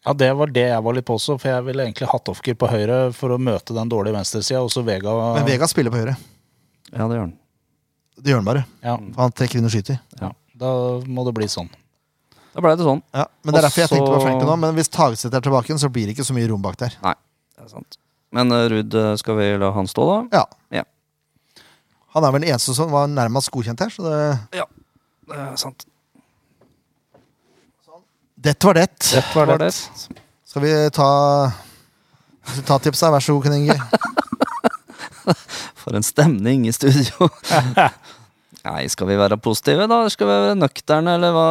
Ja, 0.06 0.14
Det 0.14 0.32
var 0.36 0.48
det 0.48 0.68
jeg 0.70 0.82
var 0.84 0.94
litt 0.94 1.06
på 1.06 1.14
også, 1.18 1.40
for 1.40 1.48
jeg 1.50 1.64
ville 1.64 1.84
egentlig 1.86 2.08
hatt 2.10 2.26
Off-Gear 2.30 2.56
på 2.58 2.68
høyre 2.72 3.14
for 3.14 3.30
å 3.30 3.38
møte 3.38 3.76
den 3.76 3.88
dårlige 3.90 4.16
venstresida, 4.16 4.62
og 4.64 4.72
så 4.74 4.82
Vega 4.84 5.12
Men 5.36 5.46
Vega 5.46 5.68
spiller 5.68 5.92
på 5.92 5.98
høyre. 6.02 6.16
Ja, 6.92 7.08
det 7.08 7.16
gjør 7.18 7.26
han. 7.26 7.34
Det 8.22 8.32
gjør 8.34 8.42
han 8.42 8.46
bare. 8.48 8.64
Ja, 8.84 8.96
For 9.16 9.22
han 9.26 9.32
trekker 9.32 9.58
inn 9.62 9.66
og 9.66 9.72
skyter. 9.74 10.00
ja, 10.22 10.32
da 10.62 10.72
må 11.08 11.24
det 11.26 11.34
bli 11.38 11.48
sånn. 11.48 11.70
Da 12.54 12.60
ble 12.62 12.76
det 12.76 12.84
sånn. 12.84 13.02
Ja, 13.16 13.26
men 13.44 13.54
Det 13.56 13.64
er 13.64 13.68
derfor 13.70 13.82
jeg 13.82 13.90
tenkte 13.90 14.12
på 14.12 14.22
så- 14.22 14.46
nå. 14.46 14.58
Men 14.60 14.76
hvis 14.76 14.90
Tagseth 14.92 15.34
er 15.36 15.40
tilbake, 15.42 15.80
så 15.80 15.90
blir 15.90 16.06
det 16.06 16.16
ikke 16.18 16.26
så 16.28 16.34
mye 16.36 16.50
rom 16.50 16.62
bak 16.62 16.76
der. 16.78 16.94
Nei, 17.02 17.14
det 17.58 17.66
er 17.66 17.70
sant. 17.70 17.98
Men 18.32 18.52
eh, 18.52 18.68
Ruud, 18.70 18.94
eh, 18.94 19.16
skal 19.16 19.36
vi 19.38 19.58
la 19.58 19.72
han 19.72 19.88
stå, 19.88 20.30
da? 20.32 20.38
Ja. 20.40 20.46
Ja. 20.80 20.84
Han 22.14 22.24
er 22.26 22.32
vel 22.32 22.42
den 22.42 22.50
eneste 22.52 22.74
som 22.76 22.92
var 22.92 23.08
nærmest 23.08 23.50
godkjent 23.52 23.80
her, 23.80 23.90
så 23.90 24.04
det 24.04 24.40
Ja, 24.60 24.66
Det 25.28 25.38
er 25.38 25.56
sant. 25.56 25.86
Dette 28.42 28.66
var 28.66 28.74
det. 28.74 28.90
Dette 29.00 29.36
var 29.36 29.46
det. 29.46 29.58
det? 29.60 29.74
Skal 30.46 30.62
vi 30.62 30.90
ta 30.90 31.52
Resultattipsa? 32.48 33.12
Vær 33.14 33.20
så 33.22 33.34
god, 33.38 33.44
Ken 33.44 33.54
Inge. 33.54 33.76
For 35.82 35.96
en 35.98 36.06
stemning 36.06 36.68
i 36.70 36.74
studio. 36.76 37.30
Nei, 38.62 38.84
skal 38.94 39.08
vi 39.10 39.16
være 39.18 39.40
positive, 39.42 39.88
da? 39.90 40.04
Skal 40.14 40.28
vi 40.30 40.34
være 40.46 40.58
nøkterne, 40.60 41.16
eller 41.18 41.32
hva? 41.34 41.46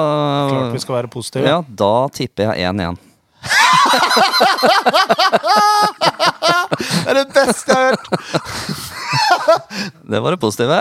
Klart 0.53 0.75
vi 0.77 0.83
skal 0.85 0.95
være 1.01 1.11
positive. 1.11 1.43
Ja, 1.49 1.59
da 1.67 1.95
tipper 2.15 2.53
jeg 2.53 2.71
1-1. 2.71 2.95
Det 6.81 7.11
er 7.11 7.15
det 7.17 7.25
beste 7.35 7.73
jeg 7.73 7.79
har 7.79 7.87
hørt! 7.91 8.07
Det 10.11 10.19
var 10.23 10.31
det 10.35 10.41
positive. 10.43 10.79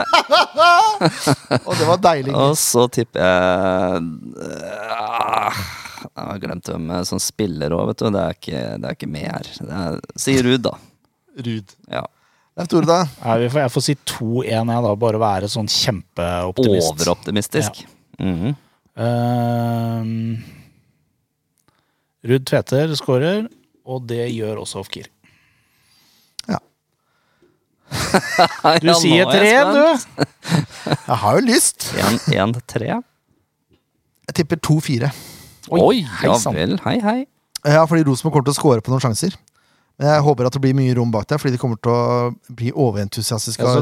Og 1.63 1.73
det 1.79 1.85
var 1.87 1.97
deilig. 2.03 2.33
Og 2.35 2.57
så 2.59 2.83
tipper 2.93 3.19
jeg 3.23 3.31
ah, 4.93 5.53
Jeg 6.03 6.25
har 6.27 6.37
glemt 6.43 6.69
hvem 6.69 6.91
som 7.09 7.19
spiller 7.23 7.73
òg, 7.73 7.87
vet 7.89 7.99
du. 8.03 8.07
Det 8.13 8.21
er 8.21 8.29
ikke, 8.37 8.59
det 8.77 8.85
er 8.91 8.95
ikke 8.97 9.09
med 9.09 9.25
her. 9.25 9.45
Det 9.57 9.73
er, 9.81 9.97
sier 10.19 10.43
Ruud, 10.45 10.61
da. 10.67 10.73
Ruud. 11.47 11.67
Ja. 11.89 12.03
Leif 12.57 12.67
Tore, 12.71 12.85
da? 12.89 12.97
Jeg, 13.39 13.51
får, 13.53 13.61
jeg 13.65 13.71
får 13.75 13.83
si 13.85 13.95
2-1, 14.09 14.47
jeg, 14.49 14.65
da. 14.85 14.93
Bare 14.99 15.19
være 15.21 15.49
sånn 15.51 15.69
kjempeoptimist. 15.71 16.91
Overoptimistisk. 16.95 17.83
Mhm. 18.19 18.55
Ehm, 18.99 20.15
Ruud 22.27 22.43
Tveter 22.49 22.91
skårer, 22.99 23.45
og 23.87 24.03
det 24.09 24.25
gjør 24.33 24.59
også 24.65 24.81
Ofkir. 24.83 25.07
Ja. 26.49 26.59
Du 28.83 28.89
Ja, 28.91 28.97
sier 28.99 29.23
er 29.23 29.31
3-1, 29.31 29.71
du! 29.77 29.85
Jeg 31.09 31.19
har 31.23 31.39
jo 31.39 31.45
lyst. 31.47 31.87
1-3. 31.95 32.89
Jeg 34.29 34.35
tipper 34.41 34.59
2-4. 34.67 35.09
Oi, 35.69 35.79
Oi 35.79 35.95
ja 36.25 36.35
vel. 36.53 36.75
Hei, 36.83 36.97
hei. 37.01 37.19
Ja, 37.65 37.83
fordi 37.89 38.03
Rosenborg 38.07 38.33
kommer 38.35 38.47
til 38.49 38.55
å 38.55 38.59
score 38.59 38.83
på 38.83 38.91
noen 38.93 39.03
sjanser. 39.03 39.33
Men 39.99 40.13
jeg 40.13 40.23
håper 40.23 40.47
at 40.47 40.55
det 40.55 40.61
blir 40.63 40.75
mye 40.77 40.93
rom 40.95 41.09
bak 41.11 41.27
der, 41.27 41.39
fordi 41.41 41.57
de 41.57 41.59
kommer 41.59 41.79
til 41.83 41.91
å 41.91 42.53
bli 42.55 42.71
overentusiastiske 42.71 43.65
av 43.65 43.81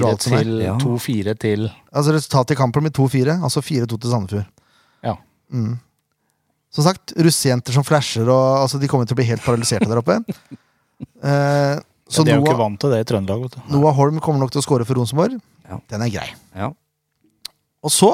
og 0.00 0.08
alt 0.08 0.26
som 0.26 0.34
er. 0.40 0.50
Ja. 0.64 0.74
2-4 0.82 1.34
til 1.38 1.68
Altså 1.68 2.14
Resultatet 2.16 2.56
i 2.56 2.58
kampen 2.58 2.82
blir 2.82 2.94
2-4, 2.96 3.36
altså 3.46 3.62
4-2 3.62 4.00
til 4.02 4.10
Sandefjord. 4.10 4.48
Ja. 5.06 5.14
Mm. 5.54 5.76
Som 6.74 6.88
sagt, 6.88 7.14
russejenter 7.14 7.76
som 7.76 7.86
flasher 7.86 8.26
og 8.26 8.64
altså, 8.64 8.80
De 8.82 8.90
kommer 8.90 9.06
til 9.06 9.14
å 9.14 9.20
bli 9.20 9.28
helt 9.30 9.46
paralyserte 9.46 9.90
der 9.90 10.02
oppe. 10.02 10.20
Eh, 11.24 11.76
så 12.06 12.22
De 12.22 12.30
er 12.30 12.36
jo 12.38 12.44
ikke 12.44 12.56
vant 12.56 12.78
til 12.80 12.92
det 12.92 13.00
i 13.02 13.06
Trøndelag, 13.08 13.40
vet 13.42 13.56
du. 13.56 13.62
Noah 13.74 13.96
Holm 13.96 14.20
kommer 14.22 14.38
nok 14.40 14.52
til 14.54 14.60
å 14.60 14.64
score 14.64 14.84
for 14.86 14.96
Rosenborg. 14.96 15.34
Ja. 15.66 15.80
Den 15.90 16.04
er 16.06 16.12
grei. 16.12 16.28
Ja. 16.54 16.68
Og 17.84 17.92
så 17.92 18.12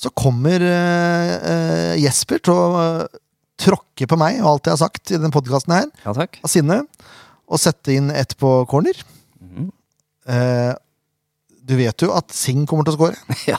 så 0.00 0.10
kommer 0.16 0.62
eh, 0.64 1.32
eh, 1.50 1.94
Jesper 2.00 2.40
til 2.44 2.56
å 2.56 2.84
tråkke 3.60 4.06
på 4.08 4.16
meg 4.20 4.38
og 4.42 4.48
alt 4.54 4.68
jeg 4.70 4.74
har 4.76 4.80
sagt 4.86 5.12
i 5.14 5.18
den 5.20 5.32
podkasten 5.34 5.74
her, 5.76 5.88
ja 6.06 6.14
takk. 6.16 6.38
av 6.44 6.50
sinne, 6.52 6.80
og 7.50 7.60
sette 7.60 7.92
inn 7.96 8.10
ett 8.14 8.36
på 8.40 8.52
corner. 8.70 8.96
Mhm. 9.42 9.70
Eh, 10.30 10.72
du 11.70 11.76
vet 11.78 12.02
jo 12.02 12.10
at 12.16 12.32
Sing 12.34 12.64
kommer 12.66 12.86
til 12.88 12.96
å 12.96 12.98
score. 12.98 13.16
Ja. 13.50 13.58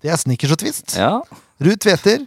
Det 0.00 0.12
er 0.14 0.20
snickers 0.20 0.52
og 0.54 0.60
twist. 0.62 0.94
ja. 0.96 1.16
Ruud 1.58 1.80
Tveter. 1.82 2.22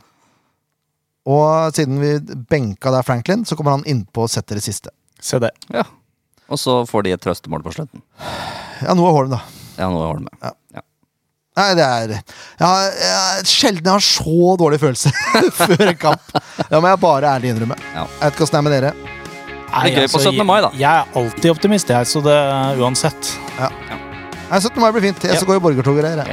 Og 1.32 1.72
siden 1.78 2.00
vi 2.02 2.10
benka 2.50 2.92
der 2.92 3.06
Franklin, 3.08 3.46
så 3.48 3.56
kommer 3.56 3.78
han 3.78 3.86
innpå 3.88 4.26
og 4.26 4.32
setter 4.34 4.58
det 4.60 4.64
siste. 4.66 4.92
Se 5.22 5.40
det. 5.40 5.52
ja. 5.72 5.86
Og 6.52 6.60
så 6.60 6.82
får 6.90 7.06
de 7.06 7.14
et 7.16 7.22
trøstemål 7.24 7.62
på 7.64 7.72
slutten. 7.72 8.02
Ja, 8.82 8.92
Noah 8.98 9.14
Holm, 9.16 9.30
da. 9.32 9.38
Ja, 9.78 9.88
nå 9.88 10.02
holder 10.04 10.26
det 10.26 10.32
med. 10.34 10.56
Nei, 11.60 11.66
det 11.76 11.84
er 11.84 12.12
jeg 12.16 12.64
har, 12.64 12.94
jeg, 12.96 13.42
Sjelden 13.52 13.84
jeg 13.90 13.96
har 13.98 14.04
så 14.06 14.54
dårlig 14.62 14.78
følelse 14.80 15.10
før 15.60 15.82
en 15.90 15.98
kamp. 16.00 16.24
Det 16.70 16.80
må 16.80 16.88
jeg 16.94 17.00
bare 17.02 17.28
ærlig 17.36 17.48
innrømme. 17.52 17.76
Ja. 17.92 18.06
Jeg 18.08 18.22
vet 18.22 18.32
ikke 18.38 18.46
åssen 18.48 18.56
det 18.56 18.62
er 18.62 18.66
med 18.70 18.76
dere. 18.78 18.92
Nei, 19.72 19.88
gøy 19.96 20.08
på 20.12 20.20
17. 20.20 20.46
mai, 20.48 20.60
da. 20.64 20.70
Jeg, 20.76 20.92
er 20.92 21.04
alltid 21.20 21.50
optimist, 21.52 21.88
jeg, 21.92 22.04
så 22.08 22.20
det 22.24 22.38
uansett. 22.84 23.22
Nei, 23.60 23.72
17. 24.60 24.80
mai 24.84 24.92
blir 24.96 25.04
fint. 25.10 25.20
Jeg 25.24 25.32
Ja. 25.36 25.40
skal 25.40 25.50
gå 25.54 25.58
i 25.60 25.64
borgertog 25.64 25.96
og 25.96 26.00
greier. 26.04 26.20
Ja, 26.22 26.26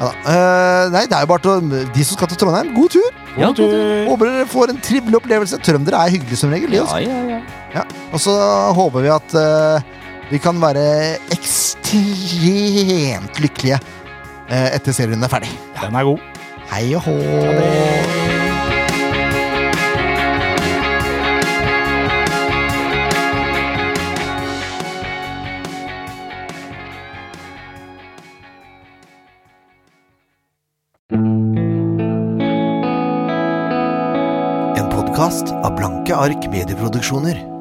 da. 0.00 0.06
uh, 0.24 0.84
nei, 0.94 1.02
det 1.10 1.14
er 1.18 1.22
jo 1.26 1.30
bare 1.30 1.42
til 1.44 1.54
de 1.94 2.02
som 2.08 2.14
skal 2.16 2.28
til 2.32 2.38
Trondheim. 2.40 2.68
God 2.74 2.88
tur! 2.94 3.10
Ja, 3.36 3.46
God 3.50 3.56
tur. 3.58 3.70
Håper 4.10 4.24
dere 4.30 4.46
får 4.50 4.66
en 4.74 4.80
trivelig 4.86 5.16
opplevelse. 5.20 5.56
Trøndere 5.66 5.96
er 6.02 6.08
hyggelige 6.16 6.38
som 6.40 6.48
regel. 6.54 6.70
Ja, 6.74 6.78
altså. 6.86 6.98
ja, 7.04 7.18
ja. 7.36 7.40
Ja. 7.74 7.82
Og 8.10 8.18
så 8.22 8.32
håper 8.78 9.00
vi 9.06 9.10
at 9.12 9.28
uh, 9.38 9.78
vi 10.30 10.38
kan 10.42 10.56
være 10.62 10.84
ekstremt 11.34 13.34
lykkelige 13.42 13.78
etter 14.50 14.94
serien 14.96 15.22
er 15.22 15.30
ferdig. 15.30 15.52
Den 15.78 15.94
er 15.94 16.06
god. 16.10 16.18
Hei 16.70 16.94
og 16.94 17.02
hå! 17.06 17.14
En 34.78 34.86
podkast 34.90 35.50
av 35.62 35.74
Blanke 35.78 36.14
ark 36.14 36.46
medieproduksjoner. 36.50 37.59